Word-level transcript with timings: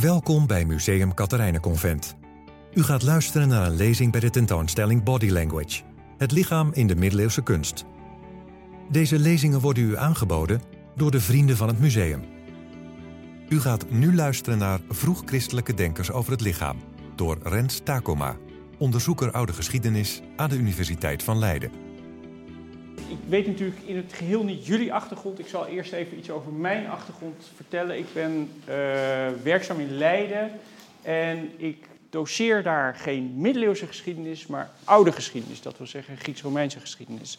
Welkom 0.00 0.46
bij 0.46 0.64
Museum 0.64 1.14
Katharijnenconvent. 1.14 2.16
U 2.72 2.82
gaat 2.82 3.02
luisteren 3.02 3.48
naar 3.48 3.66
een 3.66 3.76
lezing 3.76 4.12
bij 4.12 4.20
de 4.20 4.30
tentoonstelling 4.30 5.02
Body 5.02 5.28
Language, 5.28 5.82
het 6.18 6.32
lichaam 6.32 6.70
in 6.72 6.86
de 6.86 6.96
middeleeuwse 6.96 7.42
kunst. 7.42 7.84
Deze 8.90 9.18
lezingen 9.18 9.60
worden 9.60 9.82
u 9.82 9.96
aangeboden 9.96 10.62
door 10.96 11.10
de 11.10 11.20
vrienden 11.20 11.56
van 11.56 11.68
het 11.68 11.80
museum. 11.80 12.24
U 13.48 13.60
gaat 13.60 13.90
nu 13.90 14.14
luisteren 14.14 14.58
naar 14.58 14.80
vroeg-christelijke 14.88 15.74
denkers 15.74 16.10
over 16.10 16.32
het 16.32 16.40
lichaam 16.40 16.76
door 17.16 17.38
Rens 17.42 17.80
Takoma, 17.84 18.36
onderzoeker 18.78 19.30
oude 19.30 19.52
geschiedenis 19.52 20.20
aan 20.36 20.48
de 20.48 20.56
Universiteit 20.56 21.22
van 21.22 21.38
Leiden. 21.38 21.83
Ik 22.96 23.18
weet 23.28 23.46
natuurlijk 23.46 23.80
in 23.84 23.96
het 23.96 24.12
geheel 24.12 24.44
niet 24.44 24.66
jullie 24.66 24.92
achtergrond. 24.92 25.38
Ik 25.38 25.46
zal 25.46 25.66
eerst 25.66 25.92
even 25.92 26.18
iets 26.18 26.30
over 26.30 26.52
mijn 26.52 26.88
achtergrond 26.88 27.50
vertellen. 27.54 27.98
Ik 27.98 28.06
ben 28.12 28.50
uh, 28.60 28.74
werkzaam 29.42 29.80
in 29.80 29.96
Leiden 29.96 30.50
en 31.02 31.50
ik 31.56 31.88
doseer 32.10 32.62
daar 32.62 32.94
geen 32.94 33.32
middeleeuwse 33.36 33.86
geschiedenis, 33.86 34.46
maar 34.46 34.70
oude 34.84 35.12
geschiedenis. 35.12 35.62
Dat 35.62 35.78
wil 35.78 35.86
zeggen 35.86 36.16
Grieks-Romeinse 36.16 36.80
geschiedenis. 36.80 37.38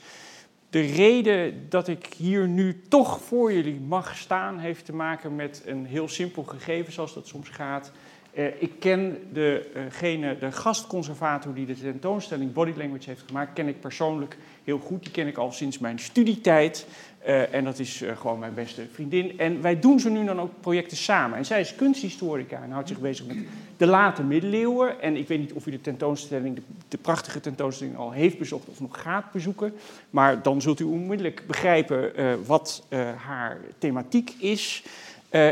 De 0.69 0.81
reden 0.81 1.69
dat 1.69 1.87
ik 1.87 2.05
hier 2.17 2.47
nu 2.47 2.81
toch 2.87 3.21
voor 3.21 3.53
jullie 3.53 3.79
mag 3.79 4.17
staan, 4.17 4.59
heeft 4.59 4.85
te 4.85 4.93
maken 4.93 5.35
met 5.35 5.61
een 5.65 5.85
heel 5.85 6.07
simpel 6.07 6.43
gegeven, 6.43 6.93
zoals 6.93 7.13
dat 7.13 7.27
soms 7.27 7.49
gaat. 7.49 7.91
Uh, 8.37 8.61
ik 8.61 8.71
ken 8.79 9.17
degene, 9.33 10.37
de 10.37 10.51
gastconservator 10.51 11.53
die 11.53 11.65
de 11.65 11.75
tentoonstelling 11.75 12.53
Body 12.53 12.73
Language 12.77 13.09
heeft 13.09 13.23
gemaakt, 13.27 13.53
ken 13.53 13.67
ik 13.67 13.79
persoonlijk 13.79 14.37
heel 14.63 14.79
goed. 14.79 15.03
Die 15.03 15.11
ken 15.11 15.27
ik 15.27 15.37
al 15.37 15.51
sinds 15.51 15.79
mijn 15.79 15.99
studietijd. 15.99 16.87
Uh, 17.27 17.53
en 17.53 17.63
dat 17.63 17.79
is 17.79 18.03
gewoon 18.15 18.39
mijn 18.39 18.53
beste 18.53 18.85
vriendin. 18.91 19.39
En 19.39 19.61
wij 19.61 19.79
doen 19.79 19.99
zo 19.99 20.09
nu 20.09 20.25
dan 20.25 20.39
ook 20.39 20.51
projecten 20.59 20.97
samen. 20.97 21.37
En 21.37 21.45
zij 21.45 21.59
is 21.59 21.75
kunsthistorica 21.75 22.63
en 22.63 22.71
houdt 22.71 22.87
zich 22.87 22.99
bezig 22.99 23.25
met 23.25 23.37
de 23.77 23.85
late 23.85 24.23
middeleeuwen. 24.23 25.01
En 25.01 25.15
ik 25.15 25.27
weet 25.27 25.39
niet 25.39 25.53
of 25.53 25.65
u 25.65 25.71
de 25.71 25.81
tentoonstelling, 25.81 26.61
de, 26.87 26.97
prachtige 26.97 27.39
tentoonstelling, 27.39 27.97
al 27.97 28.11
heeft 28.11 28.37
bezocht 28.37 28.67
of 28.67 28.79
nog 28.79 29.01
gaat 29.01 29.31
bezoeken. 29.31 29.73
Maar 30.09 30.41
dan 30.41 30.61
zult 30.61 30.79
u 30.79 30.83
onmiddellijk 30.83 31.43
begrijpen 31.47 32.11
wat 32.45 32.87
haar 33.17 33.57
thematiek 33.77 34.33
is. 34.39 34.83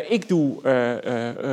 Ik 0.09 0.27
doe 0.27 0.61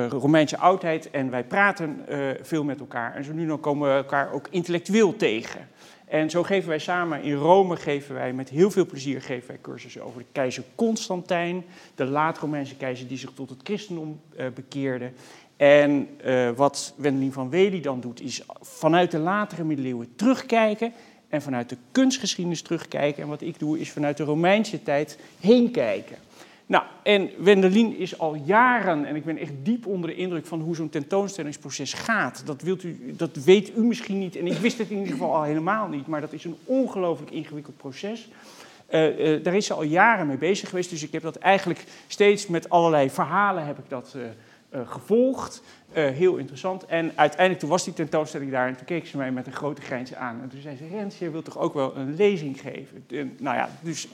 Romeinse 0.09 0.59
oudheid 0.59 1.11
en 1.11 1.31
wij 1.31 1.45
praten 1.45 2.05
veel 2.42 2.64
met 2.64 2.81
elkaar. 2.81 3.14
En 3.14 3.25
zo 3.25 3.33
nu 3.33 3.47
dan 3.47 3.61
komen 3.61 3.89
we 3.89 3.95
elkaar 3.95 4.33
ook 4.33 4.47
intellectueel 4.50 5.17
tegen. 5.17 5.69
En 6.06 6.31
zo 6.31 6.42
geven 6.42 6.69
wij 6.69 6.78
samen 6.78 7.22
in 7.22 7.34
Rome, 7.34 7.77
geven 7.77 8.14
wij 8.14 8.33
met 8.33 8.48
heel 8.48 8.70
veel 8.70 8.87
plezier 8.87 9.22
geven 9.22 9.48
wij 9.48 9.59
cursussen 9.61 10.03
over 10.03 10.20
de 10.20 10.27
keizer 10.33 10.62
Constantijn, 10.75 11.64
de 11.95 12.05
laat-Romeinse 12.05 12.77
keizer 12.77 13.09
die 13.09 13.19
zich 13.19 13.31
tot 13.34 13.50
het 13.50 13.61
christendom 13.62 14.20
bekeerde. 14.55 15.11
En 15.56 16.09
wat 16.56 16.94
Wendelin 16.97 17.33
van 17.33 17.50
Wely 17.50 17.81
dan 17.81 18.00
doet, 18.00 18.20
is 18.20 18.42
vanuit 18.61 19.11
de 19.11 19.19
latere 19.19 19.65
middeleeuwen 19.65 20.12
terugkijken 20.17 20.92
en 21.28 21.42
vanuit 21.42 21.69
de 21.69 21.77
kunstgeschiedenis 21.92 22.62
terugkijken. 22.62 23.22
En 23.22 23.28
wat 23.28 23.42
ik 23.42 23.59
doe, 23.59 23.78
is 23.78 23.91
vanuit 23.91 24.17
de 24.17 24.25
Romeinse 24.25 24.83
tijd 24.83 25.19
heen 25.41 25.70
kijken. 25.70 26.17
Nou, 26.71 26.85
en 27.03 27.31
Wendelin 27.39 27.97
is 27.97 28.19
al 28.19 28.35
jaren, 28.35 29.05
en 29.05 29.17
ik 29.17 29.25
ben 29.25 29.39
echt 29.39 29.53
diep 29.63 29.87
onder 29.87 30.11
de 30.11 30.17
indruk 30.17 30.47
van 30.47 30.61
hoe 30.61 30.75
zo'n 30.75 30.89
tentoonstellingsproces 30.89 31.93
gaat. 31.93 32.43
Dat, 32.47 32.62
wilt 32.62 32.83
u, 32.83 33.15
dat 33.17 33.37
weet 33.37 33.77
u 33.77 33.81
misschien 33.81 34.19
niet, 34.19 34.37
en 34.37 34.47
ik 34.47 34.59
wist 34.59 34.79
het 34.79 34.91
in 34.91 34.97
ieder 34.97 35.12
geval 35.12 35.35
al 35.35 35.43
helemaal 35.43 35.89
niet, 35.89 36.07
maar 36.07 36.21
dat 36.21 36.33
is 36.33 36.45
een 36.45 36.57
ongelooflijk 36.65 37.31
ingewikkeld 37.31 37.77
proces. 37.77 38.29
Uh, 38.91 39.35
uh, 39.35 39.45
daar 39.45 39.55
is 39.55 39.67
ze 39.67 39.75
al 39.75 39.83
jaren 39.83 40.27
mee 40.27 40.37
bezig 40.37 40.69
geweest, 40.69 40.91
dus 40.91 41.03
ik 41.03 41.12
heb 41.12 41.23
dat 41.23 41.37
eigenlijk 41.37 41.85
steeds 42.07 42.47
met 42.47 42.69
allerlei 42.69 43.11
verhalen 43.11 43.67
heb 43.67 43.79
ik 43.79 43.89
dat 43.89 44.17
uh, 44.17 44.81
gevolgd. 44.87 45.62
Heel 45.93 46.37
interessant. 46.37 46.87
En 46.87 47.13
uiteindelijk 47.15 47.61
toen 47.61 47.69
was 47.69 47.85
die 47.85 47.93
tentoonstelling 47.93 48.51
daar 48.51 48.69
en 48.69 48.77
toen 48.77 48.87
keek 48.87 49.07
ze 49.07 49.17
mij 49.17 49.33
met 49.33 49.47
een 49.47 49.53
grote 49.53 49.83
grijns 49.83 50.15
aan. 50.15 50.43
En 50.43 50.49
toen 50.49 50.61
zei 50.61 50.77
ze, 50.77 50.87
Rens, 50.87 51.19
je 51.19 51.31
wilt 51.31 51.45
toch 51.45 51.59
ook 51.59 51.75
wel 51.75 51.97
een 51.97 52.15
lezing 52.15 52.61
geven? 52.61 53.05
En, 53.09 53.37
nou 53.39 53.56
ja, 53.56 53.69
dus 53.81 54.09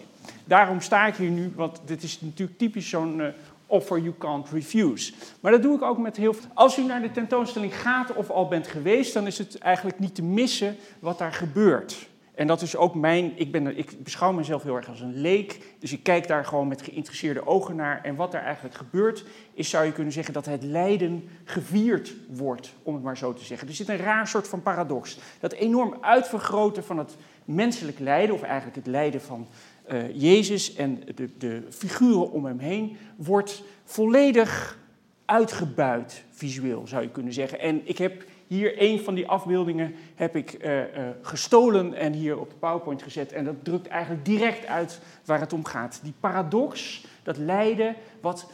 Daarom 0.44 0.80
sta 0.80 1.06
ik 1.06 1.14
hier 1.14 1.30
nu, 1.30 1.52
want 1.54 1.80
dit 1.84 2.02
is 2.02 2.20
natuurlijk 2.20 2.58
typisch 2.58 2.88
zo'n 2.88 3.18
uh, 3.18 3.26
offer 3.66 3.98
you 3.98 4.14
can't 4.18 4.50
refuse. 4.50 5.12
Maar 5.40 5.52
dat 5.52 5.62
doe 5.62 5.76
ik 5.76 5.82
ook 5.82 5.98
met 5.98 6.16
heel 6.16 6.34
veel. 6.34 6.50
Als 6.54 6.78
u 6.78 6.84
naar 6.84 7.02
de 7.02 7.10
tentoonstelling 7.10 7.80
gaat 7.80 8.14
of 8.14 8.30
al 8.30 8.48
bent 8.48 8.66
geweest, 8.66 9.14
dan 9.14 9.26
is 9.26 9.38
het 9.38 9.58
eigenlijk 9.58 9.98
niet 9.98 10.14
te 10.14 10.22
missen 10.22 10.76
wat 10.98 11.18
daar 11.18 11.32
gebeurt. 11.32 12.08
En 12.36 12.46
dat 12.46 12.62
is 12.62 12.76
ook 12.76 12.94
mijn. 12.94 13.32
Ik, 13.34 13.52
ben, 13.52 13.78
ik 13.78 14.02
beschouw 14.02 14.32
mezelf 14.32 14.62
heel 14.62 14.76
erg 14.76 14.88
als 14.88 15.00
een 15.00 15.20
leek. 15.20 15.74
Dus 15.78 15.92
ik 15.92 16.02
kijk 16.02 16.28
daar 16.28 16.44
gewoon 16.44 16.68
met 16.68 16.82
geïnteresseerde 16.82 17.46
ogen 17.46 17.76
naar. 17.76 18.00
En 18.02 18.16
wat 18.16 18.32
daar 18.32 18.42
eigenlijk 18.42 18.74
gebeurt, 18.74 19.24
is 19.54 19.70
zou 19.70 19.84
je 19.84 19.92
kunnen 19.92 20.12
zeggen 20.12 20.34
dat 20.34 20.46
het 20.46 20.62
lijden 20.62 21.28
gevierd 21.44 22.14
wordt, 22.28 22.74
om 22.82 22.94
het 22.94 23.02
maar 23.02 23.16
zo 23.16 23.32
te 23.32 23.44
zeggen. 23.44 23.68
Er 23.68 23.74
zit 23.74 23.88
een 23.88 23.96
raar 23.96 24.28
soort 24.28 24.48
van 24.48 24.62
paradox. 24.62 25.18
Dat 25.40 25.52
enorm 25.52 25.96
uitvergroten 26.00 26.84
van 26.84 26.98
het 26.98 27.16
menselijk 27.44 27.98
lijden, 27.98 28.34
of 28.34 28.42
eigenlijk 28.42 28.76
het 28.76 28.86
lijden 28.86 29.20
van 29.20 29.46
uh, 29.92 30.14
Jezus 30.14 30.74
en 30.74 31.02
de, 31.14 31.28
de, 31.38 31.62
figuren 31.70 32.30
om 32.30 32.44
hem 32.44 32.58
heen 32.58 32.96
wordt 33.16 33.62
volledig 33.84 34.78
uitgebuit, 35.24 36.24
visueel 36.30 36.86
zou 36.86 37.02
je 37.02 37.10
kunnen 37.10 37.32
zeggen. 37.32 37.60
En 37.60 37.80
ik 37.84 37.98
heb 37.98 38.24
hier 38.46 38.82
een 38.82 39.00
van 39.00 39.14
die 39.14 39.28
afbeeldingen 39.28 39.94
heb 40.14 40.36
ik, 40.36 40.64
uh, 40.64 40.78
uh, 40.78 40.84
gestolen 41.22 41.94
en 41.94 42.12
hier 42.12 42.38
op 42.38 42.50
de 42.50 42.56
PowerPoint 42.56 43.02
gezet. 43.02 43.32
En 43.32 43.44
dat 43.44 43.64
drukt 43.64 43.86
eigenlijk 43.86 44.24
direct 44.24 44.66
uit 44.66 45.00
waar 45.24 45.40
het 45.40 45.52
om 45.52 45.64
gaat. 45.64 46.00
Die 46.02 46.14
paradox, 46.20 47.04
dat 47.22 47.36
lijden, 47.36 47.94
wat 48.20 48.50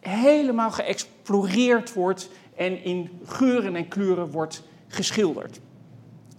helemaal 0.00 0.70
geëxploreerd 0.70 1.92
wordt 1.92 2.30
en 2.56 2.84
in 2.84 3.20
geuren 3.24 3.76
en 3.76 3.88
kleuren 3.88 4.30
wordt 4.30 4.62
geschilderd. 4.88 5.60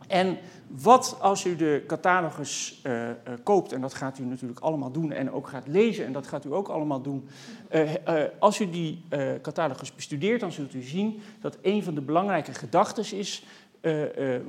En 0.07 0.37
wat 0.81 1.17
als 1.19 1.45
u 1.45 1.55
de 1.55 1.83
catalogus 1.87 2.81
uh, 2.83 3.07
uh, 3.07 3.13
koopt, 3.43 3.71
en 3.71 3.81
dat 3.81 3.93
gaat 3.93 4.19
u 4.19 4.23
natuurlijk 4.23 4.59
allemaal 4.59 4.91
doen 4.91 5.11
en 5.11 5.31
ook 5.31 5.47
gaat 5.47 5.67
lezen, 5.67 6.05
en 6.05 6.13
dat 6.13 6.27
gaat 6.27 6.45
u 6.45 6.53
ook 6.53 6.67
allemaal 6.67 7.01
doen. 7.01 7.27
Uh, 7.71 7.91
als 8.39 8.59
u 8.59 8.69
die 8.69 9.05
catalogus 9.41 9.95
bestudeert, 9.95 10.39
dan 10.39 10.51
zult 10.51 10.73
u 10.73 10.81
zien 10.81 11.21
dat 11.41 11.57
een 11.61 11.83
van 11.83 11.95
de 11.95 12.01
belangrijke 12.01 12.53
gedachten 12.53 13.17
is. 13.17 13.45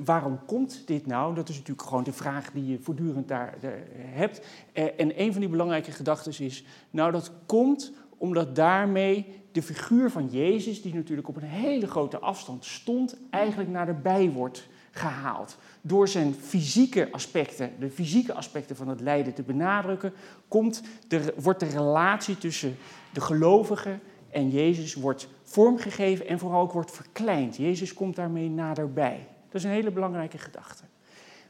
waarom 0.03 0.39
komt 0.45 0.87
dit 0.87 1.05
nou? 1.05 1.35
Dat 1.35 1.49
is 1.49 1.55
natuurlijk 1.55 1.87
gewoon 1.87 2.03
de 2.03 2.13
vraag 2.13 2.51
die 2.51 2.67
je 2.67 2.79
voortdurend 2.79 3.27
daar 3.27 3.53
hebt. 3.97 4.45
en 4.73 5.21
een 5.21 5.31
van 5.31 5.41
die 5.41 5.49
belangrijke 5.49 5.91
gedachten 5.91 6.45
is, 6.45 6.63
nou 6.89 7.11
dat 7.11 7.31
komt 7.45 7.91
omdat 8.17 8.55
daarmee 8.55 9.43
de 9.51 9.61
figuur 9.61 10.11
van 10.11 10.27
Jezus, 10.27 10.81
die 10.81 10.93
natuurlijk 10.93 11.27
op 11.27 11.35
een 11.35 11.43
hele 11.43 11.87
grote 11.87 12.19
afstand 12.19 12.65
stond, 12.65 13.17
eigenlijk 13.29 13.69
naar 13.69 13.85
de 13.85 13.93
bij 13.93 14.29
wordt 14.29 14.67
gehaald. 14.91 15.57
Door 15.87 16.07
zijn 16.07 16.33
fysieke 16.33 17.07
aspecten, 17.11 17.71
de 17.79 17.89
fysieke 17.89 18.33
aspecten 18.33 18.75
van 18.75 18.87
het 18.87 18.99
lijden 19.01 19.33
te 19.33 19.43
benadrukken, 19.43 20.13
komt 20.47 20.81
de, 21.07 21.33
wordt 21.37 21.59
de 21.59 21.65
relatie 21.65 22.37
tussen 22.37 22.75
de 23.13 23.21
gelovige 23.21 23.99
en 24.29 24.49
Jezus 24.49 24.93
wordt 24.93 25.27
vormgegeven 25.43 26.27
en 26.27 26.39
vooral 26.39 26.61
ook 26.61 26.71
wordt 26.71 26.91
verkleind. 26.91 27.57
Jezus 27.57 27.93
komt 27.93 28.15
daarmee 28.15 28.49
naderbij. 28.49 29.27
Dat 29.47 29.55
is 29.55 29.63
een 29.63 29.75
hele 29.75 29.91
belangrijke 29.91 30.37
gedachte. 30.37 30.83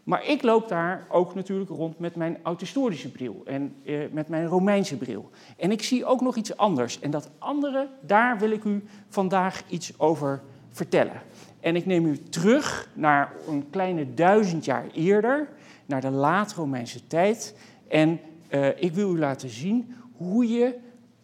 Maar 0.03 0.25
ik 0.25 0.43
loop 0.43 0.67
daar 0.67 1.05
ook 1.09 1.35
natuurlijk 1.35 1.69
rond 1.69 1.99
met 1.99 2.15
mijn 2.15 2.37
oud-historische 2.43 3.11
bril 3.11 3.41
en 3.45 3.75
eh, 3.83 3.99
met 4.11 4.27
mijn 4.27 4.45
Romeinse 4.45 4.97
bril. 4.97 5.29
En 5.57 5.71
ik 5.71 5.83
zie 5.83 6.05
ook 6.05 6.21
nog 6.21 6.35
iets 6.35 6.57
anders. 6.57 6.99
En 6.99 7.11
dat 7.11 7.29
andere, 7.37 7.87
daar 8.01 8.39
wil 8.39 8.51
ik 8.51 8.63
u 8.63 8.83
vandaag 9.09 9.63
iets 9.69 9.99
over 9.99 10.41
vertellen. 10.75 11.21
En 11.59 11.75
ik 11.75 11.85
neem 11.85 12.05
u 12.05 12.17
terug 12.17 12.89
naar 12.93 13.33
een 13.47 13.69
kleine 13.69 14.13
duizend 14.13 14.65
jaar 14.65 14.85
eerder, 14.93 15.49
naar 15.85 16.01
de 16.01 16.09
laat-Romeinse 16.09 17.07
tijd. 17.07 17.55
En 17.87 18.19
uh, 18.49 18.67
ik 18.67 18.93
wil 18.93 19.15
u 19.15 19.19
laten 19.19 19.49
zien 19.49 19.95
hoe 20.17 20.49
je 20.49 20.75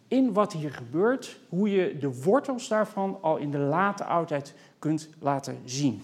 in 0.08 0.32
wat 0.32 0.52
hier 0.52 0.70
gebeurt, 0.70 1.40
hoe 1.48 1.70
je 1.70 1.96
de 1.98 2.22
wortels 2.22 2.68
daarvan 2.68 3.18
al 3.20 3.36
in 3.36 3.50
de 3.50 3.58
late 3.58 4.04
oudheid 4.04 4.54
kunt 4.78 5.08
laten 5.18 5.58
zien. 5.64 6.02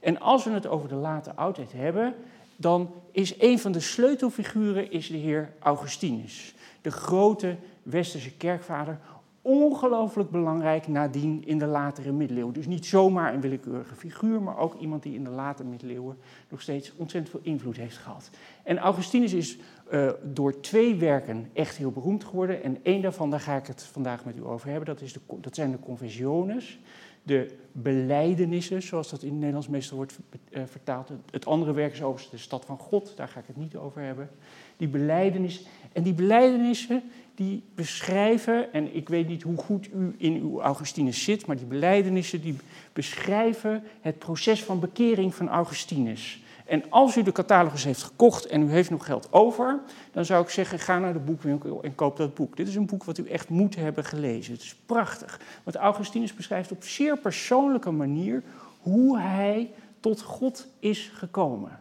En 0.00 0.20
als 0.20 0.44
we 0.44 0.50
het 0.50 0.66
over 0.66 0.88
de 0.88 0.94
late 0.94 1.34
oudheid 1.34 1.72
hebben, 1.72 2.14
dan 2.56 2.90
is 3.10 3.34
een 3.38 3.58
van 3.58 3.72
de 3.72 3.80
sleutelfiguren 3.80 4.90
is 4.90 5.08
de 5.08 5.16
heer 5.16 5.52
Augustinus, 5.58 6.54
de 6.80 6.90
grote 6.90 7.56
westerse 7.82 8.36
kerkvader, 8.36 8.98
ongelooflijk 9.42 10.30
belangrijk 10.30 10.88
nadien 10.88 11.42
in 11.46 11.58
de 11.58 11.66
latere 11.66 12.12
middeleeuwen. 12.12 12.54
Dus 12.54 12.66
niet 12.66 12.86
zomaar 12.86 13.34
een 13.34 13.40
willekeurige 13.40 13.94
figuur, 13.94 14.42
maar 14.42 14.58
ook 14.58 14.80
iemand 14.80 15.02
die 15.02 15.14
in 15.14 15.24
de 15.24 15.30
late 15.30 15.64
middeleeuwen 15.64 16.16
nog 16.48 16.60
steeds 16.60 16.92
ontzettend 16.96 17.30
veel 17.30 17.52
invloed 17.52 17.76
heeft 17.76 17.96
gehad. 17.96 18.30
En 18.62 18.78
Augustinus 18.78 19.32
is 19.32 19.58
uh, 19.90 20.10
door 20.22 20.60
twee 20.60 20.94
werken 20.94 21.48
echt 21.52 21.76
heel 21.76 21.90
beroemd 21.90 22.24
geworden. 22.24 22.62
En 22.62 22.78
één 22.82 23.02
daarvan, 23.02 23.30
daar 23.30 23.40
ga 23.40 23.56
ik 23.56 23.66
het 23.66 23.82
vandaag 23.82 24.24
met 24.24 24.36
u 24.36 24.44
over 24.44 24.68
hebben, 24.68 24.86
dat, 24.86 25.00
is 25.00 25.12
de, 25.12 25.20
dat 25.40 25.54
zijn 25.54 25.70
de 25.70 25.80
Confessiones. 25.80 26.78
De 27.24 27.56
belijdenissen, 27.72 28.82
zoals 28.82 29.10
dat 29.10 29.22
in 29.22 29.28
het 29.28 29.36
Nederlands 29.36 29.68
meestal 29.68 29.96
wordt 29.96 30.18
uh, 30.50 30.62
vertaald. 30.66 31.10
Het 31.30 31.46
andere 31.46 31.72
werk 31.72 31.92
is 31.92 32.02
over 32.02 32.26
de 32.30 32.36
stad 32.36 32.64
van 32.64 32.78
God, 32.78 33.16
daar 33.16 33.28
ga 33.28 33.40
ik 33.40 33.46
het 33.46 33.56
niet 33.56 33.76
over 33.76 34.02
hebben. 34.02 34.30
Die 34.76 34.88
belijdenissen. 34.88 35.66
En 35.92 36.02
die 36.02 36.14
belijdenissen 36.14 37.02
die 37.42 37.62
beschrijven, 37.74 38.72
en 38.72 38.94
ik 38.94 39.08
weet 39.08 39.28
niet 39.28 39.42
hoe 39.42 39.56
goed 39.56 39.88
u 39.94 40.14
in 40.16 40.34
uw 40.34 40.60
Augustinus 40.60 41.24
zit, 41.24 41.46
maar 41.46 41.56
die 41.56 41.66
belijdenissen 41.66 42.40
die 42.40 42.56
beschrijven 42.92 43.82
het 44.00 44.18
proces 44.18 44.62
van 44.62 44.80
bekering 44.80 45.34
van 45.34 45.48
Augustinus. 45.48 46.42
En 46.66 46.84
als 46.88 47.16
u 47.16 47.22
de 47.22 47.32
catalogus 47.32 47.84
heeft 47.84 48.02
gekocht 48.02 48.46
en 48.46 48.62
u 48.62 48.70
heeft 48.70 48.90
nog 48.90 49.04
geld 49.04 49.32
over, 49.32 49.80
dan 50.12 50.24
zou 50.24 50.42
ik 50.42 50.50
zeggen: 50.50 50.78
ga 50.78 50.98
naar 50.98 51.12
de 51.12 51.18
boekwinkel 51.18 51.82
en 51.82 51.94
koop 51.94 52.16
dat 52.16 52.34
boek. 52.34 52.56
Dit 52.56 52.68
is 52.68 52.74
een 52.74 52.86
boek 52.86 53.04
wat 53.04 53.18
u 53.18 53.28
echt 53.28 53.48
moet 53.48 53.76
hebben 53.76 54.04
gelezen. 54.04 54.52
Het 54.52 54.62
is 54.62 54.76
prachtig. 54.86 55.40
Want 55.62 55.76
Augustinus 55.76 56.34
beschrijft 56.34 56.70
op 56.70 56.84
zeer 56.84 57.18
persoonlijke 57.18 57.90
manier 57.90 58.42
hoe 58.80 59.18
hij 59.18 59.70
tot 60.00 60.22
God 60.22 60.66
is 60.78 61.10
gekomen. 61.14 61.80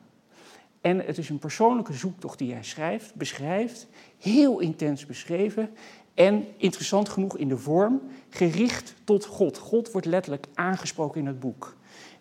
En 0.81 1.05
het 1.05 1.17
is 1.17 1.29
een 1.29 1.39
persoonlijke 1.39 1.93
zoektocht 1.93 2.37
die 2.37 2.53
hij 2.53 2.63
schrijft, 2.63 3.15
beschrijft, 3.15 3.87
heel 4.17 4.59
intens 4.59 5.05
beschreven 5.05 5.69
en 6.13 6.45
interessant 6.57 7.09
genoeg 7.09 7.37
in 7.37 7.47
de 7.47 7.57
vorm, 7.57 8.01
gericht 8.29 8.93
tot 9.03 9.25
God. 9.25 9.57
God 9.57 9.91
wordt 9.91 10.07
letterlijk 10.07 10.47
aangesproken 10.53 11.19
in 11.19 11.27
het 11.27 11.39
boek. 11.39 11.75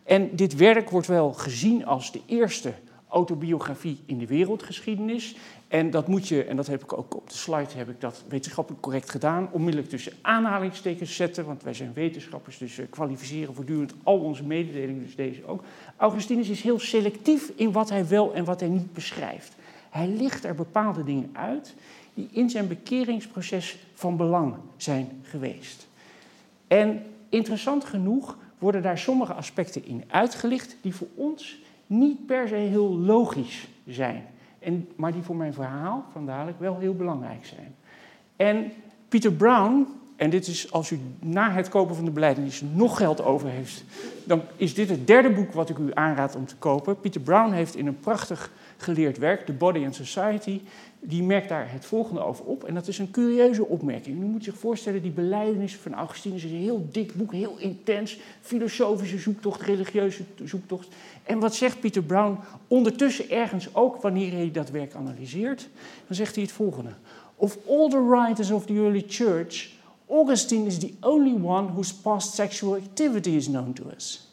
En 0.04 0.36
dit 0.36 0.56
werk 0.56 0.90
wordt 0.90 1.06
wel 1.06 1.32
gezien 1.32 1.86
als 1.86 2.12
de 2.12 2.20
eerste 2.26 2.74
autobiografie 3.08 4.00
in 4.06 4.18
de 4.18 4.26
wereldgeschiedenis. 4.26 5.36
En 5.70 5.90
dat 5.90 6.08
moet 6.08 6.28
je, 6.28 6.44
en 6.44 6.56
dat 6.56 6.66
heb 6.66 6.82
ik 6.82 6.98
ook 6.98 7.16
op 7.16 7.28
de 7.30 7.36
slide, 7.36 7.72
heb 7.74 7.88
ik 7.88 8.00
dat 8.00 8.24
wetenschappelijk 8.28 8.82
correct 8.82 9.10
gedaan, 9.10 9.48
onmiddellijk 9.52 9.90
tussen 9.90 10.12
aanhalingstekens 10.20 11.16
zetten, 11.16 11.44
want 11.44 11.62
wij 11.62 11.74
zijn 11.74 11.92
wetenschappers, 11.94 12.58
dus 12.58 12.76
we 12.76 12.86
kwalificeren 12.86 13.54
voortdurend 13.54 13.94
al 14.02 14.18
onze 14.18 14.44
mededelingen, 14.44 15.02
dus 15.02 15.16
deze 15.16 15.46
ook. 15.46 15.62
Augustinus 15.96 16.48
is 16.48 16.62
heel 16.62 16.78
selectief 16.78 17.52
in 17.56 17.72
wat 17.72 17.90
hij 17.90 18.08
wel 18.08 18.34
en 18.34 18.44
wat 18.44 18.60
hij 18.60 18.68
niet 18.68 18.92
beschrijft. 18.92 19.54
Hij 19.90 20.08
licht 20.08 20.44
er 20.44 20.54
bepaalde 20.54 21.04
dingen 21.04 21.30
uit 21.32 21.74
die 22.14 22.28
in 22.32 22.50
zijn 22.50 22.68
bekeringsproces 22.68 23.78
van 23.94 24.16
belang 24.16 24.54
zijn 24.76 25.08
geweest. 25.22 25.86
En 26.66 27.02
interessant 27.28 27.84
genoeg 27.84 28.36
worden 28.58 28.82
daar 28.82 28.98
sommige 28.98 29.32
aspecten 29.32 29.86
in 29.86 30.04
uitgelicht 30.08 30.76
die 30.80 30.94
voor 30.94 31.08
ons 31.14 31.58
niet 31.86 32.26
per 32.26 32.48
se 32.48 32.54
heel 32.54 32.98
logisch 32.98 33.68
zijn, 33.86 34.26
en, 34.60 34.88
maar 34.96 35.12
die 35.12 35.22
voor 35.22 35.36
mijn 35.36 35.54
verhaal 35.54 36.04
van 36.12 36.26
dadelijk 36.26 36.58
wel 36.58 36.78
heel 36.78 36.94
belangrijk 36.94 37.46
zijn. 37.46 37.74
En 38.36 38.72
Peter 39.08 39.32
Brown, 39.32 39.86
en 40.20 40.30
dit 40.30 40.46
is 40.46 40.72
als 40.72 40.90
u 40.90 40.98
na 41.20 41.52
het 41.52 41.68
kopen 41.68 41.94
van 41.94 42.04
de 42.04 42.10
beleidenis 42.10 42.62
nog 42.72 42.96
geld 42.96 43.22
over 43.22 43.48
heeft, 43.48 43.84
dan 44.24 44.42
is 44.56 44.74
dit 44.74 44.88
het 44.88 45.06
derde 45.06 45.30
boek 45.30 45.52
wat 45.52 45.68
ik 45.70 45.78
u 45.78 45.90
aanraad 45.94 46.36
om 46.36 46.46
te 46.46 46.56
kopen. 46.56 47.00
Peter 47.00 47.20
Brown 47.20 47.52
heeft 47.52 47.76
in 47.76 47.86
een 47.86 48.00
prachtig 48.00 48.50
geleerd 48.76 49.18
werk, 49.18 49.46
The 49.46 49.52
Body 49.52 49.84
and 49.84 49.94
Society, 49.94 50.60
die 50.98 51.22
merkt 51.22 51.48
daar 51.48 51.72
het 51.72 51.84
volgende 51.84 52.20
over 52.20 52.44
op. 52.44 52.64
En 52.64 52.74
dat 52.74 52.88
is 52.88 52.98
een 52.98 53.10
curieuze 53.10 53.66
opmerking. 53.66 54.22
U 54.22 54.24
moet 54.24 54.44
zich 54.44 54.56
voorstellen, 54.56 55.02
die 55.02 55.10
beleidenissen 55.10 55.80
van 55.80 55.94
Augustinus 55.94 56.44
is 56.44 56.50
een 56.50 56.56
heel 56.56 56.88
dik 56.90 57.14
boek, 57.14 57.32
heel 57.32 57.56
intens, 57.58 58.18
filosofische 58.40 59.18
zoektocht, 59.18 59.60
religieuze 59.62 60.22
zoektocht. 60.44 60.88
En 61.22 61.38
wat 61.38 61.54
zegt 61.54 61.80
Peter 61.80 62.02
Brown 62.02 62.38
ondertussen 62.68 63.30
ergens 63.30 63.74
ook 63.74 64.02
wanneer 64.02 64.32
hij 64.32 64.50
dat 64.50 64.70
werk 64.70 64.94
analyseert? 64.94 65.68
Dan 66.06 66.16
zegt 66.16 66.34
hij 66.34 66.44
het 66.44 66.52
volgende. 66.52 66.90
Of 67.36 67.58
all 67.68 67.88
the 67.88 68.08
writers 68.08 68.50
of 68.50 68.66
the 68.66 68.74
early 68.74 69.04
church, 69.08 69.78
Augustine 70.10 70.66
is 70.66 70.78
the 70.78 70.94
only 71.02 71.32
one 71.32 71.68
whose 71.68 71.92
past 71.92 72.34
sexual 72.34 72.76
activity 72.76 73.36
is 73.36 73.46
known 73.46 73.72
to 73.74 73.88
us. 73.96 74.26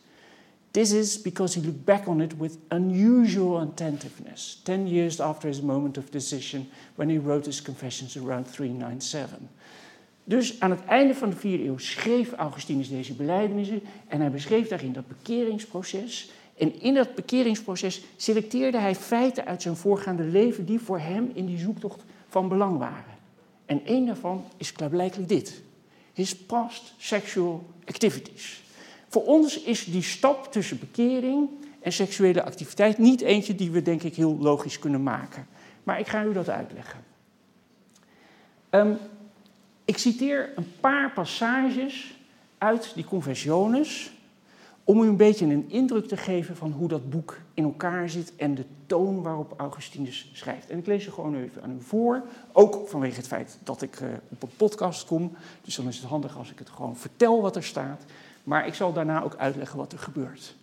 This 0.72 0.92
is 0.92 1.22
because 1.22 1.56
he 1.56 1.62
looked 1.62 1.86
back 1.86 2.08
on 2.08 2.22
it 2.22 2.34
with 2.38 2.58
unusual 2.70 3.62
attentiveness, 3.62 4.58
10 4.64 4.88
years 4.88 5.20
after 5.20 5.48
his 5.48 5.62
moment 5.62 5.98
of 5.98 6.12
decision 6.12 6.68
when 6.96 7.10
he 7.10 7.18
wrote 7.18 7.46
his 7.46 7.62
Confessions 7.62 8.18
around 8.18 8.48
397. 8.48 9.50
Dus 10.24 10.60
aan 10.60 10.72
het 10.72 10.86
einde 10.86 11.16
van 11.16 11.30
de 11.30 11.36
vierde 11.36 11.66
eeuw 11.66 11.78
schreef 11.78 12.34
Augustinus 12.34 12.90
deze 12.90 13.14
belijdenissen 13.14 13.82
en 14.08 14.20
hij 14.20 14.32
beschreef 14.32 14.68
daarin 14.68 14.94
dat 14.94 15.08
bekeringsproces. 15.08 16.32
En 16.58 16.82
in 16.82 16.94
dat 16.94 17.16
bekeringsproces 17.16 18.02
selecteerde 18.16 18.78
hij 18.78 18.96
feiten 18.96 19.46
uit 19.46 19.62
zijn 19.62 19.76
voorgaande 19.76 20.24
leven 20.24 20.66
die 20.66 20.80
voor 20.80 21.00
hem 21.00 21.32
in 21.34 21.46
die 21.46 21.58
zoektocht 21.58 22.04
van 22.28 22.48
belang 22.48 22.78
waren. 22.78 23.16
En 23.66 23.86
één 23.86 24.06
daarvan 24.06 24.44
is 24.58 24.72
klaarblijkelijk 24.72 25.30
dit: 25.30 25.62
his 26.18 26.36
past 26.36 26.94
sexual 26.98 27.66
activities. 27.86 28.62
Voor 29.08 29.25
ons 29.25 29.62
is 29.62 29.86
die 29.86 30.02
stap 30.02 30.52
tussen 30.52 30.80
bekering 30.80 31.50
en 31.81 31.92
seksuele 31.94 32.44
activiteit 32.44 32.98
niet 32.98 33.22
eentje 33.22 33.56
die 33.56 33.72
we 33.72 33.81
denk 33.81 34.04
ik 34.04 34.16
heel 34.16 34.38
logisch 34.38 34.80
kunnen 34.80 35.04
maken. 35.04 35.48
Maar 35.84 36.00
ik 36.00 36.08
ga 36.08 36.24
u 36.24 36.34
dat 36.34 36.50
uitleggen. 36.50 37.04
Um, 38.69 38.98
ik 39.86 39.98
citeer 39.98 40.52
een 40.56 40.72
paar 40.80 41.12
passages 41.12 42.18
uit 42.58 42.92
die 42.96 43.06
Confessiones 43.06 44.12
om 44.88 45.04
u 45.04 45.07
een 45.07 45.18
beetje 45.18 45.45
een 45.45 45.69
indruk 45.69 46.07
te 46.07 46.18
geven 46.18 46.56
van 46.56 46.72
hoe 46.72 46.88
dat 46.88 47.10
boek 47.10 47.38
in 47.54 47.63
elkaar 47.63 48.10
zit 48.10 48.36
en 48.36 48.56
de 48.56 48.66
toon 48.86 49.22
waarop 49.22 49.54
Augustinus 49.57 50.30
schrijft. 50.34 50.69
En 50.69 50.78
ik 50.78 50.86
lees 50.86 51.04
ze 51.04 51.12
gewoon 51.12 51.36
even 51.36 51.63
aan 51.63 51.72
u 51.72 51.81
voor, 51.81 52.24
ook 52.51 52.88
vanwege 52.88 53.16
het 53.16 53.28
feit 53.28 53.57
dat 53.63 53.81
ik 53.81 54.00
uh, 54.00 54.10
op 54.30 54.44
een 54.44 54.56
podcast 54.57 55.06
kom. 55.06 55.31
Dus 55.62 55.75
dan 55.75 55.88
is 55.88 55.98
het 55.98 56.06
handig 56.06 56.38
als 56.38 56.51
ik 56.51 56.60
het 56.60 56.69
gewoon 56.69 56.95
vertel 56.95 57.42
wat 57.42 57.56
er 57.56 57.63
staat. 57.63 58.04
Maar 58.44 58.68
ik 58.68 58.74
zal 58.74 58.94
daarna 58.94 59.24
ook 59.24 59.36
uitleggen 59.36 59.78
wat 59.78 59.92
er 59.92 60.00
gebeurt. 60.00 60.56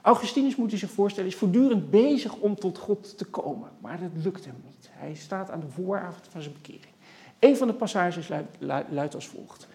Augustinus 0.00 0.56
moet 0.56 0.72
u 0.72 0.76
zich 0.76 0.90
voorstellen, 0.90 1.30
is 1.30 1.36
voortdurend 1.36 1.90
bezig 1.90 2.36
om 2.36 2.54
tot 2.54 2.78
God 2.78 3.18
te 3.18 3.24
komen. 3.24 3.68
Maar 3.80 4.00
dat 4.00 4.24
lukt 4.24 4.44
hem 4.44 4.62
niet. 4.66 4.88
Hij 4.90 5.14
staat 5.14 5.50
aan 5.50 5.60
de 5.60 5.70
vooravond 5.74 6.26
van 6.30 6.42
zijn 6.42 6.54
bekering. 6.54 6.92
Een 7.38 7.56
van 7.56 7.66
de 7.66 7.74
passages 7.74 8.28
luidt, 8.28 8.56
luidt 8.90 9.14
als 9.14 9.26
volgt. 9.26 9.68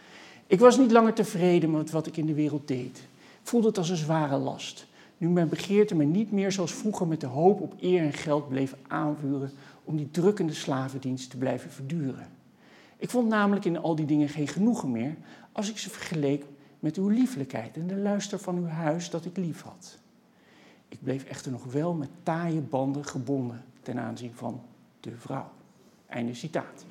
Ik 0.48 0.60
was 0.60 0.77
niet 0.77 0.92
langer 0.92 1.13
tevreden 1.13 1.71
met 1.71 1.92
wat 1.92 2.07
ik 2.07 2.18
in 2.18 2.25
de 2.25 2.33
wereld 2.33 2.68
deed. 2.68 3.07
Voelde 3.48 3.68
het 3.68 3.78
als 3.78 3.90
een 3.90 3.96
zware 3.96 4.38
last. 4.38 4.88
Nu 5.18 5.30
mijn 5.30 5.50
begeerte 5.50 5.96
me 5.96 6.04
niet 6.04 6.32
meer 6.32 6.52
zoals 6.52 6.74
vroeger 6.74 7.08
met 7.08 7.22
de 7.22 7.28
hoop 7.28 7.62
op 7.62 7.74
eer 7.80 8.02
en 8.02 8.14
geld 8.14 8.50
bleef 8.50 8.76
aanvuren 8.88 9.52
om 9.84 9.98
die 9.98 10.12
drukkende 10.12 10.54
slavendienst 10.54 11.30
te 11.30 11.38
blijven 11.38 11.72
verduren. 11.72 12.28
Ik 12.98 13.10
vond 13.10 13.28
namelijk 13.28 13.66
in 13.66 13.78
al 13.78 13.96
die 13.96 14.06
dingen 14.06 14.30
geen 14.30 14.48
genoegen 14.48 14.92
meer 14.92 15.16
als 15.52 15.70
ik 15.70 15.78
ze 15.78 15.90
vergeleek 15.90 16.46
met 16.80 16.98
uw 16.98 17.08
lieflijkheid 17.08 17.78
en 17.78 17.88
de 17.88 17.96
luister 17.96 18.40
van 18.40 18.58
uw 18.58 18.68
huis 18.68 19.10
dat 19.10 19.26
ik 19.26 19.38
lief 19.38 19.62
had. 19.62 19.98
Ik 20.90 20.98
bleef 21.04 21.24
echter 21.24 21.52
nog 21.52 21.64
wel 21.64 21.94
met 21.94 22.10
taaie 22.24 22.60
banden 22.60 23.06
gebonden 23.06 23.64
ten 23.82 24.00
aanzien 24.00 24.34
van 24.34 24.62
de 25.00 25.12
vrouw. 25.18 25.50
Einde 26.08 26.34
citaat. 26.34 26.86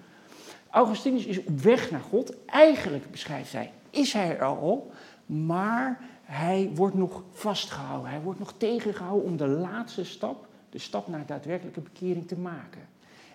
Augustinus 0.70 1.24
is 1.24 1.38
op 1.38 1.60
weg 1.60 1.90
naar 1.90 2.00
God. 2.00 2.44
Eigenlijk, 2.46 3.10
beschrijft 3.10 3.52
hij, 3.52 3.72
is 3.90 4.12
hij 4.12 4.36
er 4.36 4.44
al, 4.44 4.90
maar 5.26 6.14
hij 6.26 6.70
wordt 6.74 6.94
nog 6.94 7.22
vastgehouden. 7.32 8.10
Hij 8.10 8.20
wordt 8.20 8.38
nog 8.38 8.54
tegengehouden 8.56 9.24
om 9.24 9.36
de 9.36 9.46
laatste 9.46 10.04
stap, 10.04 10.46
de 10.70 10.78
stap 10.78 11.08
naar 11.08 11.26
daadwerkelijke 11.26 11.80
bekering, 11.80 12.28
te 12.28 12.38
maken. 12.38 12.80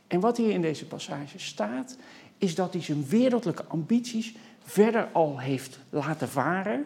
En 0.08 0.20
wat 0.20 0.38
hier 0.38 0.52
in 0.52 0.62
deze 0.62 0.88
passage 0.88 1.40
staat, 1.40 1.98
is 2.38 2.56
dat 2.56 2.74
hij 2.74 2.82
zijn 2.82 3.08
wereldlijke 3.08 3.66
ambities 3.66 4.36
verder 4.60 5.10
al 5.12 5.40
heeft 5.40 5.80
laten 5.90 6.30
varen. 6.30 6.86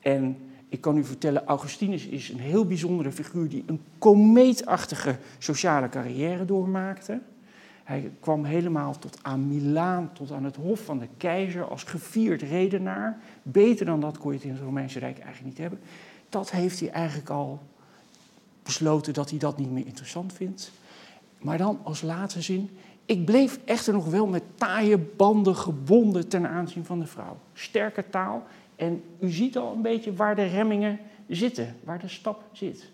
En 0.00 0.36
ik 0.68 0.80
kan 0.80 0.96
u 0.96 1.04
vertellen, 1.04 1.44
Augustinus 1.44 2.06
is 2.06 2.28
een 2.28 2.40
heel 2.40 2.66
bijzondere 2.66 3.12
figuur 3.12 3.48
die 3.48 3.64
een 3.66 3.80
komeetachtige 3.98 5.16
sociale 5.38 5.88
carrière 5.88 6.44
doormaakte. 6.44 7.20
Hij 7.88 8.10
kwam 8.20 8.44
helemaal 8.44 8.98
tot 8.98 9.18
aan 9.22 9.46
Milaan, 9.46 10.10
tot 10.12 10.32
aan 10.32 10.44
het 10.44 10.56
hof 10.56 10.80
van 10.80 10.98
de 10.98 11.08
keizer 11.16 11.68
als 11.68 11.82
gevierd 11.82 12.42
redenaar. 12.42 13.18
Beter 13.42 13.86
dan 13.86 14.00
dat 14.00 14.18
kon 14.18 14.30
je 14.30 14.36
het 14.36 14.46
in 14.46 14.52
het 14.52 14.62
Romeinse 14.62 14.98
Rijk 14.98 15.18
eigenlijk 15.18 15.46
niet 15.46 15.58
hebben. 15.58 15.80
Dat 16.28 16.50
heeft 16.50 16.80
hij 16.80 16.90
eigenlijk 16.90 17.30
al 17.30 17.60
besloten 18.62 19.14
dat 19.14 19.30
hij 19.30 19.38
dat 19.38 19.58
niet 19.58 19.70
meer 19.70 19.86
interessant 19.86 20.32
vindt. 20.32 20.72
Maar 21.38 21.58
dan 21.58 21.80
als 21.82 22.02
laatste 22.02 22.42
zin, 22.42 22.70
ik 23.04 23.24
bleef 23.24 23.58
echter 23.64 23.92
nog 23.92 24.06
wel 24.06 24.26
met 24.26 24.42
taaie 24.54 24.98
banden 24.98 25.56
gebonden 25.56 26.28
ten 26.28 26.48
aanzien 26.48 26.84
van 26.84 26.98
de 26.98 27.06
vrouw. 27.06 27.36
Sterke 27.52 28.04
taal. 28.10 28.46
En 28.76 29.02
u 29.20 29.30
ziet 29.30 29.56
al 29.56 29.72
een 29.72 29.82
beetje 29.82 30.14
waar 30.14 30.36
de 30.36 30.46
remmingen 30.46 30.98
zitten, 31.28 31.76
waar 31.84 31.98
de 31.98 32.08
stap 32.08 32.42
zit. 32.52 32.90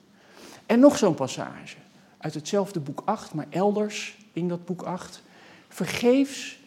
En 0.66 0.80
nog 0.80 0.96
zo'n 0.96 1.14
passage 1.14 1.76
uit 2.18 2.34
hetzelfde 2.34 2.80
boek 2.80 3.02
8, 3.04 3.34
maar 3.34 3.46
elders 3.50 4.22
in 4.34 4.48
dat 4.48 4.64
boek 4.64 4.82
8. 4.82 5.22
Vergeefs, 5.68 6.58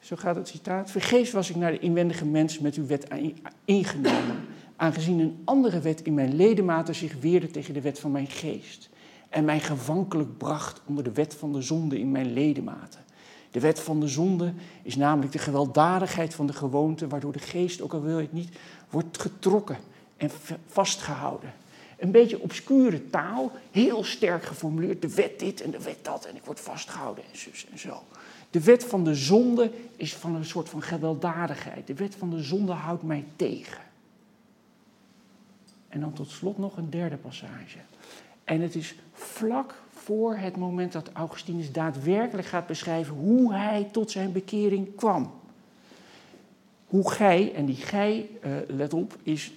zo 0.00 0.16
gaat 0.16 0.36
het 0.36 0.48
citaat, 0.48 0.90
vergeefs 0.90 1.32
was 1.32 1.50
ik 1.50 1.56
naar 1.56 1.72
de 1.72 1.78
inwendige 1.78 2.26
mens 2.26 2.58
met 2.58 2.74
uw 2.74 2.86
wet 2.86 3.06
ingenomen, 3.64 4.36
aangezien 4.76 5.18
een 5.18 5.42
andere 5.44 5.80
wet 5.80 6.02
in 6.02 6.14
mijn 6.14 6.36
ledematen 6.36 6.94
zich 6.94 7.14
weerde 7.20 7.50
tegen 7.50 7.74
de 7.74 7.80
wet 7.80 7.98
van 7.98 8.10
mijn 8.10 8.30
geest 8.30 8.88
en 9.34 9.44
mij 9.44 9.60
gevankelijk 9.60 10.38
bracht 10.38 10.80
onder 10.84 11.04
de 11.04 11.12
wet 11.12 11.34
van 11.34 11.52
de 11.52 11.62
zonde 11.62 11.98
in 11.98 12.10
mijn 12.10 12.32
ledematen. 12.32 13.00
De 13.50 13.60
wet 13.60 13.80
van 13.80 14.00
de 14.00 14.08
zonde 14.08 14.52
is 14.82 14.96
namelijk 14.96 15.32
de 15.32 15.38
gewelddadigheid 15.38 16.34
van 16.34 16.46
de 16.46 16.52
gewoonte, 16.52 17.08
waardoor 17.08 17.32
de 17.32 17.38
geest, 17.38 17.80
ook 17.80 17.92
al 17.92 18.02
wil 18.02 18.16
je 18.16 18.22
het 18.22 18.32
niet, 18.32 18.56
wordt 18.90 19.20
getrokken 19.20 19.76
en 20.16 20.30
vastgehouden. 20.66 21.52
Een 22.04 22.10
beetje 22.10 22.40
obscure 22.40 23.10
taal, 23.10 23.52
heel 23.70 24.04
sterk 24.04 24.44
geformuleerd. 24.44 25.02
De 25.02 25.14
wet 25.14 25.38
dit 25.38 25.60
en 25.60 25.70
de 25.70 25.82
wet 25.82 25.98
dat 26.02 26.24
en 26.24 26.36
ik 26.36 26.44
word 26.44 26.60
vastgehouden 26.60 27.24
en 27.32 27.38
zus 27.38 27.66
en 27.72 27.78
zo. 27.78 28.02
De 28.50 28.62
wet 28.62 28.84
van 28.84 29.04
de 29.04 29.14
zonde 29.14 29.70
is 29.96 30.14
van 30.14 30.34
een 30.34 30.44
soort 30.44 30.68
van 30.68 30.82
gewelddadigheid. 30.82 31.86
De 31.86 31.94
wet 31.94 32.14
van 32.14 32.30
de 32.30 32.42
zonde 32.42 32.72
houdt 32.72 33.02
mij 33.02 33.24
tegen. 33.36 33.82
En 35.88 36.00
dan 36.00 36.12
tot 36.12 36.30
slot 36.30 36.58
nog 36.58 36.76
een 36.76 36.90
derde 36.90 37.16
passage. 37.16 37.78
En 38.44 38.60
het 38.60 38.74
is 38.74 38.94
vlak 39.12 39.82
voor 39.90 40.36
het 40.36 40.56
moment 40.56 40.92
dat 40.92 41.10
Augustinus 41.12 41.72
daadwerkelijk 41.72 42.48
gaat 42.48 42.66
beschrijven 42.66 43.14
hoe 43.14 43.54
hij 43.54 43.88
tot 43.92 44.10
zijn 44.10 44.32
bekering 44.32 44.94
kwam. 44.96 45.32
Hoe 46.86 47.10
gij, 47.10 47.52
en 47.54 47.64
die 47.64 47.76
gij, 47.76 48.30
uh, 48.44 48.56
let 48.68 48.94
op, 48.94 49.16
is, 49.22 49.52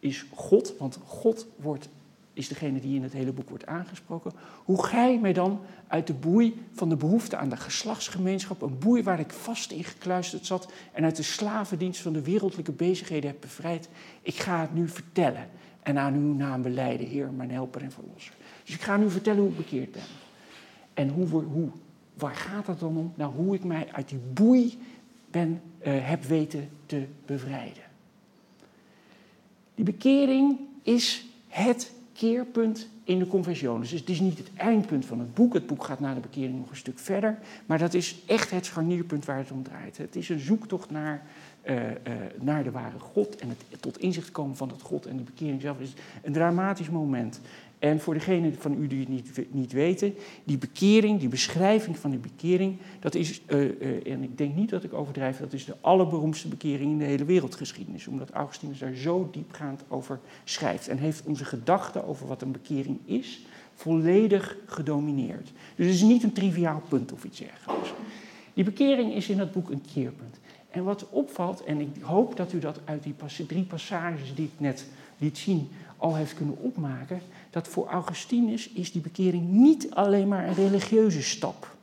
is 0.00 0.26
God, 0.34 0.74
want 0.78 0.98
God 1.04 1.46
wordt, 1.56 1.88
is 2.32 2.48
degene 2.48 2.80
die 2.80 2.96
in 2.96 3.02
het 3.02 3.12
hele 3.12 3.32
boek 3.32 3.48
wordt 3.48 3.66
aangesproken. 3.66 4.32
Hoe 4.64 4.84
gij 4.84 5.18
mij 5.18 5.32
dan 5.32 5.60
uit 5.88 6.06
de 6.06 6.14
boei 6.14 6.62
van 6.72 6.88
de 6.88 6.96
behoefte 6.96 7.36
aan 7.36 7.48
de 7.48 7.56
geslachtsgemeenschap, 7.56 8.62
een 8.62 8.78
boei 8.78 9.02
waar 9.02 9.20
ik 9.20 9.30
vast 9.30 9.70
in 9.70 9.84
gekluisterd 9.84 10.46
zat 10.46 10.72
en 10.92 11.04
uit 11.04 11.16
de 11.16 11.22
slavendienst 11.22 12.00
van 12.00 12.12
de 12.12 12.22
wereldlijke 12.22 12.72
bezigheden 12.72 13.30
heb 13.30 13.40
bevrijd, 13.40 13.88
ik 14.22 14.34
ga 14.34 14.60
het 14.60 14.74
nu 14.74 14.88
vertellen 14.88 15.48
en 15.82 15.98
aan 15.98 16.14
uw 16.14 16.34
naam 16.34 16.62
beleiden, 16.62 17.06
Heer, 17.06 17.30
mijn 17.32 17.50
helper 17.50 17.82
en 17.82 17.92
verlosser. 17.92 18.34
Dus 18.64 18.74
ik 18.74 18.80
ga 18.80 18.96
nu 18.96 19.10
vertellen 19.10 19.40
hoe 19.40 19.50
ik 19.50 19.56
bekeerd 19.56 19.92
ben. 19.92 20.02
En 20.94 21.08
hoe, 21.08 21.26
hoe, 21.26 21.68
waar 22.14 22.34
gaat 22.34 22.66
het 22.66 22.80
dan 22.80 22.96
om? 22.96 23.12
Nou, 23.14 23.34
hoe 23.34 23.54
ik 23.54 23.64
mij 23.64 23.88
uit 23.92 24.08
die 24.08 24.18
boei 24.32 24.78
ben, 25.30 25.60
uh, 25.86 26.08
heb 26.08 26.24
weten 26.24 26.68
te 26.86 27.06
bevrijden. 27.26 27.82
Die 29.80 29.92
bekering 29.92 30.58
is 30.82 31.26
het 31.48 31.92
keerpunt 32.12 32.88
in 33.04 33.18
de 33.18 33.26
confessiones. 33.26 33.90
Dus 33.90 34.00
het 34.00 34.08
is 34.08 34.20
niet 34.20 34.38
het 34.38 34.50
eindpunt 34.56 35.06
van 35.06 35.18
het 35.18 35.34
boek. 35.34 35.54
Het 35.54 35.66
boek 35.66 35.84
gaat 35.84 36.00
na 36.00 36.14
de 36.14 36.20
bekering 36.20 36.58
nog 36.58 36.70
een 36.70 36.76
stuk 36.76 36.98
verder. 36.98 37.38
Maar 37.66 37.78
dat 37.78 37.94
is 37.94 38.16
echt 38.26 38.50
het 38.50 38.66
scharnierpunt 38.66 39.24
waar 39.24 39.36
het 39.36 39.50
om 39.50 39.62
draait. 39.62 39.96
Het 39.96 40.16
is 40.16 40.28
een 40.28 40.38
zoektocht 40.38 40.90
naar, 40.90 41.26
uh, 41.64 41.76
uh, 41.76 41.90
naar 42.40 42.64
de 42.64 42.70
ware 42.70 42.98
God. 42.98 43.36
En 43.36 43.48
het 43.48 43.82
tot 43.82 43.98
inzicht 43.98 44.30
komen 44.30 44.56
van 44.56 44.68
dat 44.68 44.82
God 44.82 45.06
en 45.06 45.16
de 45.16 45.22
bekering 45.22 45.60
zelf 45.60 45.80
is 45.80 45.92
een 46.22 46.32
dramatisch 46.32 46.90
moment. 46.90 47.40
En 47.80 48.00
voor 48.00 48.14
degenen 48.14 48.54
van 48.58 48.82
u 48.82 48.86
die 48.86 49.00
het 49.00 49.08
niet, 49.08 49.54
niet 49.54 49.72
weten, 49.72 50.14
die 50.44 50.58
bekering, 50.58 51.20
die 51.20 51.28
beschrijving 51.28 51.98
van 51.98 52.10
die 52.10 52.18
bekering, 52.18 52.76
dat 52.98 53.14
is, 53.14 53.40
uh, 53.46 53.60
uh, 53.60 54.12
en 54.12 54.22
ik 54.22 54.38
denk 54.38 54.54
niet 54.54 54.70
dat 54.70 54.84
ik 54.84 54.92
overdrijf, 54.92 55.38
dat 55.38 55.52
is 55.52 55.64
de 55.64 55.74
allerberoemdste 55.80 56.48
bekering 56.48 56.90
in 56.90 56.98
de 56.98 57.04
hele 57.04 57.24
wereldgeschiedenis. 57.24 58.06
Omdat 58.06 58.30
Augustinus 58.30 58.78
daar 58.78 58.94
zo 58.94 59.28
diepgaand 59.32 59.82
over 59.88 60.20
schrijft. 60.44 60.88
En 60.88 60.98
heeft 60.98 61.26
onze 61.26 61.44
gedachten 61.44 62.06
over 62.06 62.26
wat 62.26 62.42
een 62.42 62.52
bekering 62.52 62.98
is, 63.04 63.40
volledig 63.74 64.56
gedomineerd. 64.66 65.52
Dus 65.76 65.86
het 65.86 65.94
is 65.94 66.02
niet 66.02 66.22
een 66.22 66.32
triviaal 66.32 66.82
punt 66.88 67.12
of 67.12 67.24
iets 67.24 67.38
dergelijks. 67.38 67.92
Die 68.54 68.64
bekering 68.64 69.14
is 69.14 69.28
in 69.28 69.36
dat 69.36 69.52
boek 69.52 69.70
een 69.70 69.84
keerpunt. 69.92 70.38
En 70.70 70.84
wat 70.84 71.06
opvalt, 71.10 71.64
en 71.64 71.80
ik 71.80 71.88
hoop 72.00 72.36
dat 72.36 72.52
u 72.52 72.58
dat 72.58 72.80
uit 72.84 73.02
die 73.02 73.14
drie 73.46 73.64
passages 73.64 74.34
die 74.34 74.44
ik 74.44 74.60
net 74.60 74.86
liet 75.18 75.38
zien 75.38 75.68
al 76.00 76.14
heeft 76.14 76.34
kunnen 76.34 76.56
opmaken, 76.58 77.20
dat 77.50 77.68
voor 77.68 77.86
Augustinus 77.86 78.68
is 78.68 78.92
die 78.92 79.02
bekering 79.02 79.48
niet 79.48 79.90
alleen 79.90 80.28
maar 80.28 80.48
een 80.48 80.54
religieuze 80.54 81.22
stap. 81.22 81.76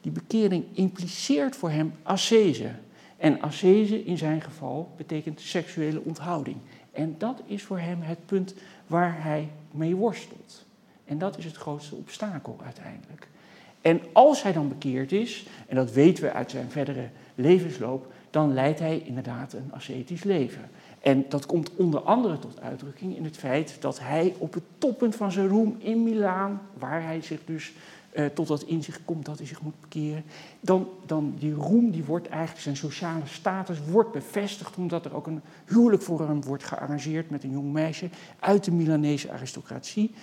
Die 0.00 0.12
bekering 0.12 0.64
impliceert 0.72 1.56
voor 1.56 1.70
hem 1.70 1.92
ascese. 2.02 2.70
En 3.16 3.40
ascese 3.40 4.04
in 4.04 4.18
zijn 4.18 4.40
geval 4.40 4.94
betekent 4.96 5.40
seksuele 5.40 6.00
onthouding. 6.04 6.56
En 6.92 7.14
dat 7.18 7.42
is 7.46 7.62
voor 7.62 7.78
hem 7.78 8.00
het 8.00 8.26
punt 8.26 8.54
waar 8.86 9.22
hij 9.22 9.48
mee 9.70 9.96
worstelt. 9.96 10.64
En 11.04 11.18
dat 11.18 11.38
is 11.38 11.44
het 11.44 11.56
grootste 11.56 11.94
obstakel 11.94 12.58
uiteindelijk. 12.64 13.28
En 13.80 14.00
als 14.12 14.42
hij 14.42 14.52
dan 14.52 14.68
bekeerd 14.68 15.12
is, 15.12 15.46
en 15.66 15.76
dat 15.76 15.92
weten 15.92 16.24
we 16.24 16.32
uit 16.32 16.50
zijn 16.50 16.70
verdere 16.70 17.08
levensloop, 17.34 18.12
dan 18.30 18.54
leidt 18.54 18.78
hij 18.78 19.02
inderdaad 19.04 19.52
een 19.52 19.72
ascetisch 19.72 20.22
leven. 20.22 20.70
En 21.00 21.24
dat 21.28 21.46
komt 21.46 21.70
onder 21.76 22.00
andere 22.00 22.38
tot 22.38 22.60
uitdrukking 22.60 23.16
in 23.16 23.24
het 23.24 23.36
feit 23.36 23.76
dat 23.80 23.98
hij 24.00 24.34
op 24.38 24.54
het 24.54 24.62
toppunt 24.78 25.16
van 25.16 25.32
zijn 25.32 25.48
roem 25.48 25.76
in 25.78 26.02
Milaan, 26.02 26.60
waar 26.78 27.02
hij 27.02 27.22
zich 27.22 27.40
dus 27.44 27.72
uh, 28.12 28.26
tot 28.26 28.46
dat 28.46 28.62
inzicht 28.62 29.00
komt 29.04 29.24
dat 29.24 29.38
hij 29.38 29.46
zich 29.46 29.62
moet 29.62 29.80
bekeren, 29.80 30.24
dan, 30.60 30.88
dan 31.06 31.34
die 31.38 31.54
roem, 31.54 31.90
die 31.90 32.04
wordt 32.04 32.28
eigenlijk, 32.28 32.60
zijn 32.60 32.76
sociale 32.76 33.26
status 33.26 33.78
wordt 33.90 34.12
bevestigd 34.12 34.76
omdat 34.76 35.04
er 35.04 35.14
ook 35.14 35.26
een 35.26 35.40
huwelijk 35.64 36.02
voor 36.02 36.20
hem 36.20 36.44
wordt 36.44 36.64
gearrangeerd 36.64 37.30
met 37.30 37.44
een 37.44 37.50
jong 37.50 37.72
meisje 37.72 38.08
uit 38.38 38.64
de 38.64 38.72
Milanese 38.72 39.30
aristocratie. 39.30 40.14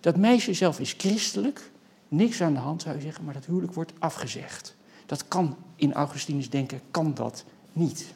Dat 0.00 0.16
meisje 0.16 0.54
zelf 0.54 0.80
is 0.80 0.94
christelijk, 0.98 1.70
niks 2.08 2.42
aan 2.42 2.52
de 2.52 2.58
hand 2.58 2.82
zou 2.82 2.96
je 2.96 3.02
zeggen, 3.02 3.24
maar 3.24 3.34
dat 3.34 3.46
huwelijk 3.46 3.74
wordt 3.74 3.92
afgezegd. 3.98 4.76
Dat 5.06 5.28
kan 5.28 5.56
in 5.76 5.92
Augustinus 5.92 6.50
denken, 6.50 6.80
kan 6.90 7.14
dat 7.14 7.44
niet. 7.72 8.14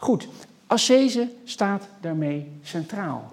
Goed, 0.00 0.28
ascese 0.66 1.28
staat 1.44 1.88
daarmee 2.00 2.50
centraal. 2.62 3.32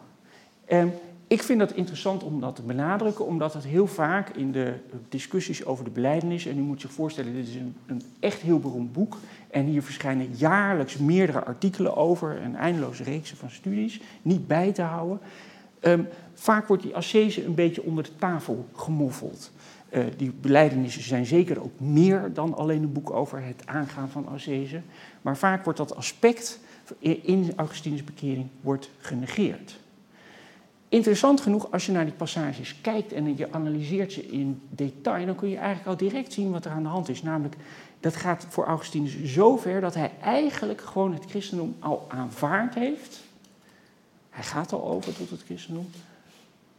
En 0.66 0.94
ik 1.28 1.44
vind 1.44 1.60
dat 1.60 1.72
interessant 1.72 2.24
om 2.24 2.40
dat 2.40 2.56
te 2.56 2.62
benadrukken, 2.62 3.26
omdat 3.26 3.54
het 3.54 3.64
heel 3.64 3.88
vaak 3.88 4.30
in 4.30 4.52
de 4.52 4.74
discussies 5.10 5.66
over 5.66 5.84
de 5.84 5.90
beleidenis, 5.90 6.46
en 6.46 6.58
u 6.58 6.62
moet 6.62 6.82
zich 6.82 6.92
voorstellen, 6.92 7.34
dit 7.34 7.48
is 7.48 7.56
een, 7.56 7.76
een 7.86 8.02
echt 8.20 8.42
heel 8.42 8.60
beroemd 8.60 8.94
boek, 8.94 9.18
en 9.50 9.66
hier 9.66 9.84
verschijnen 9.84 10.30
jaarlijks 10.36 10.98
meerdere 10.98 11.44
artikelen 11.44 11.96
over, 11.96 12.42
een 12.42 12.56
eindeloze 12.56 13.04
reeks 13.04 13.34
van 13.34 13.50
studies, 13.50 14.02
niet 14.22 14.48
bij 14.48 14.72
te 14.72 14.82
houden. 14.82 15.20
Um, 15.82 16.08
vaak 16.34 16.68
wordt 16.68 16.84
die 16.84 16.96
ascese 16.96 17.46
een 17.46 17.56
beetje 17.56 17.84
onder 17.84 18.04
de 18.04 18.16
tafel 18.20 18.66
gemoffeld. 18.74 19.52
Uh, 19.90 20.04
die 20.18 20.32
beleidenissen 20.42 21.04
zijn 21.04 21.26
zeker 21.26 21.64
ook 21.64 21.80
meer 21.80 22.34
dan 22.34 22.54
alleen 22.54 22.84
een 22.84 22.92
boek 22.92 23.12
over 23.12 23.44
het 23.44 23.62
aangaan 23.66 24.10
van 24.10 24.28
ascese. 24.28 24.82
Maar 25.22 25.38
vaak 25.38 25.64
wordt 25.64 25.80
dat 25.80 25.96
aspect 25.96 26.60
in 27.00 27.54
Augustinus 27.56 28.04
bekering 28.04 28.48
wordt 28.62 28.90
genegeerd. 28.98 29.80
Interessant 30.90 31.42
genoeg, 31.42 31.72
als 31.72 31.86
je 31.86 31.92
naar 31.92 32.06
die 32.06 32.14
passages 32.14 32.82
kijkt 32.82 33.12
en 33.14 33.38
je 33.38 33.52
analyseert 33.52 34.14
ze 34.14 34.28
in 34.28 34.62
detail, 34.70 35.26
dan 35.26 35.36
kun 35.36 35.50
je 35.50 35.58
eigenlijk 35.58 35.88
al 35.88 35.98
direct 36.08 36.34
zien 36.34 36.52
wat 36.52 36.66
er 36.66 36.72
aan 36.72 36.84
de 36.84 36.90
hand 36.90 37.10
is. 37.10 37.22
Namelijk, 37.22 37.56
dat 38.00 38.16
gaat 38.16 38.46
voor 38.50 38.66
Augustinus 38.66 39.24
zo 39.24 39.58
ver 39.58 39.82
dat 39.82 39.94
hij 39.94 40.12
eigenlijk 40.22 40.82
gewoon 40.82 41.14
het 41.14 41.26
christendom 41.30 41.76
al 41.80 42.06
aanvaard 42.08 42.76
heeft. 42.76 43.20
Hij 44.30 44.44
gaat 44.44 44.74
al 44.74 44.88
over 44.88 45.16
tot 45.16 45.30
het 45.30 45.44
christendom. 45.44 45.90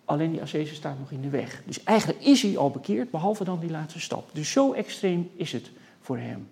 Alleen 0.08 0.30
die 0.30 0.42
ascese 0.42 0.74
staat 0.74 0.98
nog 0.98 1.10
in 1.10 1.20
de 1.20 1.28
weg. 1.28 1.62
Dus 1.66 1.82
eigenlijk 1.84 2.24
is 2.24 2.42
hij 2.42 2.58
al 2.58 2.70
bekeerd, 2.70 3.10
behalve 3.10 3.44
dan 3.44 3.60
die 3.60 3.70
laatste 3.70 4.00
stap. 4.00 4.30
Dus 4.32 4.50
zo 4.50 4.72
extreem 4.72 5.30
is 5.36 5.52
het 5.52 5.70
voor 6.00 6.18
hem. 6.18 6.48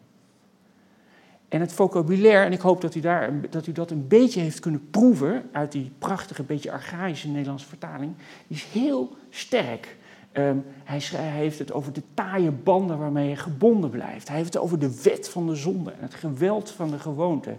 En 1.49 1.61
het 1.61 1.73
vocabulaire, 1.73 2.45
en 2.45 2.53
ik 2.53 2.61
hoop 2.61 2.81
dat 2.81 2.95
u, 2.95 3.01
daar, 3.01 3.51
dat 3.51 3.67
u 3.67 3.73
dat 3.73 3.91
een 3.91 4.09
beetje 4.09 4.41
heeft 4.41 4.59
kunnen 4.59 4.91
proeven 4.91 5.49
uit 5.53 5.73
die 5.73 5.91
prachtige, 5.99 6.43
beetje 6.43 6.73
archaïsche 6.73 7.29
Nederlandse 7.29 7.67
vertaling, 7.67 8.13
is 8.47 8.65
heel 8.65 9.17
sterk. 9.31 9.97
Um, 10.33 10.65
hij, 10.85 11.01
hij, 11.13 11.31
heeft 11.31 11.59
het 11.59 11.73
over 11.73 11.93
de 11.93 12.03
taaie 12.15 12.51
banden 12.51 12.99
waarmee 12.99 13.29
je 13.29 13.37
gebonden 13.37 13.91
blijft. 13.91 14.29
Hij 14.29 14.37
heeft 14.37 14.55
het 14.55 14.63
over 14.63 14.79
de 14.79 15.01
wet 15.03 15.29
van 15.29 15.47
de 15.47 15.55
zonde 15.55 15.91
en 15.91 16.03
het 16.03 16.15
geweld 16.15 16.71
van 16.71 16.91
de 16.91 16.99
gewoonte. 16.99 17.57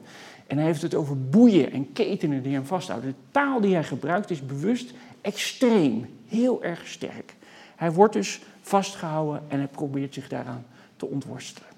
En 0.48 0.58
hij 0.58 0.66
heeft 0.66 0.82
het 0.82 0.96
over 0.96 1.30
boeien 1.30 1.72
en 1.72 1.94
ketenen 1.94 2.44
die 2.44 2.54
hem 2.54 2.66
vasthouden. 2.66 3.10
De 3.10 3.16
taal 3.32 3.62
die 3.62 3.74
hij 3.74 3.84
gebruikt 3.84 4.30
is 4.30 4.46
bewust 4.46 4.94
extreem, 5.22 6.20
heel 6.28 6.64
erg 6.64 6.88
sterk. 6.88 7.36
Hij 7.76 7.92
wordt 7.92 8.14
dus 8.14 8.42
vastgehouden 8.62 9.44
en 9.48 9.58
hij 9.58 9.68
probeert 9.68 10.14
zich 10.14 10.28
daaraan 10.28 10.66
te 10.96 11.06
ontworstelen. 11.06 11.70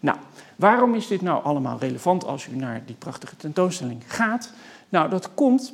Nou, 0.00 0.18
waarom 0.56 0.94
is 0.94 1.06
dit 1.06 1.20
nou 1.20 1.44
allemaal 1.44 1.78
relevant 1.78 2.24
als 2.24 2.46
u 2.46 2.56
naar 2.56 2.82
die 2.86 2.94
prachtige 2.94 3.36
tentoonstelling 3.36 4.02
gaat? 4.06 4.52
Nou, 4.88 5.10
dat 5.10 5.34
komt 5.34 5.72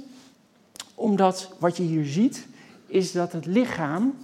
omdat 0.94 1.54
wat 1.58 1.76
je 1.76 1.82
hier 1.82 2.06
ziet, 2.06 2.46
is 2.86 3.12
dat 3.12 3.32
het 3.32 3.46
lichaam 3.46 4.14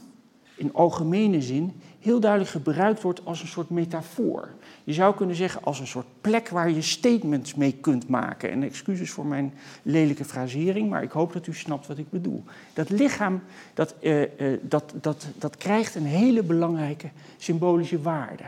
in 0.55 0.75
algemene 0.75 1.43
zin 1.43 1.81
heel 2.05 2.21
duidelijk 2.21 2.51
gebruikt 2.51 3.03
wordt 3.03 3.25
als 3.25 3.41
een 3.41 3.49
soort 3.49 3.71
metafoor. 3.71 4.49
Je 4.85 4.93
zou 4.93 5.15
kunnen 5.15 5.37
zeggen 5.37 5.63
als 5.63 5.81
een 5.81 5.87
soort 5.87 6.07
plek 6.21 6.49
waar 6.49 6.71
je 6.71 6.83
statements 6.83 7.55
mee 7.55 7.73
kunt 7.73 8.09
maken. 8.09 8.51
En 8.51 8.63
excuses 8.63 9.11
voor 9.11 9.27
mijn 9.27 9.55
lelijke 9.83 10.25
frasering, 10.25 10.91
maar 10.91 11.03
ik 11.03 11.11
hoop 11.11 11.33
dat 11.33 11.47
u 11.47 11.55
snapt 11.55 11.87
wat 11.87 11.99
ik 11.99 12.11
bedoel. 12.11 12.45
Dat 12.73 12.91
lichaam, 12.91 13.43
dat, 13.75 13.95
uh, 14.01 14.21
uh, 14.21 14.59
dat, 14.63 14.95
dat, 15.01 15.27
dat 15.39 15.57
krijgt 15.57 15.95
een 15.95 16.07
hele 16.07 16.43
belangrijke 16.43 17.11
symbolische 17.37 18.03
waarde. 18.03 18.45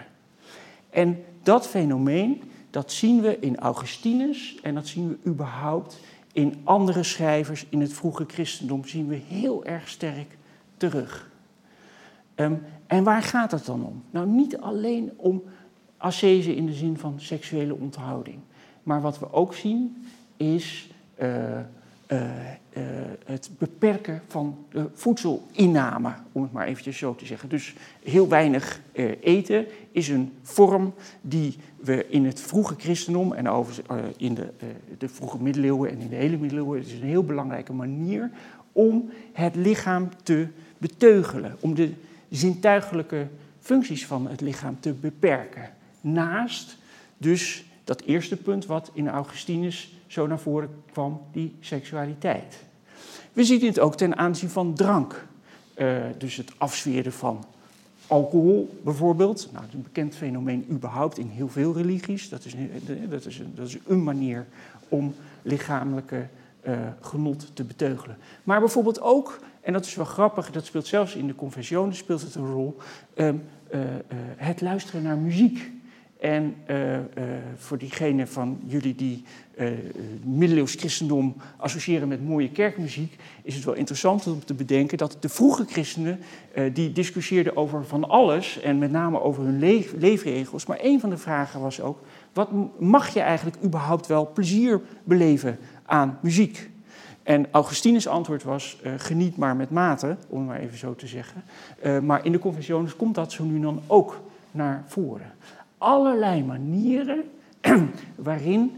En 0.90 1.24
dat 1.42 1.66
fenomeen, 1.66 2.42
dat 2.70 2.92
zien 2.92 3.20
we 3.20 3.38
in 3.40 3.58
Augustinus 3.58 4.58
en 4.62 4.74
dat 4.74 4.86
zien 4.86 5.08
we 5.08 5.30
überhaupt 5.30 6.00
in 6.32 6.60
andere 6.64 7.02
schrijvers 7.02 7.66
in 7.68 7.80
het 7.80 7.92
vroege 7.92 8.24
christendom, 8.26 8.84
zien 8.84 9.08
we 9.08 9.20
heel 9.28 9.64
erg 9.64 9.88
sterk 9.88 10.36
terug. 10.76 11.34
Um, 12.36 12.62
en 12.86 13.04
waar 13.04 13.22
gaat 13.22 13.50
het 13.50 13.66
dan 13.66 13.84
om? 13.84 14.02
Nou, 14.10 14.26
niet 14.26 14.58
alleen 14.58 15.12
om 15.16 15.42
ascese 15.96 16.56
in 16.56 16.66
de 16.66 16.72
zin 16.72 16.98
van 16.98 17.14
seksuele 17.16 17.74
onthouding. 17.74 18.38
Maar 18.82 19.00
wat 19.00 19.18
we 19.18 19.32
ook 19.32 19.54
zien 19.54 20.06
is 20.36 20.90
uh, 21.22 21.58
het 23.24 23.50
beperken 23.58 24.22
van 24.26 24.56
de 24.70 24.88
voedselinname, 24.92 26.12
om 26.32 26.42
het 26.42 26.52
maar 26.52 26.66
eventjes 26.66 26.98
zo 26.98 27.14
te 27.14 27.26
zeggen. 27.26 27.48
Dus 27.48 27.74
heel 28.02 28.28
weinig 28.28 28.80
eten 29.20 29.66
is 29.90 30.08
een 30.08 30.32
vorm 30.42 30.94
die 31.20 31.56
we 31.76 32.06
in 32.08 32.24
het 32.24 32.40
vroege 32.40 32.74
christendom 32.78 33.32
en 33.32 33.48
over, 33.48 33.82
in 34.16 34.34
de, 34.34 34.48
de 34.98 35.08
vroege 35.08 35.42
middeleeuwen 35.42 35.90
en 35.90 35.98
in 35.98 36.08
de 36.08 36.16
hele 36.16 36.36
middeleeuwen, 36.36 36.78
het 36.78 36.86
is 36.86 37.00
een 37.00 37.06
heel 37.06 37.24
belangrijke 37.24 37.72
manier 37.72 38.30
om 38.72 39.10
het 39.32 39.54
lichaam 39.54 40.08
te 40.22 40.48
beteugelen, 40.78 41.56
om 41.60 41.74
de 41.74 41.92
zintuigelijke 42.30 43.26
functies 43.60 44.06
van 44.06 44.28
het 44.28 44.40
lichaam 44.40 44.80
te 44.80 44.92
beperken. 44.92 45.70
Naast 46.00 46.76
dus 47.16 47.64
dat 47.84 48.00
eerste 48.00 48.36
punt 48.36 48.66
wat 48.66 48.90
in 48.92 49.08
Augustinus 49.08 49.94
zo 50.06 50.26
naar 50.26 50.38
voren 50.38 50.70
kwam, 50.92 51.20
die 51.32 51.56
seksualiteit. 51.60 52.64
We 53.32 53.44
zien 53.44 53.60
dit 53.60 53.80
ook 53.80 53.96
ten 53.96 54.16
aanzien 54.16 54.48
van 54.48 54.74
drank. 54.74 55.26
Uh, 55.76 55.96
dus 56.18 56.36
het 56.36 56.52
afsferen 56.58 57.12
van 57.12 57.44
alcohol 58.06 58.80
bijvoorbeeld. 58.82 59.48
Nou, 59.52 59.64
een 59.72 59.82
bekend 59.82 60.14
fenomeen 60.14 60.66
überhaupt 60.70 61.18
in 61.18 61.28
heel 61.28 61.48
veel 61.48 61.74
religies. 61.74 62.28
Dat 62.28 62.44
is, 62.44 62.54
dat 63.08 63.26
is, 63.26 63.38
een, 63.38 63.52
dat 63.54 63.68
is 63.68 63.76
een 63.86 64.02
manier 64.02 64.46
om 64.88 65.14
lichamelijke 65.42 66.26
genot 67.00 67.56
te 67.56 67.64
beteugelen. 67.64 68.16
Maar 68.44 68.60
bijvoorbeeld 68.60 69.00
ook, 69.00 69.38
en 69.60 69.72
dat 69.72 69.84
is 69.84 69.94
wel 69.94 70.04
grappig, 70.04 70.50
dat 70.50 70.64
speelt 70.64 70.86
zelfs 70.86 71.14
in 71.14 71.26
de 71.26 71.34
confessionen 71.34 71.94
speelt 71.94 72.22
het 72.22 72.34
een 72.34 72.52
rol, 72.52 72.76
um, 73.14 73.42
uh, 73.74 73.80
het 74.36 74.60
luisteren 74.60 75.02
naar 75.02 75.18
muziek. 75.18 75.74
En 76.20 76.54
voor 77.56 77.78
diegenen 77.78 78.28
van 78.28 78.58
jullie 78.66 78.94
die 78.94 79.24
uh, 79.58 79.70
middeleeuws 80.24 80.74
christendom 80.74 81.36
associëren 81.56 82.08
met 82.08 82.24
mooie 82.24 82.50
kerkmuziek, 82.50 83.16
is 83.42 83.54
het 83.54 83.64
wel 83.64 83.74
interessant 83.74 84.26
om 84.26 84.44
te 84.44 84.54
bedenken 84.54 84.98
dat 84.98 85.16
de 85.20 85.28
vroege 85.28 85.64
christenen, 85.64 86.18
die 86.72 86.92
discussieerden 86.92 87.56
over 87.56 87.84
van 87.84 88.08
alles 88.08 88.60
en 88.60 88.78
met 88.78 88.90
name 88.90 89.20
over 89.20 89.44
hun 89.44 89.58
leef 89.58 89.92
leefregels, 89.98 90.66
maar 90.66 90.78
een 90.80 91.00
van 91.00 91.10
de 91.10 91.16
vragen 91.16 91.60
was 91.60 91.80
ook, 91.80 91.98
wat 92.32 92.50
mag 92.78 93.14
je 93.14 93.20
eigenlijk 93.20 93.56
überhaupt 93.64 94.06
wel 94.06 94.32
plezier 94.32 94.80
beleven 95.04 95.58
aan 95.86 96.18
muziek? 96.20 96.70
En 97.22 97.46
Augustinus' 97.50 98.08
antwoord 98.08 98.42
was: 98.42 98.80
uh, 98.84 98.92
geniet 98.96 99.36
maar 99.36 99.56
met 99.56 99.70
mate, 99.70 100.16
om 100.28 100.38
het 100.38 100.48
maar 100.48 100.60
even 100.60 100.78
zo 100.78 100.94
te 100.94 101.06
zeggen. 101.06 101.42
Uh, 101.84 101.98
maar 101.98 102.24
in 102.24 102.32
de 102.32 102.38
confessiones 102.38 102.96
komt 102.96 103.14
dat 103.14 103.32
zo 103.32 103.44
nu 103.44 103.60
dan 103.60 103.82
ook 103.86 104.20
naar 104.50 104.84
voren 104.86 105.32
allerlei 105.78 106.44
manieren 106.44 107.24
waarin, 108.14 108.72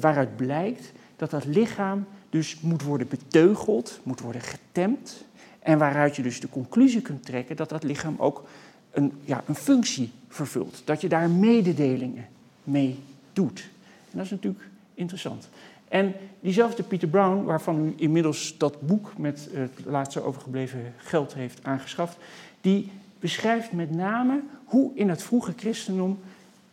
waaruit 0.00 0.36
blijkt 0.36 0.92
dat 1.16 1.30
dat 1.30 1.44
lichaam 1.44 2.06
dus 2.30 2.60
moet 2.60 2.82
worden 2.82 3.08
beteugeld, 3.08 4.00
moet 4.02 4.20
worden 4.20 4.40
getemd. 4.40 5.24
En 5.58 5.78
waaruit 5.78 6.16
je 6.16 6.22
dus 6.22 6.40
de 6.40 6.48
conclusie 6.48 7.02
kunt 7.02 7.24
trekken 7.24 7.56
dat 7.56 7.68
dat 7.68 7.82
lichaam 7.82 8.14
ook 8.18 8.44
een, 8.90 9.12
ja, 9.24 9.42
een 9.46 9.54
functie 9.54 10.12
vervult. 10.28 10.82
Dat 10.84 11.00
je 11.00 11.08
daar 11.08 11.30
mededelingen 11.30 12.26
mee 12.64 12.98
doet. 13.32 13.68
En 14.10 14.16
dat 14.16 14.24
is 14.24 14.30
natuurlijk 14.30 14.68
interessant. 14.94 15.48
En 15.88 16.14
diezelfde 16.40 16.82
Peter 16.82 17.08
Brown, 17.08 17.44
waarvan 17.44 17.86
u 17.86 17.94
inmiddels 17.96 18.54
dat 18.58 18.80
boek 18.80 19.18
met 19.18 19.48
het 19.52 19.70
laatste 19.84 20.22
overgebleven 20.22 20.94
geld 20.96 21.34
heeft 21.34 21.58
aangeschaft, 21.62 22.16
die 22.60 22.90
beschrijft 23.18 23.72
met 23.72 23.90
name 23.90 24.42
hoe 24.64 24.90
in 24.94 25.08
het 25.08 25.22
vroege 25.22 25.52
christendom 25.56 26.18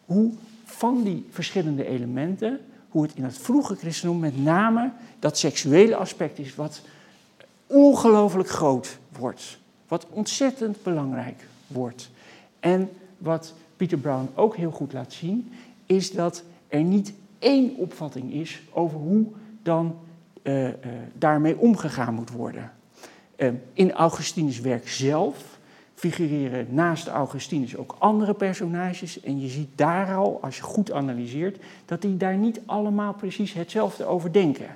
hoe 0.05 0.31
van 0.65 1.03
die 1.03 1.25
verschillende 1.29 1.85
elementen, 1.85 2.59
hoe 2.89 3.01
het 3.03 3.15
in 3.15 3.23
het 3.23 3.37
vroege 3.37 3.75
christendom 3.75 4.19
met 4.19 4.43
name 4.43 4.91
dat 5.19 5.37
seksuele 5.37 5.95
aspect 5.95 6.39
is 6.39 6.55
wat 6.55 6.81
ongelooflijk 7.67 8.49
groot 8.49 8.97
wordt. 9.17 9.59
Wat 9.87 10.05
ontzettend 10.09 10.83
belangrijk 10.83 11.47
wordt. 11.67 12.09
En 12.59 12.89
wat 13.17 13.53
Peter 13.77 13.97
Brown 13.97 14.29
ook 14.35 14.55
heel 14.55 14.71
goed 14.71 14.93
laat 14.93 15.13
zien, 15.13 15.51
is 15.85 16.11
dat 16.11 16.43
er 16.67 16.83
niet 16.83 17.13
één 17.41 17.75
opvatting 17.75 18.33
is 18.33 18.61
over 18.71 18.97
hoe 18.97 19.25
dan 19.63 19.95
uh, 20.43 20.67
uh, 20.67 20.73
daarmee 21.13 21.57
omgegaan 21.57 22.13
moet 22.13 22.31
worden. 22.31 22.71
Uh, 23.37 23.49
in 23.73 23.91
Augustinus 23.91 24.59
werk 24.59 24.89
zelf 24.89 25.59
figureren 25.93 26.67
naast 26.69 27.07
Augustinus 27.07 27.75
ook 27.77 27.95
andere 27.99 28.33
personages. 28.33 29.21
En 29.21 29.39
je 29.39 29.47
ziet 29.47 29.69
daar 29.75 30.15
al, 30.15 30.39
als 30.41 30.57
je 30.57 30.63
goed 30.63 30.91
analyseert, 30.91 31.57
dat 31.85 32.01
die 32.01 32.17
daar 32.17 32.37
niet 32.37 32.61
allemaal 32.65 33.13
precies 33.13 33.53
hetzelfde 33.53 34.05
over 34.05 34.31
denken. 34.31 34.67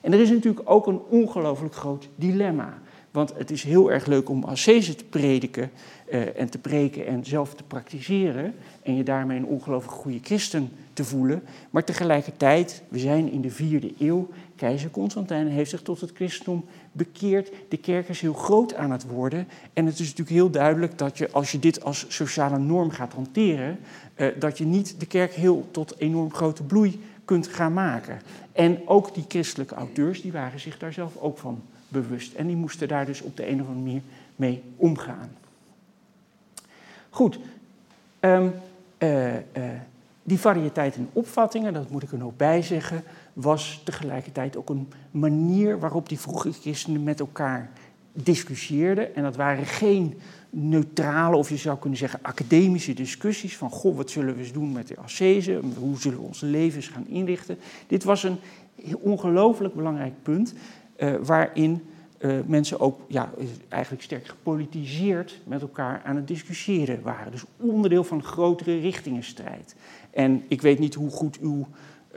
En 0.00 0.12
er 0.12 0.20
is 0.20 0.30
natuurlijk 0.30 0.70
ook 0.70 0.86
een 0.86 1.00
ongelooflijk 1.08 1.74
groot 1.74 2.08
dilemma. 2.16 2.78
Want 3.10 3.32
het 3.36 3.50
is 3.50 3.62
heel 3.62 3.92
erg 3.92 4.06
leuk 4.06 4.28
om 4.28 4.44
ascese 4.44 4.94
te 4.94 5.04
prediken 5.04 5.70
uh, 6.10 6.40
en 6.40 6.50
te 6.50 6.58
preken 6.58 7.06
en 7.06 7.24
zelf 7.24 7.54
te 7.54 7.62
praktiseren. 7.62 8.54
En 8.82 8.96
je 8.96 9.02
daarmee 9.02 9.38
een 9.38 9.46
ongelooflijk 9.46 9.94
goede 9.94 10.20
christen 10.22 10.70
te 10.96 11.04
voelen. 11.04 11.42
Maar 11.70 11.84
tegelijkertijd, 11.84 12.82
we 12.88 12.98
zijn 12.98 13.32
in 13.32 13.40
de 13.40 13.50
vierde 13.50 13.92
eeuw. 13.98 14.28
Keizer 14.56 14.90
Constantijn 14.90 15.48
heeft 15.48 15.70
zich 15.70 15.82
tot 15.82 16.00
het 16.00 16.10
christendom 16.14 16.64
bekeerd. 16.92 17.52
De 17.68 17.76
kerk 17.76 18.08
is 18.08 18.20
heel 18.20 18.34
groot 18.34 18.74
aan 18.74 18.90
het 18.90 19.06
worden. 19.06 19.48
En 19.72 19.86
het 19.86 19.94
is 19.94 20.00
natuurlijk 20.00 20.36
heel 20.36 20.50
duidelijk 20.50 20.98
dat 20.98 21.18
je, 21.18 21.30
als 21.30 21.52
je 21.52 21.58
dit 21.58 21.84
als 21.84 22.06
sociale 22.08 22.58
norm 22.58 22.90
gaat 22.90 23.12
hanteren, 23.12 23.78
uh, 24.16 24.26
dat 24.38 24.58
je 24.58 24.64
niet 24.64 25.00
de 25.00 25.06
kerk 25.06 25.32
heel 25.32 25.68
tot 25.70 25.98
enorm 25.98 26.32
grote 26.32 26.62
bloei 26.62 27.00
kunt 27.24 27.46
gaan 27.46 27.72
maken. 27.72 28.20
En 28.52 28.88
ook 28.88 29.14
die 29.14 29.24
christelijke 29.28 29.74
auteurs, 29.74 30.22
die 30.22 30.32
waren 30.32 30.60
zich 30.60 30.78
daar 30.78 30.92
zelf 30.92 31.16
ook 31.16 31.38
van 31.38 31.62
bewust. 31.88 32.34
En 32.34 32.46
die 32.46 32.56
moesten 32.56 32.88
daar 32.88 33.06
dus 33.06 33.20
op 33.20 33.36
de 33.36 33.48
een 33.48 33.60
of 33.60 33.66
andere 33.66 33.84
manier 33.84 34.02
mee 34.36 34.62
omgaan. 34.76 35.30
Goed. 37.10 37.38
Um, 38.20 38.52
uh, 38.98 39.34
uh, 39.34 39.40
die 40.26 40.38
variëteit 40.38 40.96
in 40.96 41.08
opvattingen, 41.12 41.72
dat 41.72 41.90
moet 41.90 42.02
ik 42.02 42.12
er 42.12 42.18
nog 42.18 42.36
bij 42.36 42.62
zeggen, 42.62 43.02
was 43.32 43.80
tegelijkertijd 43.84 44.56
ook 44.56 44.70
een 44.70 44.88
manier 45.10 45.78
waarop 45.78 46.08
die 46.08 46.20
vroege 46.20 46.52
christenen 46.52 47.02
met 47.02 47.20
elkaar 47.20 47.70
discussieerden. 48.12 49.14
En 49.14 49.22
dat 49.22 49.36
waren 49.36 49.66
geen 49.66 50.18
neutrale, 50.50 51.36
of 51.36 51.48
je 51.48 51.56
zou 51.56 51.78
kunnen 51.78 51.98
zeggen 51.98 52.18
academische 52.22 52.94
discussies 52.94 53.56
van 53.56 53.70
goh, 53.70 53.96
wat 53.96 54.10
zullen 54.10 54.34
we 54.34 54.40
eens 54.40 54.52
doen 54.52 54.72
met 54.72 54.88
de 54.88 54.96
ascese, 54.96 55.60
hoe 55.78 55.98
zullen 55.98 56.18
we 56.18 56.26
onze 56.26 56.46
levens 56.46 56.88
gaan 56.88 57.06
inrichten. 57.08 57.58
Dit 57.86 58.04
was 58.04 58.22
een 58.22 58.38
ongelooflijk 59.00 59.74
belangrijk 59.74 60.14
punt 60.22 60.54
uh, 60.98 61.14
waarin 61.22 61.82
uh, 62.18 62.38
mensen 62.46 62.80
ook 62.80 63.00
ja, 63.08 63.30
eigenlijk 63.68 64.02
sterk 64.02 64.26
gepolitiseerd 64.26 65.40
met 65.44 65.60
elkaar 65.60 66.02
aan 66.04 66.16
het 66.16 66.28
discussiëren 66.28 67.02
waren. 67.02 67.32
Dus 67.32 67.44
onderdeel 67.56 68.04
van 68.04 68.16
een 68.16 68.24
grotere 68.24 68.78
richtingenstrijd. 68.78 69.76
En 70.16 70.44
ik 70.48 70.62
weet 70.62 70.78
niet 70.78 70.94
hoe 70.94 71.10
goed 71.10 71.38
uw 71.40 71.66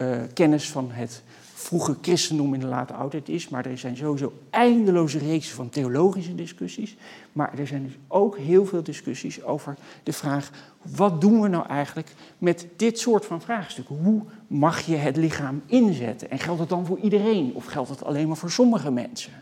uh, 0.01 0.17
kennis 0.33 0.69
van 0.69 0.91
het 0.91 1.23
vroege 1.53 1.95
christendom 2.01 2.53
in 2.53 2.59
de 2.59 2.65
late 2.65 2.93
oudheid 2.93 3.29
is, 3.29 3.49
maar 3.49 3.65
er 3.65 3.77
zijn 3.77 3.97
sowieso 3.97 4.33
eindeloze 4.49 5.17
reeksen 5.17 5.55
van 5.55 5.69
theologische 5.69 6.35
discussies. 6.35 6.97
Maar 7.31 7.59
er 7.59 7.67
zijn 7.67 7.83
dus 7.83 7.97
ook 8.07 8.37
heel 8.37 8.65
veel 8.65 8.83
discussies 8.83 9.43
over 9.43 9.75
de 10.03 10.13
vraag: 10.13 10.51
wat 10.95 11.21
doen 11.21 11.41
we 11.41 11.47
nou 11.47 11.67
eigenlijk 11.67 12.13
met 12.37 12.67
dit 12.75 12.99
soort 12.99 13.25
van 13.25 13.41
vraagstukken? 13.41 13.95
Hoe 14.03 14.21
mag 14.47 14.81
je 14.81 14.95
het 14.95 15.17
lichaam 15.17 15.61
inzetten? 15.65 16.29
En 16.31 16.39
geldt 16.39 16.59
het 16.59 16.69
dan 16.69 16.85
voor 16.85 16.99
iedereen 16.99 17.51
of 17.53 17.65
geldt 17.65 17.89
het 17.89 18.03
alleen 18.03 18.27
maar 18.27 18.37
voor 18.37 18.51
sommige 18.51 18.91
mensen? 18.91 19.33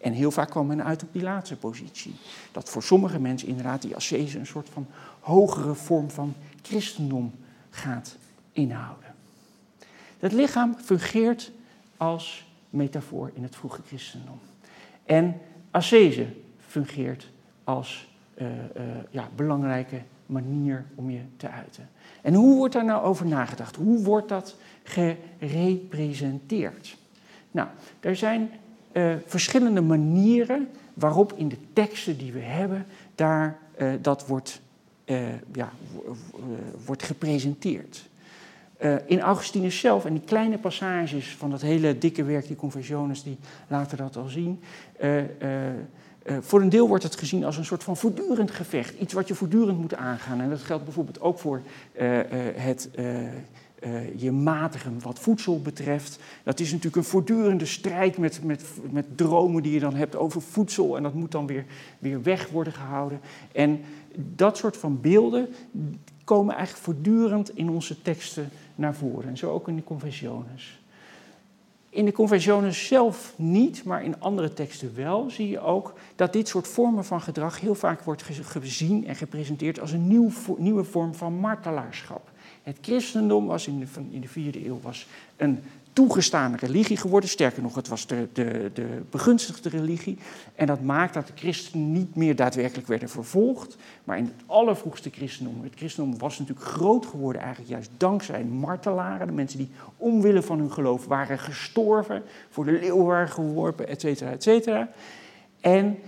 En 0.00 0.12
heel 0.12 0.30
vaak 0.30 0.50
kwam 0.50 0.66
men 0.66 0.84
uit 0.84 1.02
op 1.02 1.12
die 1.12 1.22
laatste 1.22 1.56
positie. 1.56 2.14
Dat 2.52 2.70
voor 2.70 2.82
sommige 2.82 3.20
mensen 3.20 3.48
inderdaad 3.48 3.82
die 3.82 3.96
ascese 3.96 4.38
een 4.38 4.46
soort 4.46 4.68
van 4.72 4.86
hogere 5.20 5.74
vorm 5.74 6.10
van 6.10 6.34
christendom 6.62 7.32
gaat 7.76 8.16
inhouden. 8.52 9.14
Het 10.18 10.32
lichaam 10.32 10.74
fungeert 10.74 11.52
als 11.96 12.46
metafoor 12.70 13.30
in 13.34 13.42
het 13.42 13.56
vroege 13.56 13.80
christendom. 13.86 14.38
En 15.04 15.40
ascese 15.70 16.26
fungeert 16.66 17.28
als 17.64 18.08
uh, 18.38 18.46
uh, 18.46 18.52
ja, 19.10 19.28
belangrijke 19.36 20.02
manier 20.26 20.84
om 20.94 21.10
je 21.10 21.20
te 21.36 21.48
uiten. 21.48 21.88
En 22.22 22.34
hoe 22.34 22.56
wordt 22.56 22.74
daar 22.74 22.84
nou 22.84 23.04
over 23.04 23.26
nagedacht? 23.26 23.76
Hoe 23.76 24.04
wordt 24.04 24.28
dat 24.28 24.56
gerepresenteerd? 24.82 26.96
Nou, 27.50 27.68
er 28.00 28.16
zijn 28.16 28.50
uh, 28.92 29.14
verschillende 29.26 29.80
manieren 29.80 30.68
waarop 30.94 31.32
in 31.32 31.48
de 31.48 31.58
teksten 31.72 32.18
die 32.18 32.32
we 32.32 32.40
hebben, 32.40 32.86
daar 33.14 33.58
dat 34.00 34.26
wordt, 34.26 34.60
ja, 35.52 35.72
wordt 36.84 37.02
gepresenteerd. 37.02 38.08
Uh, 38.82 38.94
in 39.06 39.20
Augustinus 39.20 39.78
zelf, 39.78 40.04
en 40.04 40.12
die 40.12 40.22
kleine 40.24 40.58
passages 40.58 41.36
van 41.38 41.50
dat 41.50 41.60
hele 41.60 41.98
dikke 41.98 42.24
werk, 42.24 42.46
die 42.46 42.56
Confessiones, 42.56 43.22
die 43.22 43.36
laten 43.68 43.96
dat 43.96 44.16
al 44.16 44.28
zien. 44.28 44.60
Voor 46.40 46.60
een 46.60 46.68
deel 46.68 46.88
wordt 46.88 47.02
het 47.02 47.16
gezien 47.16 47.44
als 47.44 47.56
een 47.56 47.64
soort 47.64 47.84
van 47.84 47.96
voortdurend 47.96 48.50
gevecht. 48.50 48.98
Iets 48.98 49.12
wat 49.12 49.28
je 49.28 49.34
voortdurend 49.34 49.78
moet 49.78 49.94
aangaan. 49.94 50.40
En 50.40 50.50
dat 50.50 50.62
geldt 50.62 50.84
bijvoorbeeld 50.84 51.20
ook 51.20 51.38
voor 51.38 51.62
het 52.56 52.88
je 54.16 54.32
matigen 54.32 55.00
wat 55.02 55.18
voedsel 55.18 55.60
betreft. 55.60 56.18
Dat 56.42 56.60
is 56.60 56.68
natuurlijk 56.68 56.96
een 56.96 57.04
voortdurende 57.04 57.66
strijd 57.66 58.18
met, 58.18 58.44
met, 58.44 58.64
met 58.90 59.16
dromen 59.16 59.62
die 59.62 59.72
je 59.72 59.80
dan 59.80 59.94
hebt 59.94 60.16
over 60.16 60.42
voedsel. 60.42 60.96
En 60.96 61.02
dat 61.02 61.14
moet 61.14 61.32
dan 61.32 61.46
weer, 61.46 61.64
weer 61.98 62.22
weg 62.22 62.48
worden 62.48 62.72
gehouden. 62.72 63.20
En 63.52 63.80
dat 64.16 64.56
soort 64.56 64.76
van 64.76 65.00
beelden 65.00 65.48
komen 66.24 66.54
eigenlijk 66.54 66.84
voortdurend 66.84 67.56
in 67.56 67.68
onze 67.68 68.02
teksten 68.02 68.48
naar 68.74 68.94
voren. 68.94 69.28
En 69.28 69.36
zo 69.36 69.50
ook 69.50 69.68
in 69.68 69.76
de 69.76 69.84
confessiones. 69.84 70.80
In 71.88 72.04
de 72.04 72.12
conventiones 72.12 72.86
zelf 72.86 73.32
niet, 73.36 73.84
maar 73.84 74.04
in 74.04 74.20
andere 74.20 74.52
teksten 74.52 74.94
wel, 74.94 75.30
zie 75.30 75.48
je 75.48 75.60
ook 75.60 75.94
dat 76.16 76.32
dit 76.32 76.48
soort 76.48 76.68
vormen 76.68 77.04
van 77.04 77.20
gedrag 77.20 77.60
heel 77.60 77.74
vaak 77.74 78.02
wordt 78.02 78.22
gezien 78.42 79.06
en 79.06 79.16
gepresenteerd 79.16 79.80
als 79.80 79.92
een 79.92 80.08
nieuw, 80.08 80.30
nieuwe 80.56 80.84
vorm 80.84 81.14
van 81.14 81.32
martelaarschap. 81.32 82.30
Het 82.62 82.78
christendom 82.80 83.46
was 83.46 83.66
in 83.66 83.78
de, 83.78 83.86
in 84.10 84.20
de 84.20 84.28
vierde 84.28 84.66
eeuw 84.66 84.80
was 84.82 85.06
een 85.36 85.62
toegestane 85.96 86.56
religie 86.56 86.96
geworden. 86.96 87.30
Sterker 87.30 87.62
nog, 87.62 87.74
het 87.74 87.88
was 87.88 88.06
de, 88.06 88.28
de, 88.32 88.70
de 88.74 89.02
begunstigde 89.10 89.68
religie. 89.68 90.18
En 90.54 90.66
dat 90.66 90.80
maakt 90.80 91.14
dat 91.14 91.26
de 91.26 91.32
christenen 91.34 91.92
niet 91.92 92.14
meer 92.14 92.36
daadwerkelijk 92.36 92.86
werden 92.86 93.08
vervolgd. 93.08 93.76
Maar 94.04 94.18
in 94.18 94.24
het 94.24 94.34
allervroegste 94.46 95.10
christendom, 95.10 95.62
het 95.62 95.72
christendom 95.76 96.18
was 96.18 96.38
natuurlijk 96.38 96.66
groot 96.66 97.06
geworden 97.06 97.42
eigenlijk 97.42 97.70
juist 97.70 97.90
dankzij 97.96 98.44
martelaren. 98.44 99.26
De 99.26 99.32
mensen 99.32 99.58
die 99.58 99.70
omwille 99.96 100.42
van 100.42 100.58
hun 100.58 100.72
geloof 100.72 101.06
waren 101.06 101.38
gestorven, 101.38 102.22
voor 102.50 102.64
de 102.64 102.72
leeuw 102.72 103.04
waren 103.04 103.28
geworpen, 103.28 103.88
et 103.88 104.00
cetera, 104.00 104.30
et 104.30 104.42
cetera. 104.42 104.88
En 105.60 105.98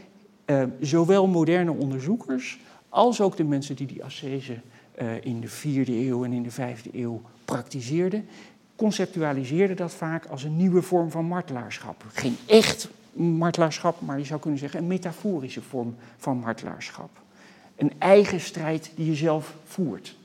eh, 0.44 0.62
zowel 0.80 1.26
moderne 1.26 1.72
onderzoekers 1.72 2.60
als 2.88 3.20
ook 3.20 3.36
de 3.36 3.44
mensen 3.44 3.76
die 3.76 3.86
die 3.86 4.04
ascese 4.04 4.60
uh, 5.02 5.24
in 5.24 5.40
de 5.40 5.48
vierde 5.48 6.06
eeuw 6.06 6.24
en 6.24 6.32
in 6.32 6.42
de 6.42 6.50
vijfde 6.50 6.90
eeuw 6.92 7.22
praktiseerden, 7.44 8.28
conceptualiseerde 8.78 9.74
dat 9.74 9.92
vaak 9.92 10.26
als 10.26 10.42
een 10.42 10.56
nieuwe 10.56 10.82
vorm 10.82 11.10
van 11.10 11.24
martelaarschap. 11.24 12.04
Geen 12.12 12.36
echt 12.46 12.88
martelaarschap, 13.12 14.00
maar 14.00 14.18
je 14.18 14.24
zou 14.24 14.40
kunnen 14.40 14.58
zeggen 14.58 14.80
een 14.80 14.86
metaforische 14.86 15.62
vorm 15.62 15.96
van 16.16 16.36
martelaarschap. 16.38 17.10
Een 17.76 17.92
eigen 17.98 18.40
strijd 18.40 18.92
die 18.94 19.06
je 19.06 19.14
zelf 19.14 19.54
voert. 19.64 20.16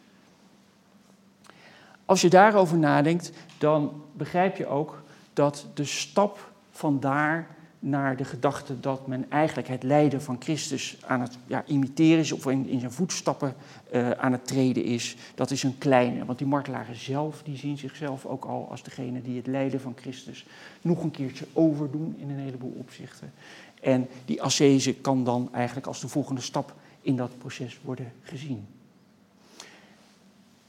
Als 2.06 2.22
je 2.22 2.30
daarover 2.30 2.78
nadenkt, 2.78 3.32
dan 3.58 4.04
begrijp 4.12 4.58
je 4.58 4.68
ook 4.68 5.02
dat 5.34 5.66
de 5.74 5.86
stap 5.86 6.52
van 6.72 7.00
daar 7.00 7.48
naar 7.86 8.18
de 8.18 8.26
gedachte 8.26 8.80
dat 8.80 9.08
men 9.08 9.26
eigenlijk 9.30 9.68
het 9.68 9.84
lijden 9.84 10.22
van 10.22 10.36
Christus 10.40 10.98
aan 11.06 11.22
het 11.22 11.38
ja, 11.48 11.64
imiteren 11.66 12.20
is 12.20 12.32
of 12.32 12.48
in, 12.48 12.68
in 12.68 12.80
zijn 12.80 12.92
voetstappen 12.92 13.54
uh, 13.94 14.12
aan 14.12 14.32
het 14.32 14.48
treden 14.48 14.84
is, 14.84 15.16
dat 15.36 15.52
is 15.52 15.64
een 15.64 15.78
kleine. 15.78 16.26
Want 16.26 16.38
die 16.38 16.48
martelaren 16.48 16.96
zelf, 16.96 17.44
die 17.44 17.58
zien 17.58 17.78
zichzelf 17.78 18.26
ook 18.26 18.46
al 18.46 18.68
als 18.70 18.84
degene 18.84 19.22
die 19.22 19.38
het 19.38 19.48
lijden 19.48 19.82
van 19.82 19.94
Christus 19.96 20.46
nog 20.82 21.04
een 21.04 21.12
keertje 21.12 21.46
overdoen 21.54 22.16
in 22.18 22.30
een 22.30 22.40
heleboel 22.40 22.76
opzichten. 22.78 23.34
En 23.82 24.08
die 24.26 24.42
ascese 24.42 24.94
kan 24.94 25.24
dan 25.24 25.50
eigenlijk 25.54 25.88
als 25.88 26.02
de 26.02 26.08
volgende 26.08 26.42
stap 26.42 26.74
in 27.02 27.16
dat 27.16 27.38
proces 27.38 27.80
worden 27.82 28.12
gezien. 28.22 28.66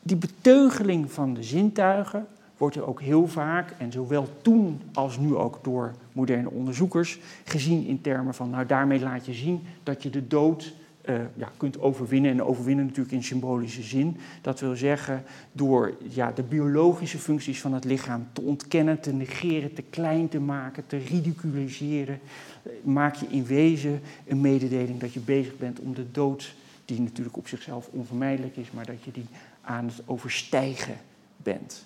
Die 0.02 0.16
beteugeling 0.16 1.12
van 1.12 1.34
de 1.34 1.42
zintuigen 1.42 2.26
wordt 2.56 2.76
er 2.76 2.86
ook 2.86 3.00
heel 3.00 3.26
vaak, 3.26 3.74
en 3.78 3.92
zowel 3.92 4.28
toen 4.42 4.80
als 4.92 5.18
nu 5.18 5.34
ook 5.34 5.58
door 5.62 5.94
moderne 6.12 6.50
onderzoekers, 6.50 7.18
gezien 7.44 7.86
in 7.86 8.00
termen 8.00 8.34
van, 8.34 8.50
nou 8.50 8.66
daarmee 8.66 9.00
laat 9.00 9.26
je 9.26 9.32
zien 9.32 9.62
dat 9.82 10.02
je 10.02 10.10
de 10.10 10.26
dood 10.26 10.74
uh, 11.08 11.16
ja, 11.36 11.50
kunt 11.56 11.80
overwinnen. 11.80 12.30
En 12.30 12.42
overwinnen 12.42 12.86
natuurlijk 12.86 13.14
in 13.14 13.22
symbolische 13.22 13.82
zin. 13.82 14.16
Dat 14.40 14.60
wil 14.60 14.76
zeggen, 14.76 15.22
door 15.52 15.94
ja, 16.08 16.32
de 16.32 16.42
biologische 16.42 17.18
functies 17.18 17.60
van 17.60 17.72
het 17.72 17.84
lichaam 17.84 18.26
te 18.32 18.40
ontkennen, 18.40 19.00
te 19.00 19.12
negeren, 19.12 19.74
te 19.74 19.82
klein 19.82 20.28
te 20.28 20.40
maken, 20.40 20.86
te 20.86 20.96
ridiculiseren, 20.96 22.20
eh, 22.62 22.72
maak 22.82 23.14
je 23.14 23.26
in 23.26 23.46
wezen 23.46 24.00
een 24.26 24.40
mededeling 24.40 25.00
dat 25.00 25.12
je 25.12 25.20
bezig 25.20 25.56
bent 25.56 25.80
om 25.80 25.94
de 25.94 26.10
dood, 26.10 26.54
die 26.84 27.00
natuurlijk 27.00 27.36
op 27.36 27.48
zichzelf 27.48 27.88
onvermijdelijk 27.92 28.56
is, 28.56 28.70
maar 28.70 28.86
dat 28.86 29.02
je 29.02 29.10
die 29.10 29.26
aan 29.60 29.86
het 29.86 30.02
overstijgen 30.06 30.96
bent. 31.36 31.84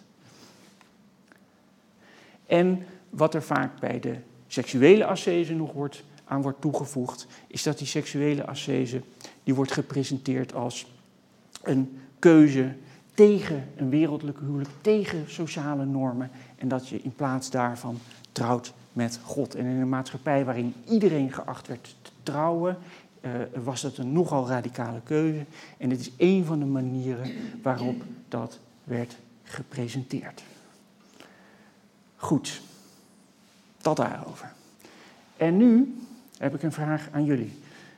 En 2.48 2.86
wat 3.10 3.34
er 3.34 3.42
vaak 3.42 3.80
bij 3.80 4.00
de 4.00 4.14
seksuele 4.46 5.06
ascese 5.06 5.54
nog 5.54 5.72
wordt, 5.72 6.04
aan 6.24 6.42
wordt 6.42 6.60
toegevoegd, 6.60 7.26
is 7.46 7.62
dat 7.62 7.78
die 7.78 7.86
seksuele 7.86 8.46
ascese 8.46 9.02
die 9.42 9.54
wordt 9.54 9.72
gepresenteerd 9.72 10.54
als 10.54 10.86
een 11.62 11.98
keuze 12.18 12.74
tegen 13.14 13.68
een 13.76 13.90
wereldlijke 13.90 14.44
huwelijk, 14.44 14.70
tegen 14.80 15.30
sociale 15.30 15.84
normen. 15.84 16.30
En 16.56 16.68
dat 16.68 16.88
je 16.88 17.02
in 17.02 17.14
plaats 17.14 17.50
daarvan 17.50 17.98
trouwt 18.32 18.72
met 18.92 19.20
God. 19.22 19.54
En 19.54 19.64
in 19.64 19.80
een 19.80 19.88
maatschappij 19.88 20.44
waarin 20.44 20.74
iedereen 20.88 21.32
geacht 21.32 21.66
werd 21.66 21.96
te 22.02 22.10
trouwen, 22.22 22.76
uh, 23.20 23.30
was 23.64 23.80
dat 23.80 23.96
een 23.96 24.12
nogal 24.12 24.48
radicale 24.48 25.00
keuze. 25.04 25.44
En 25.76 25.90
het 25.90 26.00
is 26.00 26.10
een 26.16 26.44
van 26.44 26.58
de 26.58 26.64
manieren 26.64 27.30
waarop 27.62 28.02
dat 28.28 28.58
werd 28.84 29.16
gepresenteerd. 29.42 30.42
Goed, 32.20 32.60
dat 33.82 33.96
daarover. 33.96 34.52
En 35.36 35.56
nu 35.56 35.98
heb 36.38 36.54
ik 36.54 36.62
een 36.62 36.72
vraag 36.72 37.08
aan 37.12 37.24
jullie. 37.24 37.52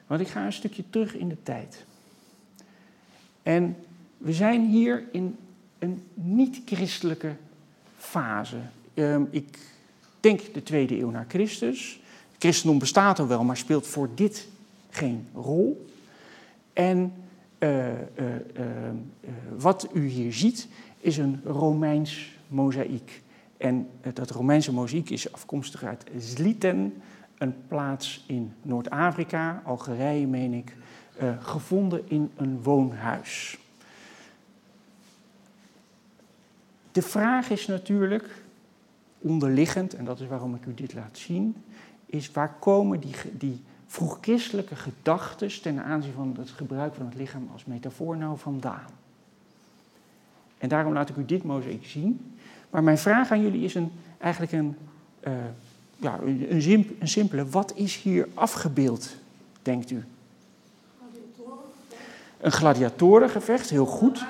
Want 0.06 0.20
ik 0.20 0.28
ga 0.28 0.44
een 0.44 0.52
stukje 0.52 0.84
terug 0.90 1.14
in 1.14 1.28
de 1.28 1.42
tijd. 1.42 1.84
En 3.42 3.76
we 4.18 4.32
zijn 4.32 4.66
hier 4.66 5.04
in 5.12 5.36
een 5.78 6.02
niet-christelijke 6.14 7.36
fase. 7.96 8.56
Um, 8.94 9.28
ik 9.30 9.58
denk 10.20 10.54
de 10.54 10.62
tweede 10.62 10.98
eeuw 10.98 11.10
na 11.10 11.24
Christus. 11.28 12.00
Christendom 12.38 12.78
bestaat 12.78 13.18
er 13.18 13.28
wel, 13.28 13.44
maar 13.44 13.56
speelt 13.56 13.86
voor 13.86 14.08
dit 14.14 14.48
geen 14.90 15.26
rol. 15.34 15.90
En 16.72 17.12
uh, 17.58 17.88
uh, 17.88 17.94
uh, 18.58 18.70
wat 19.58 19.88
u 19.92 20.06
hier 20.06 20.32
ziet 20.32 20.68
is 21.00 21.16
een 21.16 21.40
Romeins 21.44 22.32
mozaïek. 22.48 23.22
En 23.60 23.90
dat 24.14 24.30
Romeinse 24.30 24.72
mozaïek 24.72 25.10
is 25.10 25.32
afkomstig 25.32 25.84
uit 25.84 26.04
Zliten, 26.18 27.02
een 27.38 27.54
plaats 27.68 28.24
in 28.26 28.52
Noord-Afrika, 28.62 29.62
Algerije 29.64 30.26
meen 30.26 30.52
ik, 30.52 30.76
uh, 31.22 31.44
gevonden 31.44 32.02
in 32.08 32.30
een 32.36 32.62
woonhuis. 32.62 33.58
De 36.92 37.02
vraag 37.02 37.50
is 37.50 37.66
natuurlijk, 37.66 38.44
onderliggend, 39.18 39.94
en 39.94 40.04
dat 40.04 40.20
is 40.20 40.26
waarom 40.26 40.54
ik 40.54 40.66
u 40.66 40.74
dit 40.74 40.94
laat 40.94 41.18
zien, 41.18 41.56
is 42.06 42.30
waar 42.30 42.54
komen 42.58 43.00
die, 43.00 43.14
die 43.32 43.62
gedachten 44.74 45.62
ten 45.62 45.84
aanzien 45.84 46.12
van 46.12 46.36
het 46.38 46.50
gebruik 46.50 46.94
van 46.94 47.06
het 47.06 47.14
lichaam 47.14 47.48
als 47.52 47.64
metafoor 47.64 48.16
nou 48.16 48.38
vandaan? 48.38 48.90
En 50.58 50.68
daarom 50.68 50.92
laat 50.92 51.08
ik 51.08 51.16
u 51.16 51.24
dit 51.24 51.42
mozaïek 51.42 51.86
zien. 51.86 52.34
Maar 52.70 52.82
mijn 52.82 52.98
vraag 52.98 53.30
aan 53.30 53.42
jullie 53.42 53.64
is 53.64 53.74
een, 53.74 53.92
eigenlijk 54.18 54.52
een, 54.52 54.76
uh, 55.26 55.32
ja, 55.96 56.18
een, 56.48 56.62
simp, 56.62 57.00
een 57.00 57.08
simpele. 57.08 57.48
Wat 57.48 57.72
is 57.74 57.96
hier 57.96 58.28
afgebeeld, 58.34 59.16
denkt 59.62 59.90
u? 59.90 60.04
Een 62.40 62.52
gladiatorengevecht, 62.52 63.70
heel 63.70 63.86
goed. 63.86 64.24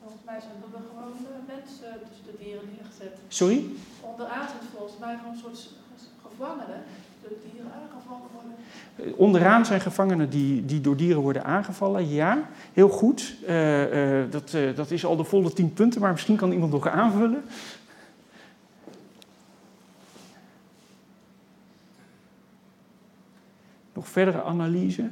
Volgens 0.00 0.22
mij 0.24 0.40
zijn 0.40 0.52
er 0.72 0.80
gewoon 0.88 1.12
mensen 1.46 2.00
tussen 2.08 2.26
de 2.26 2.44
dieren 2.44 2.62
neergezet. 2.76 3.18
Sorry? 3.28 3.64
Onderaan 4.00 4.48
zijn 4.48 4.60
volgens 4.76 4.98
mij 5.00 5.16
gewoon 5.16 5.32
een 5.32 5.38
soort 5.40 5.70
gevangenen. 6.28 6.82
De 7.22 7.36
dieren 7.50 7.70
aangevallen 7.72 8.28
worden. 8.32 9.18
Onderaan 9.18 9.66
zijn 9.66 9.80
gevangenen 9.80 10.30
die, 10.30 10.64
die 10.64 10.80
door 10.80 10.96
dieren 10.96 11.22
worden 11.22 11.44
aangevallen, 11.44 12.08
ja. 12.08 12.48
Heel 12.72 12.88
goed. 12.88 13.34
Uh, 13.48 14.22
uh, 14.22 14.30
dat, 14.30 14.56
dat 14.74 14.90
is 14.90 15.04
al 15.04 15.16
de 15.16 15.24
volle 15.24 15.52
tien 15.52 15.72
punten, 15.72 16.00
maar 16.00 16.12
misschien 16.12 16.36
kan 16.36 16.52
iemand 16.52 16.72
nog 16.72 16.88
aanvullen. 16.88 17.44
Nog 24.04 24.12
verdere 24.12 24.42
analyse. 24.42 25.08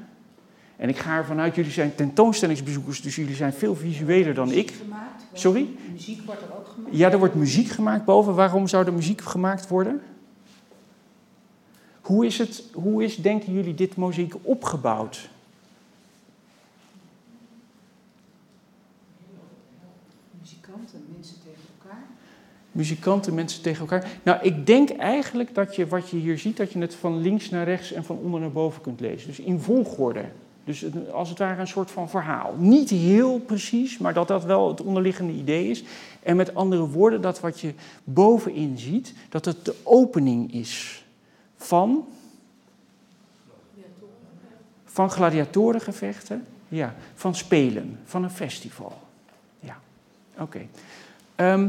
En 0.77 0.89
ik 0.89 0.97
ga 0.97 1.17
ervan 1.17 1.41
uit, 1.41 1.55
jullie 1.55 1.71
zijn 1.71 1.95
tentoonstellingsbezoekers, 1.95 3.01
dus 3.01 3.17
jullie 3.17 3.35
zijn 3.35 3.53
veel 3.53 3.75
visueler 3.77 4.35
dan 4.35 4.51
ik. 4.51 4.71
Gemaakt, 4.71 5.23
Sorry? 5.33 5.69
Muziek 5.93 6.23
wordt 6.23 6.43
er 6.43 6.57
ook 6.57 6.67
gemaakt. 6.67 6.97
Ja, 6.97 7.11
er 7.11 7.19
wordt 7.19 7.35
muziek 7.35 7.69
gemaakt 7.69 8.05
boven. 8.05 8.35
Waarom 8.35 8.69
zou 8.69 8.87
er 8.87 8.93
muziek 8.93 9.21
gemaakt 9.21 9.69
worden? 9.69 10.03
Hoe 12.01 12.27
is, 12.27 12.39
het, 12.39 12.65
hoe 12.73 13.05
is, 13.05 13.17
denken 13.17 13.53
jullie, 13.53 13.75
dit 13.75 13.97
mozaïek 13.97 14.35
opgebouwd? 14.43 15.29
Muzikanten, 20.41 21.05
mensen 21.15 21.37
tegen 21.45 21.63
elkaar. 21.79 22.05
Muzikanten, 22.73 23.35
mensen 23.35 23.63
tegen 23.63 23.81
elkaar. 23.81 24.11
Nou, 24.23 24.39
ik 24.43 24.67
denk 24.67 24.91
eigenlijk 24.91 25.55
dat 25.55 25.77
je 25.77 25.87
wat 25.87 26.11
je 26.11 26.17
hier 26.17 26.39
ziet, 26.39 26.57
dat 26.57 26.73
je 26.73 26.79
het 26.79 26.95
van 26.95 27.21
links 27.21 27.51
naar 27.51 27.65
rechts 27.65 27.93
en 27.93 28.05
van 28.05 28.19
onder 28.19 28.41
naar 28.41 28.53
boven 28.53 28.83
kunt 28.83 29.01
lezen. 29.01 29.29
Dus 29.29 29.41
in 29.41 29.61
volgorde. 29.61 30.25
Dus 30.65 30.85
als 31.13 31.29
het 31.29 31.39
ware 31.39 31.61
een 31.61 31.67
soort 31.67 31.91
van 31.91 32.11
verhaal. 32.11 32.55
Niet 32.59 32.91
heel 32.91 33.39
precies, 33.39 33.99
maar 33.99 34.15
dat 34.15 34.29
dat 34.29 34.45
wel 34.45 34.69
het 34.69 34.81
onderliggende 34.81 35.33
idee 35.33 35.69
is. 35.69 35.85
En 36.23 36.37
met 36.37 36.55
andere 36.55 36.89
woorden, 36.89 37.21
dat 37.21 37.41
wat 37.41 37.61
je 37.61 37.75
bovenin 38.05 38.79
ziet, 38.79 39.15
dat 39.29 39.45
het 39.45 39.65
de 39.65 39.75
opening 39.83 40.53
is 40.53 41.05
van. 41.57 42.07
Van 44.85 45.11
gladiatorengevechten, 45.11 46.47
ja, 46.69 46.95
van 47.15 47.35
spelen, 47.35 47.99
van 48.05 48.23
een 48.23 48.31
festival. 48.31 49.01
Ja, 49.61 49.79
oké. 50.39 50.61
Ehm, 51.35 51.69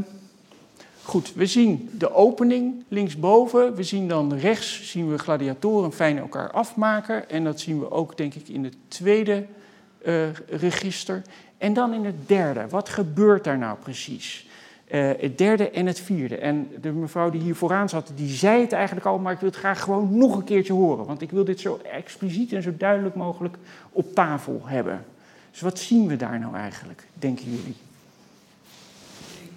goed, 1.03 1.33
we 1.33 1.45
zien 1.45 1.89
de 1.97 2.13
opening 2.13 2.83
linksboven. 2.87 3.75
We 3.75 3.83
zien 3.83 4.07
dan 4.07 4.33
rechts 4.33 4.89
zien 4.91 5.11
we 5.11 5.17
gladiatoren 5.17 5.93
fijn 5.93 6.17
elkaar 6.17 6.51
afmaken. 6.51 7.29
En 7.29 7.43
dat 7.43 7.59
zien 7.59 7.79
we 7.79 7.91
ook, 7.91 8.17
denk 8.17 8.33
ik, 8.33 8.47
in 8.47 8.63
het 8.63 8.75
tweede 8.87 9.45
uh, 10.05 10.33
register. 10.47 11.21
En 11.57 11.73
dan 11.73 11.93
in 11.93 12.05
het 12.05 12.27
derde. 12.27 12.67
Wat 12.69 12.89
gebeurt 12.89 13.43
daar 13.43 13.57
nou 13.57 13.77
precies? 13.77 14.47
Uh, 14.91 15.11
het 15.19 15.37
derde 15.37 15.69
en 15.69 15.85
het 15.85 15.99
vierde. 15.99 16.37
En 16.37 16.67
de 16.81 16.91
mevrouw 16.91 17.29
die 17.29 17.41
hier 17.41 17.55
vooraan 17.55 17.89
zat, 17.89 18.11
die 18.15 18.29
zei 18.29 18.61
het 18.61 18.71
eigenlijk 18.71 19.05
al, 19.05 19.19
maar 19.19 19.33
ik 19.33 19.39
wil 19.39 19.49
het 19.49 19.57
graag 19.57 19.81
gewoon 19.81 20.17
nog 20.17 20.35
een 20.35 20.43
keertje 20.43 20.73
horen. 20.73 21.05
Want 21.05 21.21
ik 21.21 21.31
wil 21.31 21.43
dit 21.43 21.59
zo 21.59 21.79
expliciet 21.91 22.53
en 22.53 22.61
zo 22.61 22.73
duidelijk 22.77 23.15
mogelijk 23.15 23.57
op 23.91 24.13
tafel 24.13 24.61
hebben. 24.63 25.05
Dus 25.51 25.61
wat 25.61 25.79
zien 25.79 26.07
we 26.07 26.15
daar 26.15 26.39
nou 26.39 26.55
eigenlijk, 26.55 27.03
denken 27.13 27.45
jullie? 27.45 27.75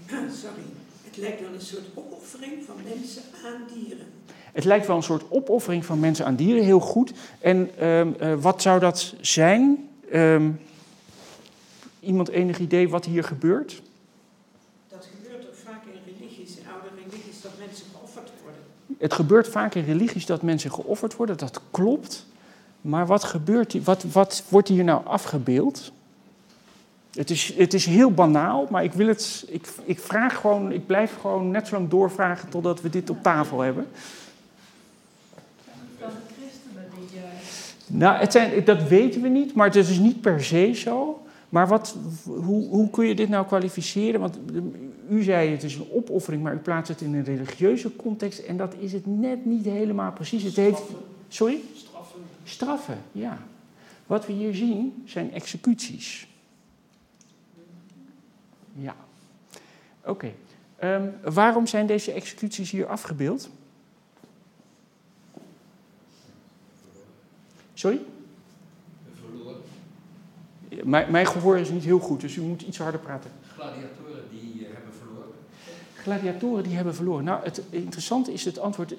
Sorry, 0.42 0.62
het 1.16 1.24
lijkt 1.24 1.40
wel 1.40 1.54
een 1.54 1.60
soort 1.60 1.86
opoffering 1.94 2.64
van 2.66 2.76
mensen 2.84 3.22
aan 3.44 3.62
dieren. 3.74 4.06
Het 4.52 4.64
lijkt 4.64 4.86
wel 4.86 4.96
een 4.96 5.02
soort 5.02 5.24
opoffering 5.28 5.84
van 5.84 6.00
mensen 6.00 6.26
aan 6.26 6.36
dieren, 6.36 6.64
heel 6.64 6.80
goed. 6.80 7.12
En 7.38 7.86
um, 7.86 8.14
uh, 8.20 8.34
wat 8.34 8.62
zou 8.62 8.80
dat 8.80 9.14
zijn? 9.20 9.88
Um, 10.12 10.60
iemand 12.00 12.28
enig 12.28 12.58
idee 12.58 12.88
wat 12.88 13.04
hier 13.04 13.24
gebeurt? 13.24 13.82
Dat 14.88 15.08
gebeurt 15.16 15.46
ook 15.46 15.54
vaak 15.64 15.82
in 15.84 16.12
religies, 16.14 16.56
in 16.56 16.64
oude 16.72 16.88
religies, 16.96 17.42
dat 17.42 17.52
mensen 17.58 17.86
geofferd 17.94 18.30
worden. 18.42 18.60
Het 18.98 19.12
gebeurt 19.12 19.48
vaak 19.48 19.74
in 19.74 19.84
religies 19.84 20.26
dat 20.26 20.42
mensen 20.42 20.72
geofferd 20.72 21.16
worden, 21.16 21.36
dat 21.36 21.60
klopt. 21.70 22.26
Maar 22.80 23.06
wat 23.06 23.24
gebeurt? 23.24 23.84
Wat, 23.84 24.02
wat 24.02 24.44
wordt 24.48 24.68
hier 24.68 24.84
nou 24.84 25.06
afgebeeld? 25.06 25.92
Het 27.16 27.30
is, 27.30 27.54
het 27.56 27.74
is 27.74 27.86
heel 27.86 28.10
banaal, 28.10 28.66
maar 28.70 28.84
ik, 28.84 28.92
wil 28.92 29.06
het, 29.06 29.44
ik, 29.48 29.68
ik, 29.84 29.98
vraag 29.98 30.36
gewoon, 30.40 30.72
ik 30.72 30.86
blijf 30.86 31.16
gewoon 31.20 31.50
net 31.50 31.66
zo 31.66 31.74
lang 31.74 31.88
doorvragen 31.88 32.48
totdat 32.48 32.80
we 32.80 32.88
dit 32.88 33.10
op 33.10 33.22
tafel 33.22 33.60
hebben. 33.60 33.86
Nou, 37.86 38.16
het 38.16 38.32
zijn, 38.32 38.64
dat 38.64 38.88
weten 38.88 39.22
we 39.22 39.28
niet, 39.28 39.54
maar 39.54 39.66
het 39.66 39.76
is 39.76 39.86
dus 39.86 39.98
niet 39.98 40.20
per 40.20 40.44
se 40.44 40.72
zo. 40.74 41.26
Maar 41.48 41.68
wat, 41.68 41.96
hoe, 42.24 42.68
hoe 42.68 42.90
kun 42.90 43.06
je 43.06 43.14
dit 43.14 43.28
nou 43.28 43.46
kwalificeren? 43.46 44.20
Want 44.20 44.38
u 45.08 45.22
zei 45.22 45.50
het 45.50 45.62
is 45.62 45.74
een 45.74 45.90
opoffering, 45.92 46.42
maar 46.42 46.54
u 46.54 46.58
plaatst 46.58 46.88
het 46.88 47.00
in 47.00 47.14
een 47.14 47.24
religieuze 47.24 47.96
context 47.96 48.38
en 48.38 48.56
dat 48.56 48.74
is 48.78 48.92
het 48.92 49.06
net 49.06 49.44
niet 49.44 49.64
helemaal 49.64 50.12
precies. 50.12 50.42
Het 50.42 50.56
heeft, 50.56 50.82
sorry? 51.28 51.60
Straffen. 51.74 52.20
Straffen, 52.44 52.98
ja. 53.12 53.38
Wat 54.06 54.26
we 54.26 54.32
hier 54.32 54.54
zien 54.54 55.02
zijn 55.04 55.32
executies. 55.32 56.28
Ja. 58.78 58.96
Oké. 60.00 60.10
Okay. 60.10 60.34
Um, 60.94 61.14
waarom 61.22 61.66
zijn 61.66 61.86
deze 61.86 62.12
executies 62.12 62.70
hier 62.70 62.86
afgebeeld? 62.86 63.50
Sorry? 67.74 68.00
Verloren. 69.20 69.56
Mijn, 70.84 71.10
mijn 71.10 71.26
gehoor 71.26 71.58
is 71.58 71.70
niet 71.70 71.84
heel 71.84 71.98
goed, 71.98 72.20
dus 72.20 72.36
u 72.36 72.40
moet 72.40 72.62
iets 72.62 72.78
harder 72.78 73.00
praten. 73.00 73.30
Gladiatoren 73.54 74.22
die 74.30 74.54
uh, 74.54 74.66
hebben 74.72 74.92
verloren. 74.98 75.34
Gladiatoren 75.94 76.62
die 76.62 76.74
hebben 76.74 76.94
verloren. 76.94 77.24
Nou, 77.24 77.44
het 77.44 77.62
interessante 77.70 78.32
is 78.32 78.44
het 78.44 78.58
antwoord. 78.58 78.94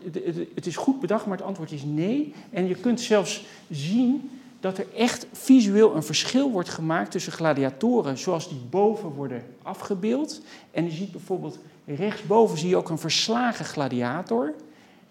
Het 0.55 0.65
is 0.65 0.75
goed 0.75 0.99
bedacht, 0.99 1.25
maar 1.25 1.37
het 1.37 1.45
antwoord 1.45 1.71
is 1.71 1.83
nee. 1.83 2.33
En 2.49 2.67
je 2.67 2.75
kunt 2.75 3.01
zelfs 3.01 3.45
zien 3.69 4.29
dat 4.67 4.77
er 4.77 4.93
echt 4.95 5.27
visueel 5.31 5.95
een 5.95 6.03
verschil 6.03 6.51
wordt 6.51 6.69
gemaakt 6.69 7.11
tussen 7.11 7.31
gladiatoren 7.31 8.17
zoals 8.17 8.49
die 8.49 8.61
boven 8.69 9.09
worden 9.09 9.43
afgebeeld. 9.61 10.41
En 10.71 10.85
je 10.85 10.91
ziet 10.91 11.11
bijvoorbeeld 11.11 11.59
rechtsboven 11.85 12.57
zie 12.57 12.69
je 12.69 12.77
ook 12.77 12.89
een 12.89 12.97
verslagen 12.99 13.65
gladiator. 13.65 14.53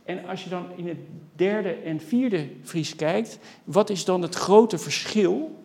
En 0.05 0.27
als 0.27 0.45
je 0.45 0.51
dan 0.51 0.67
in 0.77 0.89
het 0.89 0.99
derde 1.37 1.69
en 1.69 2.01
vierde 2.01 2.49
Fries 2.63 2.97
kijkt, 2.97 3.39
wat 3.65 3.91
is 3.91 4.05
dan 4.05 4.23
het 4.23 4.35
grote 4.35 4.79
verschil? 4.79 5.65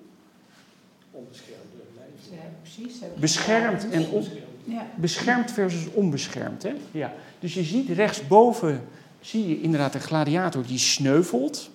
Onbeschermde 1.11 1.77
lijf. 1.95 2.41
Ja, 2.41 2.49
precies. 2.61 2.99
Beschermd 3.19 3.89
en 3.89 4.09
on, 4.09 4.25
Ja. 4.63 4.87
beschermd 4.95 5.51
versus 5.51 5.87
onbeschermd. 5.93 6.63
Hè? 6.63 6.73
Ja. 6.91 7.13
Dus 7.39 7.53
je 7.53 7.63
ziet 7.63 7.89
rechtsboven 7.89 8.81
zie 9.21 9.47
je 9.47 9.61
inderdaad 9.61 9.93
een 9.95 10.01
gladiator 10.01 10.65
die 10.65 10.77
sneuvelt 10.77 11.69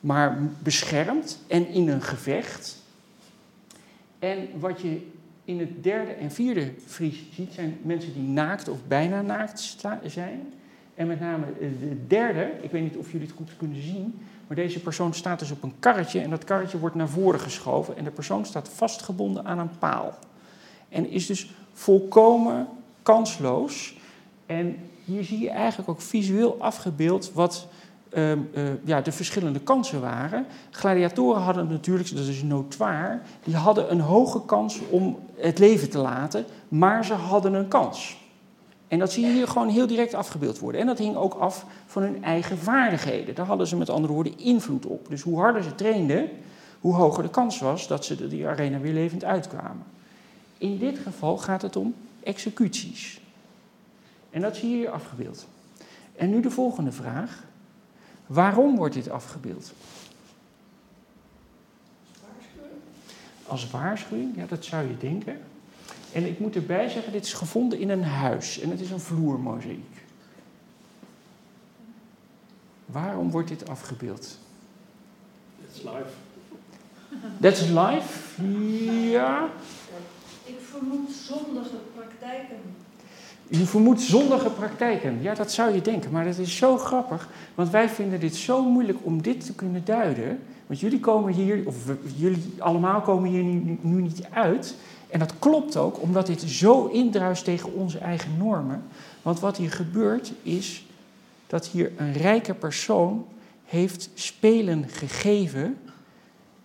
maar 0.00 0.38
beschermd 0.58 1.38
en 1.46 1.68
in 1.68 1.88
een 1.88 2.02
gevecht. 2.02 2.76
En 4.18 4.48
wat 4.58 4.80
je 4.80 5.06
in 5.44 5.58
het 5.58 5.82
derde 5.82 6.12
en 6.12 6.30
vierde 6.30 6.72
Fries 6.86 7.22
ziet, 7.32 7.52
zijn 7.52 7.78
mensen 7.82 8.12
die 8.12 8.22
naakt 8.22 8.68
of 8.68 8.78
bijna 8.88 9.22
naakt 9.22 9.76
zijn. 10.04 10.52
En 10.94 11.06
met 11.06 11.20
name 11.20 11.46
de 11.58 12.06
derde, 12.06 12.52
ik 12.60 12.70
weet 12.70 12.82
niet 12.82 12.96
of 12.96 13.12
jullie 13.12 13.26
het 13.26 13.36
goed 13.36 13.56
kunnen 13.56 13.82
zien, 13.82 14.18
maar 14.46 14.56
deze 14.56 14.80
persoon 14.80 15.14
staat 15.14 15.38
dus 15.38 15.50
op 15.50 15.62
een 15.62 15.74
karretje 15.78 16.20
en 16.20 16.30
dat 16.30 16.44
karretje 16.44 16.78
wordt 16.78 16.94
naar 16.94 17.08
voren 17.08 17.40
geschoven 17.40 17.96
en 17.96 18.04
de 18.04 18.10
persoon 18.10 18.46
staat 18.46 18.68
vastgebonden 18.68 19.44
aan 19.44 19.58
een 19.58 19.78
paal. 19.78 20.18
En 20.88 21.10
is 21.10 21.26
dus 21.26 21.54
volkomen 21.72 22.68
kansloos. 23.02 23.96
En 24.46 24.76
hier 25.04 25.24
zie 25.24 25.38
je 25.38 25.50
eigenlijk 25.50 25.88
ook 25.88 26.00
visueel 26.00 26.56
afgebeeld 26.60 27.32
wat 27.32 27.66
uh, 28.12 28.30
uh, 28.30 28.38
ja, 28.84 29.00
de 29.00 29.12
verschillende 29.12 29.60
kansen 29.60 30.00
waren. 30.00 30.46
Gladiatoren 30.70 31.42
hadden 31.42 31.68
natuurlijk, 31.68 32.16
dat 32.16 32.26
is 32.26 32.42
notoir, 32.42 33.22
die 33.44 33.56
hadden 33.56 33.90
een 33.90 34.00
hoge 34.00 34.44
kans 34.44 34.80
om 34.90 35.18
het 35.36 35.58
leven 35.58 35.90
te 35.90 35.98
laten, 35.98 36.44
maar 36.68 37.04
ze 37.04 37.14
hadden 37.14 37.54
een 37.54 37.68
kans. 37.68 38.16
En 38.88 38.98
dat 38.98 39.12
zie 39.12 39.26
je 39.26 39.32
hier 39.32 39.48
gewoon 39.48 39.68
heel 39.68 39.86
direct 39.86 40.14
afgebeeld 40.14 40.58
worden. 40.58 40.80
En 40.80 40.86
dat 40.86 40.98
hing 40.98 41.16
ook 41.16 41.34
af 41.34 41.66
van 41.86 42.02
hun 42.02 42.24
eigen 42.24 42.58
vaardigheden. 42.58 43.34
Daar 43.34 43.46
hadden 43.46 43.66
ze 43.66 43.76
met 43.76 43.90
andere 43.90 44.12
woorden 44.12 44.38
invloed 44.38 44.86
op. 44.86 45.08
Dus 45.08 45.22
hoe 45.22 45.38
harder 45.38 45.62
ze 45.62 45.74
trainden, 45.74 46.28
hoe 46.80 46.94
hoger 46.94 47.22
de 47.22 47.30
kans 47.30 47.58
was 47.58 47.86
dat 47.86 48.04
ze 48.04 48.28
die 48.28 48.46
arena 48.46 48.78
weer 48.78 48.92
levend 48.92 49.24
uitkwamen. 49.24 49.84
In 50.58 50.78
dit 50.78 50.98
geval 50.98 51.38
gaat 51.38 51.62
het 51.62 51.76
om 51.76 51.94
executies. 52.22 53.20
En 54.30 54.40
dat 54.40 54.56
zie 54.56 54.70
je 54.70 54.76
hier 54.76 54.90
afgebeeld. 54.90 55.46
En 56.16 56.30
nu 56.30 56.40
de 56.40 56.50
volgende 56.50 56.92
vraag. 56.92 57.44
Waarom 58.28 58.76
wordt 58.76 58.94
dit 58.94 59.10
afgebeeld? 59.10 59.72
Als 63.46 63.70
waarschuwing, 63.70 64.36
ja, 64.36 64.46
dat 64.46 64.64
zou 64.64 64.88
je 64.88 64.96
denken. 64.96 65.40
En 66.12 66.26
ik 66.26 66.38
moet 66.38 66.54
erbij 66.54 66.88
zeggen, 66.88 67.12
dit 67.12 67.24
is 67.24 67.32
gevonden 67.32 67.78
in 67.78 67.90
een 67.90 68.04
huis 68.04 68.60
en 68.60 68.70
het 68.70 68.80
is 68.80 68.90
een 68.90 69.00
vloermozaïek. 69.00 70.04
Waarom 72.86 73.30
wordt 73.30 73.48
dit 73.48 73.68
afgebeeld? 73.68 74.38
Live. 75.74 76.10
Dat 77.38 77.52
is 77.52 77.68
live? 77.68 78.42
Ja. 79.10 79.48
Ik 80.44 80.58
vermoed 80.60 81.10
zondige 81.10 81.76
praktijken. 81.94 82.56
Je 83.48 83.66
vermoedt 83.66 84.00
zondige 84.00 84.50
praktijken. 84.50 85.22
Ja, 85.22 85.34
dat 85.34 85.52
zou 85.52 85.74
je 85.74 85.80
denken, 85.80 86.10
maar 86.10 86.24
dat 86.24 86.38
is 86.38 86.56
zo 86.56 86.76
grappig. 86.76 87.28
Want 87.54 87.70
wij 87.70 87.88
vinden 87.88 88.20
dit 88.20 88.36
zo 88.36 88.64
moeilijk 88.64 88.98
om 89.02 89.22
dit 89.22 89.46
te 89.46 89.54
kunnen 89.54 89.84
duiden. 89.84 90.38
Want 90.66 90.80
jullie 90.80 91.00
komen 91.00 91.32
hier, 91.32 91.66
of 91.66 91.76
jullie 92.16 92.54
allemaal 92.58 93.00
komen 93.00 93.30
hier 93.30 93.42
nu, 93.42 93.78
nu 93.80 94.02
niet 94.02 94.24
uit. 94.30 94.76
En 95.10 95.18
dat 95.18 95.32
klopt 95.38 95.76
ook, 95.76 96.02
omdat 96.02 96.26
dit 96.26 96.42
zo 96.42 96.86
indruist 96.86 97.44
tegen 97.44 97.74
onze 97.74 97.98
eigen 97.98 98.36
normen. 98.38 98.82
Want 99.22 99.40
wat 99.40 99.56
hier 99.56 99.70
gebeurt 99.70 100.32
is 100.42 100.86
dat 101.46 101.66
hier 101.66 101.92
een 101.96 102.12
rijke 102.12 102.54
persoon 102.54 103.26
heeft 103.64 104.10
spelen 104.14 104.88
gegeven 104.88 105.78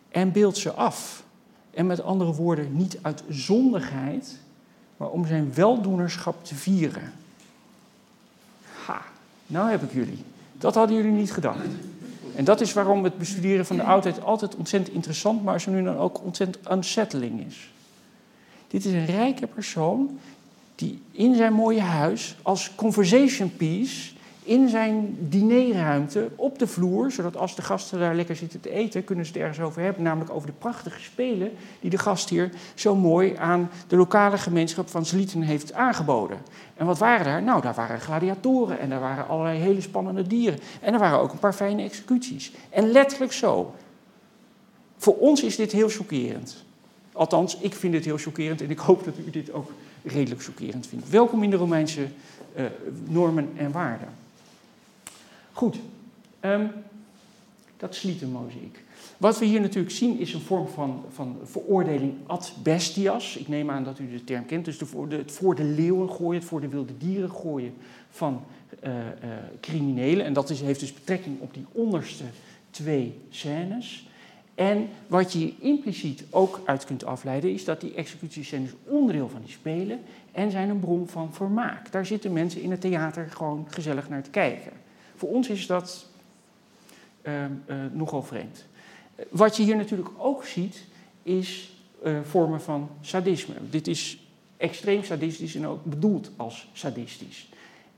en 0.10 0.32
beeldt 0.32 0.58
ze 0.58 0.72
af. 0.72 1.24
En 1.72 1.86
met 1.86 2.02
andere 2.02 2.34
woorden, 2.34 2.76
niet 2.78 2.98
uit 3.02 3.24
zondigheid, 3.30 4.40
maar 4.98 5.10
om 5.10 5.28
zijn 5.28 5.54
weldoenerschap 5.54 6.46
te 6.46 6.56
vieren. 6.56 7.14
Ha, 8.86 9.02
nou 9.48 9.70
heb 9.70 9.84
ik 9.84 9.94
jullie. 9.94 10.24
Dat 10.58 10.76
hadden 10.76 10.96
jullie 10.96 11.12
niet 11.12 11.32
gedacht. 11.32 11.66
En 12.36 12.44
dat 12.44 12.62
is 12.62 12.74
waarom 12.74 13.04
het 13.04 13.18
bestuderen 13.18 13.66
van 13.66 13.76
de 13.76 13.84
oudheid 13.84 14.24
altijd 14.24 14.56
ontzettend 14.56 14.96
interessant, 14.96 15.44
maar 15.44 15.62
zo 15.62 15.72
nu 15.72 15.84
dan 15.84 15.98
ook 15.98 16.24
ontzettend 16.24 16.72
unsettling 16.72 17.46
is. 17.46 17.72
Dit 18.68 18.86
is 18.86 18.94
een 18.94 19.06
rijke 19.06 19.48
persoon 19.48 20.20
die 20.76 21.02
in 21.12 21.36
zijn 21.36 21.54
mooie 21.54 21.82
huis 21.82 22.36
als 22.42 22.72
conversation 22.76 23.56
piece 23.56 24.13
in 24.44 24.70
zijn 24.70 25.18
dinerruimte 25.20 26.30
op 26.36 26.60
de 26.60 26.68
vloer, 26.68 27.12
zodat 27.12 27.38
als 27.38 27.56
de 27.56 27.62
gasten 27.62 28.00
daar 28.00 28.16
lekker 28.16 28.36
zitten 28.36 28.60
te 28.60 28.70
eten, 28.70 29.04
kunnen 29.04 29.26
ze 29.26 29.32
het 29.32 29.42
ergens 29.42 29.60
over 29.60 29.82
hebben, 29.82 30.04
namelijk 30.04 30.32
over 30.32 30.48
de 30.48 30.54
prachtige 30.58 31.02
spelen 31.02 31.52
die 31.80 31.90
de 31.90 31.98
gastheer 31.98 32.50
zo 32.74 32.96
mooi 32.96 33.36
aan 33.36 33.70
de 33.88 33.96
lokale 33.96 34.38
gemeenschap 34.38 34.90
van 34.90 35.06
Zlieten 35.06 35.42
heeft 35.42 35.74
aangeboden. 35.74 36.38
En 36.76 36.86
wat 36.86 36.98
waren 36.98 37.26
daar? 37.26 37.44
Nou, 37.44 37.62
daar 37.62 37.74
waren 37.74 38.00
gladiatoren 38.00 38.80
en 38.80 38.90
daar 38.90 39.00
waren 39.00 39.28
allerlei 39.28 39.60
hele 39.60 39.82
spannende 39.82 40.28
dieren. 40.28 40.60
En 40.82 40.94
er 40.94 41.00
waren 41.00 41.20
ook 41.20 41.32
een 41.32 41.40
paar 41.40 41.54
fijne 41.54 41.84
executies. 41.84 42.52
En 42.70 42.92
letterlijk 42.92 43.34
zo. 43.34 43.74
Voor 44.98 45.18
ons 45.18 45.44
is 45.44 45.56
dit 45.56 45.72
heel 45.72 45.90
chockerend. 45.90 46.66
Althans, 47.12 47.58
ik 47.58 47.74
vind 47.74 47.94
het 47.94 48.06
heel 48.06 48.18
chockerend 48.18 48.62
en 48.62 48.70
ik 48.70 48.80
hoop 48.80 49.04
dat 49.04 49.14
u 49.26 49.30
dit 49.30 49.54
ook 49.54 49.72
redelijk 50.04 50.44
chockerend 50.44 50.88
vindt. 50.88 51.10
Welkom 51.10 51.44
in 51.44 51.50
de 51.50 51.56
Romeinse 51.56 52.08
uh, 52.56 52.66
normen 53.08 53.50
en 53.58 53.72
waarden. 53.72 54.23
Goed, 55.54 55.80
um, 56.42 56.72
dat 57.78 57.96
slietenmozaïek. 57.96 58.84
Wat 59.18 59.40
we 59.40 59.46
hier 59.46 59.62
natuurlijk 59.62 59.94
zien 59.94 60.20
is 60.20 60.34
een 60.34 60.42
vorm 60.42 60.68
van, 60.68 61.04
van 61.10 61.38
veroordeling 61.44 62.14
ad 62.26 62.54
bestias. 62.64 63.38
Ik 63.38 63.48
neem 63.48 63.70
aan 63.70 63.84
dat 63.84 64.00
u 64.00 64.12
de 64.12 64.24
term 64.24 64.46
kent. 64.46 64.66
Dus 64.66 64.78
de, 64.78 64.86
de, 65.08 65.16
het 65.16 65.32
voor 65.32 65.56
de 65.56 65.64
leeuwen 65.64 66.10
gooien, 66.10 66.40
het 66.40 66.50
voor 66.50 66.62
de 66.62 66.68
wilde 66.68 66.98
dieren 66.98 67.32
gooien 67.32 67.74
van 68.10 68.44
uh, 68.84 68.94
uh, 68.94 69.00
criminelen. 69.60 70.26
En 70.26 70.34
dat 70.34 70.50
heeft 70.50 70.80
dus 70.80 70.94
betrekking 70.94 71.40
op 71.40 71.54
die 71.54 71.66
onderste 71.72 72.24
twee 72.70 73.20
scènes. 73.30 74.08
En 74.56 74.90
wat 75.08 75.34
je 75.34 75.54
impliciet 75.60 76.24
ook 76.30 76.62
uit 76.66 76.86
kunt 76.86 77.06
afleiden, 77.06 77.54
is 77.54 77.66
dat 77.66 77.82
die 77.82 77.94
executies 77.94 78.48
zijn 78.48 78.64
dus 78.64 78.74
onderdeel 78.84 79.30
van 79.30 79.42
die 79.42 79.52
spelen 79.52 80.00
en 80.32 80.52
zijn 80.52 80.70
een 80.70 80.80
bron 80.80 81.08
van 81.08 81.34
vermaak. 81.34 81.92
Daar 81.92 82.06
zitten 82.06 82.34
mensen 82.34 82.62
in 82.62 82.72
het 82.72 82.82
theater 82.82 83.28
gewoon 83.32 83.66
gezellig 83.70 84.10
naar 84.10 84.24
te 84.24 84.30
kijken. 84.30 84.72
Voor 85.24 85.32
ons 85.32 85.50
is 85.50 85.68
dat 85.68 86.06
uh, 87.24 87.34
uh, 87.44 87.76
nogal 87.92 88.24
vreemd. 88.24 88.66
Wat 89.30 89.58
je 89.58 89.64
hier 89.64 89.76
natuurlijk 89.76 90.10
ook 90.18 90.46
ziet, 90.46 90.84
is 91.22 91.78
uh, 92.06 92.20
vormen 92.24 92.62
van 92.62 92.90
sadisme. 93.02 93.54
Dit 93.70 93.88
is 93.88 94.28
extreem 94.58 95.04
sadistisch 95.04 95.56
en 95.56 95.68
ook 95.68 95.86
bedoeld 95.86 96.32
als 96.36 96.70
sadistisch. 96.74 97.50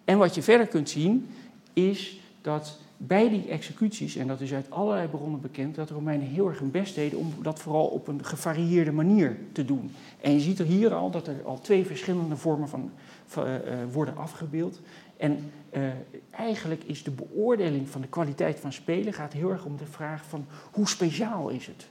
En 0.04 0.18
wat 0.18 0.36
je 0.36 0.42
verder 0.42 0.68
kunt 0.68 0.90
zien, 0.90 1.28
is 1.74 2.20
dat 2.42 2.80
bij 2.98 3.30
die 3.30 3.48
executies, 3.48 4.16
en 4.16 4.28
dat 4.28 4.42
is 4.42 4.54
uit 4.54 4.72
allerlei 4.72 5.08
bronnen 5.08 5.42
bekend, 5.42 5.76
dat 5.76 5.88
de 5.88 5.94
Romeinen 5.94 6.28
heel 6.28 6.48
erg 6.48 6.60
hun 6.60 6.72
best 6.72 6.96
deden 6.96 7.20
om 7.20 7.34
dat 7.42 7.60
vooral 7.60 7.86
op 7.86 8.08
een 8.08 8.26
gevarieerde 8.26 8.92
manier 8.92 9.38
te 9.52 9.66
doen. 9.66 9.92
En 10.22 10.34
je 10.34 10.40
ziet 10.40 10.60
er 10.60 10.66
hier 10.66 10.94
al 10.94 11.12
dat 11.12 11.28
er 11.28 11.44
al 11.44 11.62
twee 11.62 11.86
verschillende 11.86 12.36
vormen 12.36 12.70
van, 12.70 12.92
uh, 13.38 13.44
worden 13.92 14.18
afgebeeld. 14.18 14.80
En 15.18 15.52
uh, 15.72 15.84
eigenlijk 16.32 16.84
is 16.84 17.04
de 17.04 17.12
beoordeling 17.12 17.90
van 17.90 18.02
de 18.02 18.08
kwaliteit 18.08 18.60
van 18.60 18.74
spelen 18.74 19.14
gaat 19.14 19.34
heel 19.34 19.52
erg 19.52 19.66
om 19.66 19.78
de 19.78 19.86
vraag 19.86 20.24
van 20.26 20.46
hoe 20.72 20.88
speciaal 20.88 21.50
is 21.50 21.68
het? 21.68 21.88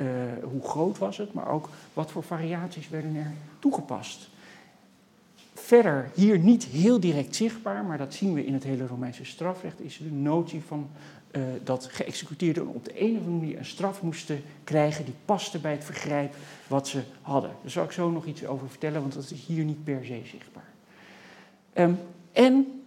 Uh, 0.00 0.06
hoe 0.42 0.62
groot 0.62 0.98
was 0.98 1.16
het, 1.16 1.32
maar 1.32 1.48
ook 1.48 1.68
wat 1.92 2.10
voor 2.10 2.22
variaties 2.22 2.88
werden 2.88 3.16
er 3.16 3.32
toegepast. 3.58 4.28
Verder 5.54 6.10
hier 6.14 6.38
niet 6.38 6.64
heel 6.64 7.00
direct 7.00 7.36
zichtbaar, 7.36 7.84
maar 7.84 7.98
dat 7.98 8.14
zien 8.14 8.34
we 8.34 8.46
in 8.46 8.54
het 8.54 8.64
hele 8.64 8.86
Romeinse 8.86 9.24
strafrecht, 9.24 9.80
is 9.80 9.96
de 9.96 10.12
notie 10.12 10.62
van 10.62 10.90
uh, 11.32 11.42
dat 11.64 11.84
geëxecuteerden 11.84 12.66
op 12.66 12.84
de 12.84 13.00
een 13.02 13.16
of 13.16 13.24
andere 13.24 13.36
manier 13.36 13.58
een 13.58 13.64
straf 13.64 14.02
moesten 14.02 14.42
krijgen 14.64 15.04
die 15.04 15.14
paste 15.24 15.58
bij 15.58 15.72
het 15.72 15.84
vergrijp 15.84 16.34
wat 16.66 16.88
ze 16.88 17.02
hadden. 17.22 17.50
Daar 17.62 17.70
zal 17.70 17.84
ik 17.84 17.92
zo 17.92 18.10
nog 18.10 18.26
iets 18.26 18.46
over 18.46 18.68
vertellen, 18.68 19.00
want 19.00 19.12
dat 19.12 19.30
is 19.30 19.46
hier 19.46 19.64
niet 19.64 19.84
per 19.84 20.04
se 20.04 20.20
zichtbaar. 20.24 20.72
Um, 21.74 21.98
en 22.32 22.82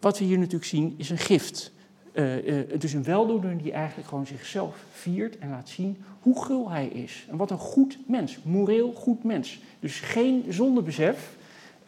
wat 0.00 0.18
we 0.18 0.24
hier 0.24 0.38
natuurlijk 0.38 0.64
zien 0.64 0.94
is 0.96 1.10
een 1.10 1.18
gift. 1.18 1.72
Uh, 2.12 2.46
uh, 2.46 2.80
dus 2.80 2.92
een 2.92 3.04
weldoener 3.04 3.62
die 3.62 3.72
eigenlijk 3.72 4.08
gewoon 4.08 4.26
zichzelf 4.26 4.84
viert 4.92 5.38
en 5.38 5.50
laat 5.50 5.68
zien 5.68 6.04
hoe 6.20 6.44
gul 6.44 6.70
hij 6.70 6.86
is. 6.86 7.26
En 7.30 7.36
wat 7.36 7.50
een 7.50 7.58
goed 7.58 7.98
mens, 8.06 8.38
moreel 8.42 8.92
goed 8.92 9.24
mens. 9.24 9.60
Dus 9.80 10.00
geen 10.00 10.44
zondebesef, 10.48 11.36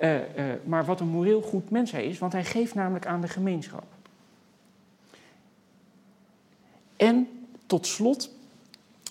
uh, 0.00 0.20
maar 0.64 0.84
wat 0.84 1.00
een 1.00 1.08
moreel 1.08 1.42
goed 1.42 1.70
mens 1.70 1.90
hij 1.90 2.06
is, 2.06 2.18
want 2.18 2.32
hij 2.32 2.44
geeft 2.44 2.74
namelijk 2.74 3.06
aan 3.06 3.20
de 3.20 3.28
gemeenschap. 3.28 3.84
En 6.96 7.28
tot 7.66 7.86
slot, 7.86 8.30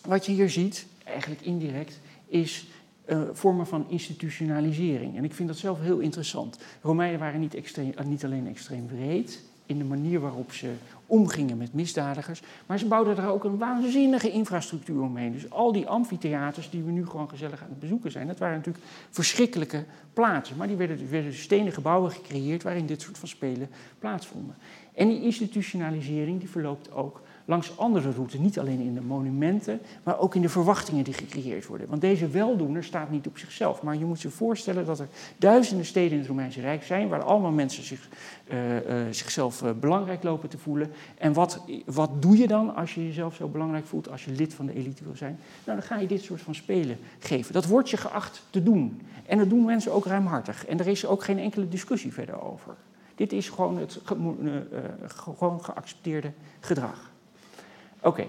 wat 0.06 0.26
je 0.26 0.32
hier 0.32 0.50
ziet, 0.50 0.86
eigenlijk 1.04 1.42
indirect, 1.42 2.00
is 2.28 2.68
uh, 3.06 3.22
vormen 3.32 3.68
van 3.68 3.86
institutionalisering. 3.90 5.18
En 5.18 5.24
ik 5.24 5.34
vind 5.34 5.48
dat 5.48 5.58
zelf 5.58 5.80
heel 5.80 6.00
interessant. 6.00 6.58
Romeinen 6.82 7.20
waren 7.20 7.40
niet, 7.40 7.56
extreem, 7.56 7.94
niet 8.06 8.26
alleen 8.26 8.48
extreem 8.48 8.86
breed 8.86 9.44
in 9.66 9.78
de 9.78 9.84
manier 9.84 10.20
waarop 10.20 10.52
ze 10.52 10.72
omgingen 11.06 11.58
met 11.58 11.74
misdadigers, 11.74 12.42
maar 12.66 12.80
ze 12.80 12.86
bouwden 12.86 13.18
er 13.18 13.30
ook 13.30 13.44
een 13.44 13.58
waanzinnige 13.58 14.32
infrastructuur 14.32 15.02
omheen. 15.02 15.32
Dus 15.32 15.50
al 15.50 15.72
die 15.72 15.88
amfitheaters 15.88 16.70
die 16.70 16.84
we 16.84 16.92
nu 16.92 17.06
gewoon 17.06 17.30
gezellig 17.30 17.62
aan 17.62 17.70
het 17.70 17.80
bezoeken 17.80 18.12
zijn, 18.12 18.28
dat 18.28 18.40
waren 18.40 18.58
natuurlijk 18.58 18.86
verschrikkelijke 19.10 19.86
plaatsen. 20.14 20.58
Maar 20.58 20.68
die 20.68 20.76
werden, 20.76 21.10
werden 21.10 21.34
stenen 21.34 21.72
gebouwen 21.72 22.12
gecreëerd 22.12 22.64
waarin 22.64 22.86
dit 22.86 23.02
soort 23.02 23.18
van 23.18 23.28
spelen 23.28 23.70
plaatsvonden. 24.00 24.56
En 24.94 25.08
die 25.08 25.22
institutionalisering 25.22 26.40
die 26.40 26.50
verloopt 26.50 26.92
ook 26.92 27.22
langs 27.46 27.78
andere 27.78 28.12
routes. 28.12 28.40
Niet 28.40 28.60
alleen 28.60 28.80
in 28.80 28.94
de 28.94 29.02
monumenten, 29.02 29.80
maar 30.04 30.20
ook 30.20 30.36
in 30.36 30.42
de 30.42 30.50
verwachtingen 30.50 31.04
die 31.04 31.14
gecreëerd 31.14 31.66
worden. 31.66 31.90
Want 31.90 32.02
deze 32.02 32.28
weldoener 32.28 32.84
staat 32.84 33.12
niet 33.12 33.28
op 33.28 33.38
zichzelf. 33.38 33.82
Maar 33.82 33.98
je 33.98 34.06
moet 34.06 34.22
je 34.22 34.30
voorstellen 34.30 34.86
dat 34.86 35.00
er 35.00 35.08
duizenden 35.38 35.86
steden 35.86 36.12
in 36.12 36.18
het 36.18 36.28
Romeinse 36.28 36.62
Rijk 36.62 36.84
zijn... 36.84 37.08
waar 37.08 37.24
allemaal 37.24 37.52
mensen 37.52 37.84
zich, 37.84 38.10
uh, 38.52 38.76
uh, 38.76 39.12
zichzelf 39.12 39.62
uh, 39.62 39.70
belangrijk 39.80 40.24
lopen 40.24 40.50
te 40.50 40.58
voelen. 40.58 40.92
En 41.18 41.34
wat, 41.34 41.62
wat 41.86 42.22
doe 42.22 42.38
je 42.38 42.48
dan 42.48 42.76
als 42.76 42.94
je 42.94 43.06
jezelf 43.06 43.36
zo 43.36 43.48
belangrijk 43.48 43.86
voelt... 43.86 44.10
als 44.10 44.26
je 44.26 44.32
lid 44.32 44.54
van 44.54 44.66
de 44.66 44.74
elite 44.74 45.04
wil 45.04 45.16
zijn? 45.16 45.40
Nou, 45.66 45.78
dan 45.78 45.88
ga 45.88 46.00
je 46.00 46.08
dit 46.08 46.24
soort 46.24 46.42
van 46.42 46.56
spelen 46.56 46.98
geven. 47.20 47.54
Dat 47.54 47.66
wordt 47.66 47.90
je 47.90 47.98
geacht 47.98 48.44
te 48.50 48.64
doen. 48.64 49.02
En 49.26 49.38
dat 49.38 49.50
doen 49.50 49.66
mensen 49.66 49.92
ook 49.92 50.06
ruimhartig. 50.06 50.66
En 50.66 50.80
er 50.80 50.88
is 50.88 51.06
ook 51.06 51.24
geen 51.24 51.40
enkele 51.40 51.68
discussie 51.68 52.14
verder 52.14 52.42
over. 52.42 52.76
Dit 53.16 53.34
is 53.34 53.50
gewoon 53.50 53.78
het 53.78 54.00
ge 54.04 54.62
gewoon 55.06 55.64
geaccepteerde 55.64 56.32
gedrag. 56.60 57.13
Oké. 58.04 58.28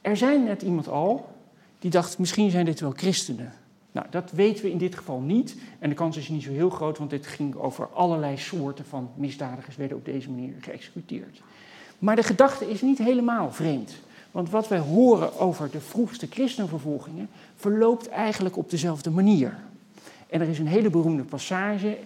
Er 0.00 0.16
zijn 0.16 0.44
net 0.44 0.62
iemand 0.62 0.88
al 0.88 1.30
die 1.78 1.90
dacht, 1.90 2.18
misschien 2.18 2.50
zijn 2.50 2.64
dit 2.64 2.80
wel 2.80 2.92
christenen. 2.96 3.52
Nou, 3.92 4.06
dat 4.10 4.30
weten 4.30 4.64
we 4.64 4.70
in 4.70 4.78
dit 4.78 4.94
geval 4.94 5.20
niet. 5.20 5.56
En 5.78 5.88
de 5.88 5.94
kans 5.94 6.16
is 6.16 6.28
niet 6.28 6.42
zo 6.42 6.50
heel 6.50 6.70
groot, 6.70 6.98
want 6.98 7.10
dit 7.10 7.26
ging 7.26 7.54
over 7.54 7.88
allerlei 7.92 8.38
soorten 8.38 8.84
van 8.84 9.10
misdadigers 9.14 9.76
werden 9.76 9.96
op 9.96 10.04
deze 10.04 10.30
manier 10.30 10.54
geëxecuteerd. 10.60 11.42
Maar 11.98 12.16
de 12.16 12.22
gedachte 12.22 12.70
is 12.70 12.80
niet 12.80 12.98
helemaal 12.98 13.52
vreemd. 13.52 13.94
Want 14.30 14.50
wat 14.50 14.68
wij 14.68 14.78
horen 14.78 15.38
over 15.38 15.70
de 15.70 15.80
vroegste 15.80 16.26
christenvervolgingen 16.30 17.28
verloopt 17.56 18.08
eigenlijk 18.08 18.56
op 18.56 18.70
dezelfde 18.70 19.10
manier. 19.10 19.58
En 20.28 20.40
er 20.40 20.48
is 20.48 20.58
een 20.58 20.66
hele 20.66 20.90
beroemde 20.90 21.22
passage 21.22 21.98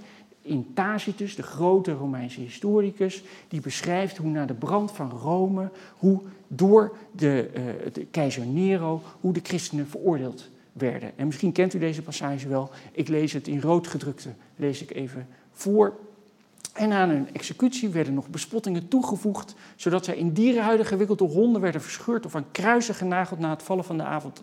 in 0.46 0.70
Tacitus, 0.74 1.34
de 1.34 1.42
grote 1.42 1.92
Romeinse 1.92 2.40
historicus, 2.40 3.22
die 3.48 3.60
beschrijft 3.60 4.16
hoe 4.16 4.30
na 4.30 4.46
de 4.46 4.54
brand 4.54 4.92
van 4.92 5.10
Rome, 5.10 5.70
hoe 5.96 6.20
door 6.48 6.96
de, 7.12 7.50
uh, 7.56 7.92
de 7.92 8.06
keizer 8.06 8.46
Nero, 8.46 9.02
hoe 9.20 9.32
de 9.32 9.40
christenen 9.42 9.86
veroordeeld 9.86 10.48
werden. 10.72 11.12
En 11.16 11.26
misschien 11.26 11.52
kent 11.52 11.74
u 11.74 11.78
deze 11.78 12.02
passage 12.02 12.48
wel. 12.48 12.70
Ik 12.92 13.08
lees 13.08 13.32
het 13.32 13.48
in 13.48 13.60
rood 13.60 13.86
gedrukte, 13.86 14.28
lees 14.56 14.82
ik 14.82 14.90
even 14.90 15.26
voor. 15.52 15.96
En 16.72 16.92
aan 16.92 17.08
hun 17.08 17.28
executie 17.32 17.88
werden 17.88 18.14
nog 18.14 18.28
bespottingen 18.28 18.88
toegevoegd, 18.88 19.54
zodat 19.76 20.04
zij 20.04 20.16
in 20.16 20.32
dierenhuiden 20.32 20.86
gewikkelde 20.86 21.24
honden 21.24 21.60
werden 21.60 21.80
verscheurd 21.80 22.26
of 22.26 22.34
aan 22.34 22.50
kruisen 22.50 22.94
genageld 22.94 23.38
na 23.38 23.50
het 23.50 23.62
vallen 23.62 23.84
van 23.84 23.96
de 23.96 24.02
avond 24.02 24.42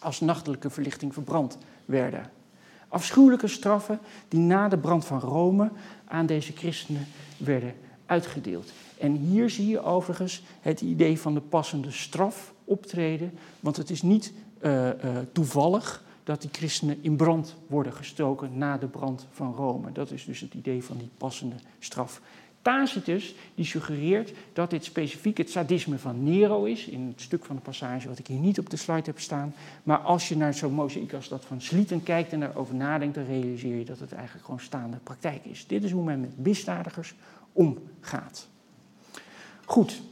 als 0.00 0.20
nachtelijke 0.20 0.70
verlichting 0.70 1.14
verbrand 1.14 1.58
werden. 1.84 2.30
Afschuwelijke 2.88 3.48
straffen 3.48 3.98
die 4.28 4.40
na 4.40 4.68
de 4.68 4.78
brand 4.78 5.04
van 5.04 5.20
Rome 5.20 5.70
aan 6.04 6.26
deze 6.26 6.52
christenen 6.52 7.06
werden 7.36 7.74
uitgedeeld. 8.06 8.72
En 8.98 9.12
hier 9.12 9.50
zie 9.50 9.68
je 9.68 9.82
overigens 9.82 10.42
het 10.60 10.80
idee 10.80 11.20
van 11.20 11.34
de 11.34 11.40
passende 11.40 11.90
straf 11.90 12.54
optreden, 12.64 13.38
want 13.60 13.76
het 13.76 13.90
is 13.90 14.02
niet 14.02 14.32
uh, 14.60 14.86
uh, 14.86 14.92
toevallig 15.32 16.04
dat 16.24 16.40
die 16.40 16.50
christenen 16.52 16.98
in 17.00 17.16
brand 17.16 17.56
worden 17.66 17.92
gestoken 17.92 18.58
na 18.58 18.78
de 18.78 18.86
brand 18.86 19.26
van 19.30 19.54
Rome. 19.54 19.92
Dat 19.92 20.10
is 20.10 20.24
dus 20.24 20.40
het 20.40 20.54
idee 20.54 20.84
van 20.84 20.96
die 20.96 21.10
passende 21.16 21.56
straf. 21.78 22.20
Tacitus 22.68 23.34
die 23.54 23.64
suggereert 23.64 24.32
dat 24.52 24.70
dit 24.70 24.84
specifiek 24.84 25.38
het 25.38 25.50
sadisme 25.50 25.98
van 25.98 26.22
Nero 26.22 26.64
is, 26.64 26.86
in 26.86 27.06
het 27.06 27.20
stuk 27.20 27.44
van 27.44 27.56
de 27.56 27.62
passage 27.62 28.08
wat 28.08 28.18
ik 28.18 28.26
hier 28.26 28.38
niet 28.38 28.58
op 28.58 28.70
de 28.70 28.76
slide 28.76 29.02
heb 29.04 29.20
staan. 29.20 29.54
Maar 29.82 29.98
als 29.98 30.28
je 30.28 30.36
naar 30.36 30.54
zo'n 30.54 30.72
mozaïek 30.72 31.12
als 31.12 31.28
dat 31.28 31.44
van 31.44 31.60
Slieten 31.60 32.02
kijkt 32.02 32.32
en 32.32 32.40
daarover 32.40 32.74
nadenkt, 32.74 33.14
dan 33.14 33.24
realiseer 33.24 33.76
je 33.76 33.84
dat 33.84 33.98
het 33.98 34.12
eigenlijk 34.12 34.44
gewoon 34.44 34.60
staande 34.60 34.96
praktijk 34.96 35.44
is. 35.44 35.66
Dit 35.66 35.84
is 35.84 35.90
hoe 35.90 36.04
men 36.04 36.20
met 36.20 36.38
misdadigers 36.38 37.14
omgaat. 37.52 38.48
Goed. 39.64 40.02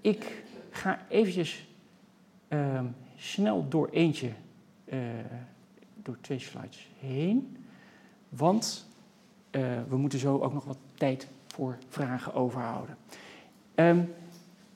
Ik 0.00 0.42
ga 0.70 1.06
eventjes 1.08 1.66
uh, 2.48 2.80
snel 3.16 3.68
door 3.68 3.88
eentje, 3.88 4.30
uh, 4.84 4.98
door 6.02 6.18
twee 6.20 6.38
slides 6.38 6.88
heen. 6.98 7.56
Want 8.28 8.86
eh, 9.54 9.62
we 9.88 9.96
moeten 9.96 10.18
zo 10.18 10.38
ook 10.38 10.52
nog 10.52 10.64
wat 10.64 10.78
tijd 10.94 11.28
voor 11.46 11.78
vragen 11.88 12.34
overhouden. 12.34 12.96
Ehm, 13.74 14.00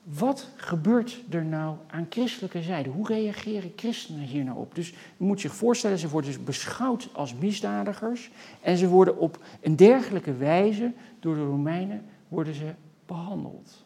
wat 0.03 0.49
gebeurt 0.55 1.23
er 1.29 1.45
nou 1.45 1.75
aan 1.87 2.05
christelijke 2.09 2.61
zijde? 2.61 2.89
Hoe 2.89 3.07
reageren 3.07 3.73
christenen 3.75 4.23
hier 4.23 4.43
nou 4.43 4.57
op? 4.57 4.75
Dus 4.75 4.89
je 4.89 4.95
moet 5.17 5.41
zich 5.41 5.55
voorstellen, 5.55 5.97
ze 5.97 6.09
worden 6.09 6.31
dus 6.31 6.43
beschouwd 6.43 7.09
als 7.13 7.35
misdadigers 7.35 8.31
en 8.61 8.77
ze 8.77 8.87
worden 8.87 9.17
op 9.17 9.43
een 9.61 9.75
dergelijke 9.75 10.33
wijze 10.33 10.91
door 11.19 11.35
de 11.35 11.45
Romeinen 11.45 12.05
worden 12.27 12.53
ze 12.53 12.73
behandeld. 13.05 13.85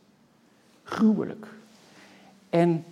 Gruwelijk. 0.84 1.48
En 2.50 2.84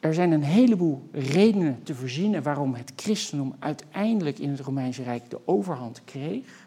er 0.00 0.14
zijn 0.14 0.32
een 0.32 0.42
heleboel 0.42 1.08
redenen 1.12 1.82
te 1.82 1.94
verzinnen 1.94 2.42
waarom 2.42 2.74
het 2.74 2.92
christendom 2.96 3.54
uiteindelijk 3.58 4.38
in 4.38 4.50
het 4.50 4.60
Romeinse 4.60 5.02
Rijk 5.02 5.30
de 5.30 5.38
overhand 5.44 6.04
kreeg. 6.04 6.63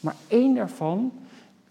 Maar 0.00 0.16
één 0.28 0.54
daarvan 0.54 1.12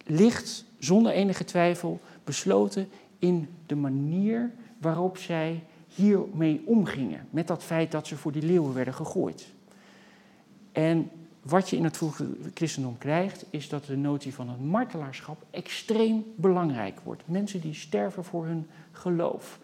ligt 0.06 0.66
zonder 0.80 1.12
enige 1.12 1.44
twijfel 1.44 2.00
besloten 2.24 2.90
in 3.20 3.50
de 3.66 3.76
manier 3.76 4.52
waarop 4.78 5.18
zij 5.18 5.64
hiermee 5.96 6.62
omgingen. 6.66 7.28
Met 7.30 7.48
dat 7.48 7.64
feit 7.64 7.92
dat 7.92 8.08
ze 8.08 8.18
voor 8.18 8.32
die 8.32 8.42
leeuwen 8.42 8.74
werden 8.74 8.94
gegooid. 8.94 9.48
En 10.72 11.10
wat 11.42 11.70
je 11.70 11.76
in 11.76 11.84
het 11.84 11.98
vroege 11.98 12.28
christendom 12.54 12.98
krijgt, 12.98 13.46
is 13.50 13.70
dat 13.70 13.86
de 13.86 13.98
notie 13.98 14.34
van 14.34 14.50
het 14.50 14.66
martelaarschap 14.66 15.46
extreem 15.52 16.26
belangrijk 16.36 17.00
wordt. 17.04 17.24
Mensen 17.26 17.62
die 17.62 17.74
sterven 17.74 18.24
voor 18.24 18.46
hun 18.46 18.68
geloof. 18.92 19.60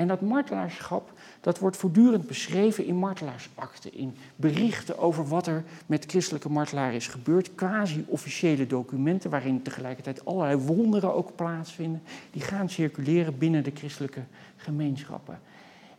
En 0.00 0.08
dat 0.08 0.20
martelaarschap, 0.20 1.12
dat 1.40 1.58
wordt 1.58 1.76
voortdurend 1.76 2.26
beschreven 2.26 2.86
in 2.86 2.96
martelaarsakten, 2.96 3.94
in 3.94 4.16
berichten 4.36 4.98
over 4.98 5.28
wat 5.28 5.46
er 5.46 5.64
met 5.86 6.04
christelijke 6.06 6.50
martelaren 6.50 6.94
is 6.94 7.06
gebeurd, 7.06 7.54
quasi-officiële 7.54 8.66
documenten 8.66 9.30
waarin 9.30 9.62
tegelijkertijd 9.62 10.24
allerlei 10.24 10.56
wonderen 10.56 11.14
ook 11.14 11.36
plaatsvinden, 11.36 12.02
die 12.30 12.42
gaan 12.42 12.68
circuleren 12.70 13.38
binnen 13.38 13.64
de 13.64 13.70
christelijke 13.74 14.22
gemeenschappen. 14.56 15.40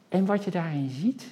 En 0.10 0.26
wat 0.26 0.43
je 0.43 0.52
daarin 0.52 0.89
ziet, 0.89 1.26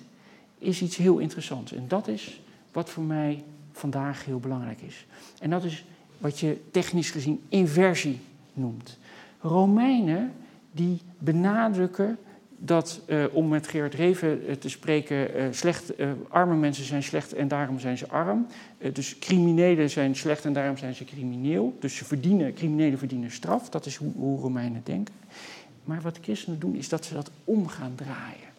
is 0.57 0.81
iets 0.81 0.95
heel 0.95 1.17
interessants. 1.17 1.73
En 1.73 1.87
dat 1.87 2.07
is 2.07 2.41
wat 2.71 2.89
voor 2.89 3.03
mij 3.03 3.43
vandaag 3.71 4.25
heel 4.25 4.39
belangrijk 4.39 4.81
is. 4.81 5.05
En 5.39 5.49
dat 5.49 5.63
is 5.63 5.85
wat 6.17 6.39
je 6.39 6.61
technisch 6.71 7.11
gezien 7.11 7.41
inversie 7.47 8.19
noemt. 8.53 8.97
Romeinen 9.41 10.33
die 10.71 11.01
benadrukken 11.17 12.17
dat, 12.59 13.01
uh, 13.07 13.23
om 13.31 13.47
met 13.47 13.67
Gerard 13.67 13.93
Reven 13.93 14.49
uh, 14.49 14.55
te 14.55 14.69
spreken, 14.69 15.37
uh, 15.37 15.43
slecht, 15.51 15.93
arme 16.27 16.55
mensen 16.55 16.85
zijn 16.85 17.03
slecht 17.03 17.33
en 17.33 17.47
daarom 17.47 17.79
zijn 17.79 17.97
ze 17.97 18.07
arm. 18.07 18.47
dus 18.93 19.19
criminelen 19.19 19.89
zijn 19.89 20.15
slecht 20.15 20.45
en 20.45 20.53
daarom 20.53 20.77
zijn 20.77 20.95
ze 20.95 21.05
crimineel. 21.05 21.77
Dus 21.79 21.95
ze 21.95 22.05
verdienen, 22.05 22.53
criminelen 22.53 22.97
verdienen 22.97 23.31
straf. 23.31 23.69
Dat 23.69 23.85
is 23.85 23.95
hoe, 23.95 24.11
hoe 24.15 24.39
Romeinen 24.39 24.81
denken. 24.83 25.13
Maar 25.83 26.01
wat 26.01 26.19
christenen 26.21 26.59
doen, 26.59 26.75
is 26.75 26.89
dat 26.89 27.05
ze 27.05 27.13
dat 27.13 27.31
om 27.43 27.67
gaan 27.67 27.95
draaien. 27.95 28.49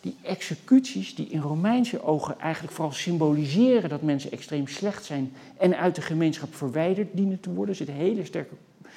Die 0.00 0.16
executies, 0.22 1.14
die 1.14 1.28
in 1.28 1.40
Romeinse 1.40 2.02
ogen 2.02 2.40
eigenlijk 2.40 2.74
vooral 2.74 2.94
symboliseren 2.94 3.88
dat 3.88 4.02
mensen 4.02 4.30
extreem 4.30 4.66
slecht 4.66 5.04
zijn 5.04 5.32
en 5.56 5.78
uit 5.78 5.94
de 5.94 6.00
gemeenschap 6.00 6.54
verwijderd 6.54 7.08
dienen 7.12 7.40
te 7.40 7.50
worden, 7.50 7.68
er 7.68 7.74
zit 7.74 7.88
een 7.88 7.94
hele 7.94 8.24
sterke 8.24 8.54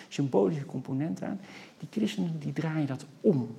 symbolische 0.07 0.66
component 0.66 1.22
aan. 1.22 1.39
Die 1.80 1.88
christenen 1.91 2.39
die 2.39 2.53
draaien 2.53 2.88
dat 2.88 3.05
om. 3.22 3.55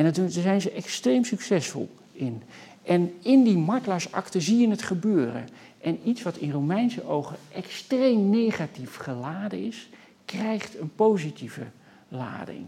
En 0.00 0.12
daar 0.12 0.30
zijn 0.30 0.60
ze 0.60 0.70
extreem 0.70 1.24
succesvol 1.24 1.88
in. 2.12 2.42
En 2.82 3.12
in 3.22 3.44
die 3.44 3.58
martelaarsakte 3.58 4.40
zie 4.40 4.58
je 4.58 4.68
het 4.68 4.82
gebeuren. 4.82 5.48
En 5.80 5.98
iets 6.04 6.22
wat 6.22 6.36
in 6.36 6.50
Romeinse 6.50 7.06
ogen 7.06 7.36
extreem 7.52 8.30
negatief 8.30 8.96
geladen 8.96 9.66
is, 9.66 9.88
krijgt 10.24 10.78
een 10.78 10.94
positieve 10.94 11.62
lading. 12.08 12.66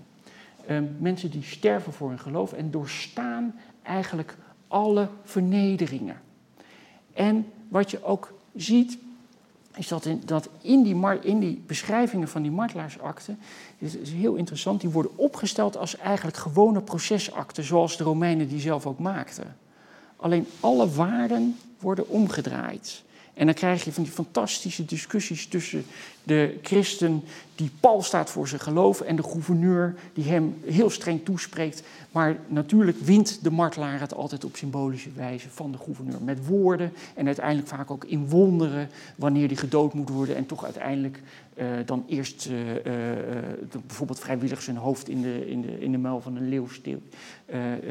Um, 0.71 0.97
mensen 0.99 1.31
die 1.31 1.43
sterven 1.43 1.93
voor 1.93 2.09
hun 2.09 2.19
geloof 2.19 2.53
en 2.53 2.71
doorstaan 2.71 3.55
eigenlijk 3.83 4.37
alle 4.69 5.09
vernederingen. 5.25 6.21
En 7.13 7.47
wat 7.69 7.91
je 7.91 8.05
ook 8.05 8.35
ziet, 8.57 8.99
is 9.77 9.89
dat 9.89 10.05
in, 10.05 10.23
dat 10.25 10.49
in, 10.61 10.83
die, 10.83 11.21
in 11.21 11.39
die 11.41 11.63
beschrijvingen 11.67 12.29
van 12.29 12.43
die 12.43 12.51
martelaarsakten, 12.51 13.39
is, 13.79 13.97
is 13.97 14.11
heel 14.11 14.35
interessant, 14.35 14.81
die 14.81 14.91
worden 14.91 15.19
opgesteld 15.19 15.77
als 15.77 15.97
eigenlijk 15.97 16.37
gewone 16.37 16.81
procesakten, 16.81 17.65
zoals 17.65 17.97
de 17.97 18.05
Romeinen 18.05 18.49
die 18.49 18.61
zelf 18.61 18.87
ook 18.87 18.99
maakten. 18.99 19.57
Alleen 20.17 20.47
alle 20.61 20.91
waarden 20.91 21.57
worden 21.79 22.09
omgedraaid. 22.09 23.03
En 23.35 23.47
dan 23.47 23.55
krijg 23.55 23.85
je 23.85 23.93
van 23.93 24.03
die 24.03 24.13
fantastische 24.13 24.85
discussies 24.85 25.47
tussen 25.47 25.85
de 26.23 26.59
christen 26.63 27.25
die 27.55 27.71
pal 27.81 28.03
staat 28.03 28.31
voor 28.31 28.49
zijn 28.49 28.61
geloof 28.61 29.01
en 29.01 29.17
de 29.17 29.23
gouverneur 29.23 29.95
die 30.13 30.25
hem 30.25 30.57
heel 30.65 30.91
streng 30.91 31.25
toespreekt. 31.25 31.83
Maar 32.11 32.37
natuurlijk 32.49 32.99
wint 32.99 33.39
de 33.43 33.51
martelaar 33.51 34.01
het 34.01 34.15
altijd 34.15 34.45
op 34.45 34.57
symbolische 34.57 35.11
wijze 35.15 35.49
van 35.51 35.73
de 35.73 35.79
gouverneur. 35.79 36.23
Met 36.23 36.47
woorden 36.47 36.93
en 37.15 37.27
uiteindelijk 37.27 37.69
vaak 37.69 37.91
ook 37.91 38.05
in 38.05 38.29
wonderen 38.29 38.89
wanneer 39.17 39.49
die 39.49 39.57
gedood 39.57 39.95
moet 39.95 40.09
worden. 40.09 40.37
En 40.37 40.47
toch 40.47 40.65
uiteindelijk 40.65 41.21
uh, 41.55 41.67
dan 41.87 42.05
eerst 42.07 42.49
uh, 42.51 42.69
uh, 42.69 42.83
bijvoorbeeld 43.87 44.19
vrijwillig 44.19 44.63
zijn 44.63 44.77
hoofd 44.77 45.09
in 45.09 45.23
de, 45.23 45.51
in 45.51 45.61
de, 45.61 45.81
in 45.81 45.93
de 45.93 45.99
muil 45.99 46.21
van 46.21 46.37
een 46.37 46.49
leeuw 46.49 46.69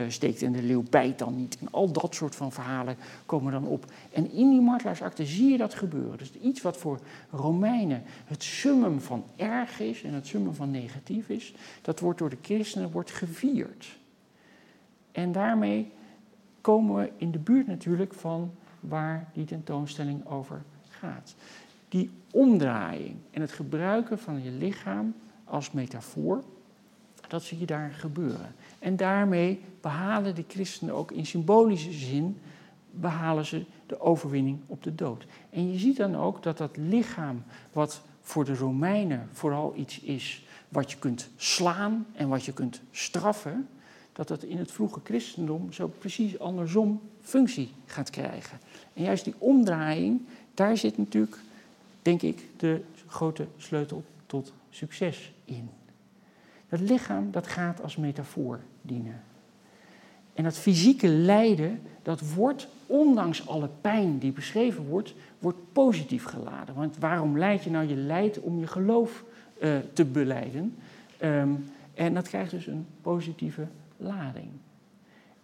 steekt 0.08 0.42
en 0.42 0.52
de 0.52 0.64
leeuw 0.64 0.84
bijt 0.90 1.20
dan 1.20 1.38
niet. 1.38 1.58
En 1.60 1.68
al 1.72 1.92
dat 1.92 2.16
soort 2.16 2.36
van 2.36 2.52
verhalen 2.52 2.96
komen 3.26 3.52
dan 3.52 3.66
op. 3.66 3.86
En 4.14 4.32
in 4.32 4.50
die 4.50 4.62
martelaarsakte 4.62 5.26
zie 5.26 5.52
je 5.52 5.58
dat 5.58 5.74
gebeuren. 5.74 6.18
Dus 6.18 6.32
iets 6.42 6.62
wat 6.62 6.78
voor 6.78 7.00
Romeinen 7.32 8.04
het 8.26 8.44
summum 8.44 9.02
van 9.02 9.24
is 9.80 10.04
en 10.04 10.14
het 10.14 10.28
summum 10.28 10.54
van 10.54 10.72
negatief 10.72 11.30
is, 11.30 11.54
dat 11.82 12.00
wordt 12.00 12.20
door 12.20 12.30
de 12.30 12.38
christenen 12.42 12.92
wordt 12.92 13.12
gevierd. 13.12 14.00
En 15.12 15.32
daarmee 15.32 15.92
komen 16.62 16.96
we 16.96 17.12
in 17.18 17.32
de 17.32 17.40
buurt 17.40 17.68
natuurlijk 17.68 18.14
van 18.14 18.52
waar 18.80 19.30
die 19.34 19.46
tentoonstelling 19.46 20.26
over 20.26 20.62
gaat. 20.90 21.36
Die 21.90 22.10
omdraaiing 22.32 23.16
en 23.32 23.42
het 23.42 23.52
gebruiken 23.52 24.20
van 24.20 24.44
je 24.44 24.52
lichaam 24.52 25.16
als 25.44 25.72
metafoor, 25.72 26.44
dat 27.28 27.44
zie 27.44 27.60
je 27.60 27.66
daar 27.66 27.92
gebeuren. 27.92 28.56
En 28.80 28.96
daarmee 28.96 29.62
behalen 29.82 30.36
de 30.36 30.46
christenen 30.48 30.94
ook 30.94 31.12
in 31.12 31.26
symbolische 31.26 31.92
zin 31.92 32.38
behalen 32.92 33.46
ze 33.46 33.66
de 33.86 34.02
overwinning 34.02 34.60
op 34.68 34.84
de 34.84 34.96
dood. 34.96 35.26
En 35.50 35.72
je 35.72 35.80
ziet 35.80 35.98
dan 35.98 36.16
ook 36.16 36.44
dat 36.44 36.58
dat 36.58 36.78
lichaam, 36.78 37.44
wat 37.74 38.02
voor 38.22 38.46
de 38.46 38.56
Romeinen 38.56 39.30
vooral 39.32 39.74
iets 39.76 40.00
is 40.00 40.46
wat 40.70 40.92
je 40.92 40.98
kunt 40.98 41.30
slaan 41.36 42.06
en 42.14 42.28
wat 42.28 42.46
je 42.46 42.54
kunt 42.54 42.82
straffen, 42.92 43.68
dat 44.14 44.28
dat 44.28 44.44
in 44.44 44.58
het 44.58 44.72
vroege 44.72 45.00
christendom 45.04 45.74
zo 45.74 45.88
precies 45.88 46.40
andersom 46.40 47.02
functie 47.22 47.74
gaat 47.86 48.10
krijgen. 48.10 48.60
En 48.94 49.04
juist 49.04 49.24
die 49.24 49.36
omdraaiing, 49.38 50.22
daar 50.54 50.78
zit 50.78 50.98
natuurlijk, 50.98 51.38
denk 52.02 52.22
ik, 52.22 52.46
de 52.58 52.82
grote 53.08 53.48
sleutel 53.58 54.04
tot 54.26 54.54
succes 54.70 55.34
in. 55.46 55.70
Dat 56.70 56.80
lichaam, 56.80 57.32
dat 57.32 57.48
gaat 57.48 57.82
als 57.82 57.96
metafoor 57.96 58.60
dienen. 58.82 59.22
En 60.42 60.48
dat 60.48 60.58
fysieke 60.58 61.08
lijden, 61.08 61.82
dat 62.02 62.34
wordt, 62.34 62.68
ondanks 62.86 63.48
alle 63.48 63.70
pijn 63.82 64.18
die 64.18 64.32
beschreven 64.32 64.86
wordt, 64.86 65.14
wordt 65.40 65.58
positief 65.72 66.24
geladen. 66.24 66.76
Want 66.76 66.98
waarom 66.98 67.38
leid 67.38 67.64
je 67.64 67.70
nou? 67.70 67.88
Je 67.88 67.96
leidt 67.96 68.40
om 68.40 68.60
je 68.60 68.68
geloof 68.68 69.24
uh, 69.60 69.78
te 69.94 70.06
beleiden. 70.06 70.76
Um, 71.24 71.72
en 71.94 72.14
dat 72.14 72.28
krijgt 72.28 72.52
dus 72.52 72.68
een 72.68 72.88
positieve 73.02 73.68
lading. 73.98 74.48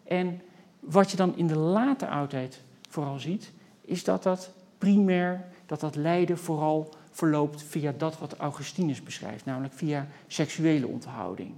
En 0.03 0.41
wat 0.79 1.11
je 1.11 1.17
dan 1.17 1.35
in 1.35 1.47
de 1.47 1.57
late 1.57 2.07
oudheid 2.07 2.61
vooral 2.89 3.19
ziet, 3.19 3.51
is 3.81 4.03
dat 4.03 4.23
dat 4.23 4.51
primair, 4.77 5.45
dat 5.65 5.79
dat 5.79 5.95
lijden 5.95 6.37
vooral 6.37 6.89
verloopt 7.11 7.63
via 7.63 7.93
dat 7.97 8.19
wat 8.19 8.37
Augustinus 8.37 9.03
beschrijft, 9.03 9.45
namelijk 9.45 9.73
via 9.73 10.07
seksuele 10.27 10.87
onthouding. 10.87 11.51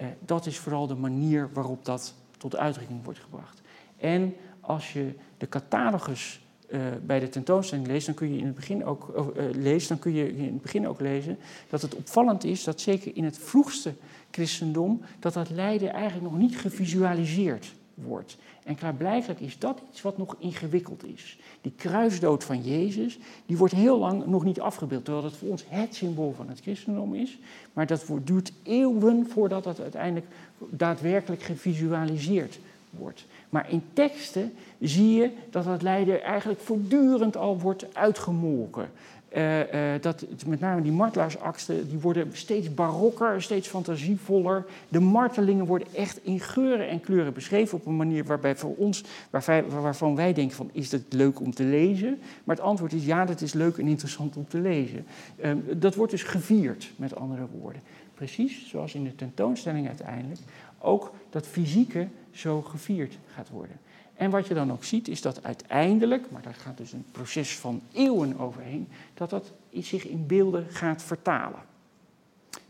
Uh, 0.00 0.06
dat 0.24 0.46
is 0.46 0.58
vooral 0.58 0.86
de 0.86 0.94
manier 0.94 1.50
waarop 1.52 1.84
dat 1.84 2.14
tot 2.40 2.56
uitdrukking 2.56 3.04
wordt 3.04 3.18
gebracht. 3.18 3.60
En 3.96 4.34
als 4.60 4.92
je 4.92 5.14
de 5.38 5.48
catalogus 5.48 6.40
uh, 6.68 6.80
bij 7.02 7.20
de 7.20 7.28
tentoonstelling 7.28 7.86
leest, 7.86 8.06
dan 8.06 8.14
kun 8.14 8.32
je 8.32 8.38
in 8.38 8.46
het 8.46 8.54
begin 8.54 8.84
ook 8.84 9.32
uh, 9.36 9.44
lezen, 9.52 9.88
dan 9.88 9.98
kun 9.98 10.14
je 10.14 10.36
in 10.36 10.44
het 10.44 10.62
begin 10.62 10.88
ook 10.88 11.00
lezen 11.00 11.38
dat 11.68 11.82
het 11.82 11.94
opvallend 11.94 12.44
is 12.44 12.64
dat 12.64 12.80
zeker 12.80 13.16
in 13.16 13.24
het 13.24 13.38
vroegste 13.38 13.94
christendom 14.30 15.00
dat 15.18 15.32
dat 15.32 15.50
lijden 15.50 15.92
eigenlijk 15.92 16.32
nog 16.32 16.40
niet 16.40 16.58
gevisualiseerd 16.58 17.74
wordt. 18.04 18.36
En 18.64 18.74
klaarblijkelijk 18.74 19.40
is 19.40 19.58
dat 19.58 19.78
iets 19.90 20.02
wat 20.02 20.18
nog 20.18 20.36
ingewikkeld 20.38 21.04
is. 21.04 21.38
Die 21.60 21.72
kruisdood 21.76 22.44
van 22.44 22.62
Jezus, 22.62 23.18
die 23.46 23.56
wordt 23.56 23.74
heel 23.74 23.98
lang 23.98 24.26
nog 24.26 24.44
niet 24.44 24.60
afgebeeld, 24.60 25.04
terwijl 25.04 25.24
dat 25.24 25.36
voor 25.36 25.48
ons 25.48 25.64
het 25.68 25.94
symbool 25.94 26.32
van 26.36 26.48
het 26.48 26.60
christendom 26.60 27.14
is. 27.14 27.38
Maar 27.72 27.86
dat 27.86 28.06
duurt 28.24 28.52
eeuwen 28.62 29.26
voordat 29.28 29.64
dat 29.64 29.80
uiteindelijk 29.80 30.26
daadwerkelijk 30.58 31.42
gevisualiseerd 31.42 32.58
wordt. 32.90 33.24
Maar 33.48 33.70
in 33.70 33.82
teksten 33.92 34.52
zie 34.80 35.14
je 35.14 35.30
dat 35.50 35.64
dat 35.64 35.82
lijden 35.82 36.22
eigenlijk 36.22 36.60
voortdurend 36.60 37.36
al 37.36 37.58
wordt 37.58 37.94
uitgemolken. 37.94 38.90
Eh, 39.30 39.94
eh, 39.94 40.02
dat 40.02 40.24
met 40.46 40.60
name 40.60 40.82
die 40.82 40.92
martelaarsaksten, 40.92 41.88
die 41.88 41.98
worden 41.98 42.28
steeds 42.32 42.74
barokker, 42.74 43.42
steeds 43.42 43.68
fantasievoller. 43.68 44.66
De 44.88 45.00
martelingen 45.00 45.66
worden 45.66 45.88
echt 45.94 46.24
in 46.24 46.40
geuren 46.40 46.88
en 46.88 47.00
kleuren 47.00 47.32
beschreven 47.32 47.78
op 47.78 47.86
een 47.86 47.96
manier 47.96 48.24
waarbij 48.24 48.56
voor 48.56 48.74
ons, 48.76 49.04
waarvan, 49.30 50.14
wij 50.14 50.32
denken 50.32 50.56
van, 50.56 50.70
is 50.72 50.92
het 50.92 51.04
leuk 51.08 51.40
om 51.40 51.54
te 51.54 51.64
lezen? 51.64 52.18
Maar 52.44 52.56
het 52.56 52.64
antwoord 52.64 52.92
is 52.92 53.04
ja, 53.04 53.24
dat 53.24 53.40
is 53.40 53.52
leuk 53.52 53.78
en 53.78 53.86
interessant 53.86 54.36
om 54.36 54.48
te 54.48 54.60
lezen. 54.60 55.06
Ehm, 55.40 55.56
dat 55.76 55.94
wordt 55.94 56.12
dus 56.12 56.22
gevierd, 56.22 56.92
met 56.96 57.16
andere 57.16 57.46
woorden. 57.60 57.82
Precies 58.14 58.68
zoals 58.68 58.94
in 58.94 59.04
de 59.04 59.14
tentoonstelling 59.14 59.86
uiteindelijk 59.86 60.40
ook 60.78 61.12
dat 61.30 61.46
fysieke 61.46 62.08
zo 62.30 62.62
gevierd 62.62 63.18
gaat 63.34 63.48
worden. 63.48 63.76
En 64.20 64.30
wat 64.30 64.46
je 64.46 64.54
dan 64.54 64.72
ook 64.72 64.84
ziet, 64.84 65.08
is 65.08 65.22
dat 65.22 65.44
uiteindelijk, 65.44 66.30
maar 66.30 66.42
daar 66.42 66.54
gaat 66.54 66.76
dus 66.76 66.92
een 66.92 67.04
proces 67.12 67.58
van 67.58 67.82
eeuwen 67.92 68.38
overheen, 68.38 68.88
dat 69.14 69.30
dat 69.30 69.52
zich 69.72 70.06
in 70.06 70.26
beelden 70.26 70.66
gaat 70.68 71.02
vertalen. 71.02 71.60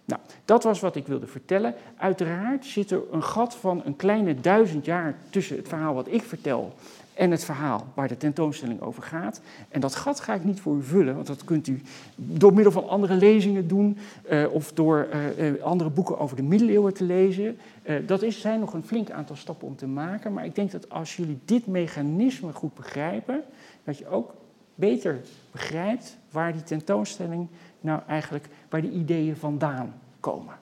Nou, 0.05 0.21
dat 0.45 0.63
was 0.63 0.81
wat 0.81 0.97
ik 0.97 1.07
wilde 1.07 1.27
vertellen. 1.27 1.75
Uiteraard 1.97 2.65
zit 2.65 2.91
er 2.91 3.03
een 3.11 3.23
gat 3.23 3.55
van 3.55 3.83
een 3.85 3.97
kleine 3.97 4.41
duizend 4.41 4.85
jaar 4.85 5.19
tussen 5.31 5.57
het 5.57 5.69
verhaal 5.69 5.95
wat 5.95 6.09
ik 6.09 6.23
vertel 6.23 6.75
en 7.15 7.31
het 7.31 7.45
verhaal 7.45 7.87
waar 7.95 8.09
de 8.09 8.17
tentoonstelling 8.17 8.81
over 8.81 9.03
gaat. 9.03 9.41
En 9.69 9.81
dat 9.81 9.95
gat 9.95 10.21
ga 10.21 10.35
ik 10.35 10.45
niet 10.45 10.61
voor 10.61 10.77
u 10.77 10.83
vullen, 10.83 11.15
want 11.15 11.27
dat 11.27 11.45
kunt 11.45 11.67
u 11.67 11.83
door 12.17 12.55
middel 12.55 12.73
van 12.73 12.89
andere 12.89 13.15
lezingen 13.15 13.69
doen 13.69 13.99
eh, 14.29 14.45
of 14.53 14.73
door 14.73 15.09
eh, 15.11 15.49
eh, 15.49 15.63
andere 15.63 15.91
boeken 15.91 16.19
over 16.19 16.37
de 16.37 16.43
middeleeuwen 16.43 16.95
te 16.95 17.05
lezen. 17.05 17.59
Dat 18.07 18.23
is, 18.23 18.41
zijn 18.41 18.61
nog 18.61 18.73
een 18.73 18.83
flink 18.83 19.11
aantal 19.11 19.37
stappen 19.37 19.67
om 19.67 19.77
te 19.77 19.87
maken, 19.87 20.33
maar 20.33 20.45
ik 20.45 20.55
denk 20.55 20.71
dat 20.71 20.91
als 20.91 21.17
jullie 21.17 21.39
dit 21.45 21.67
mechanisme 21.67 22.53
goed 22.53 22.75
begrijpen, 22.75 23.43
dat 23.85 23.99
je 23.99 24.09
ook 24.09 24.35
beter 24.75 25.21
begrijpt 25.51 26.17
waar 26.31 26.53
die 26.53 26.63
tentoonstelling 26.63 27.49
nou 27.81 28.01
eigenlijk, 28.07 28.49
waar 28.69 28.81
die 28.81 28.91
ideeën 28.91 29.37
vandaan 29.37 29.95
komen. 30.21 30.55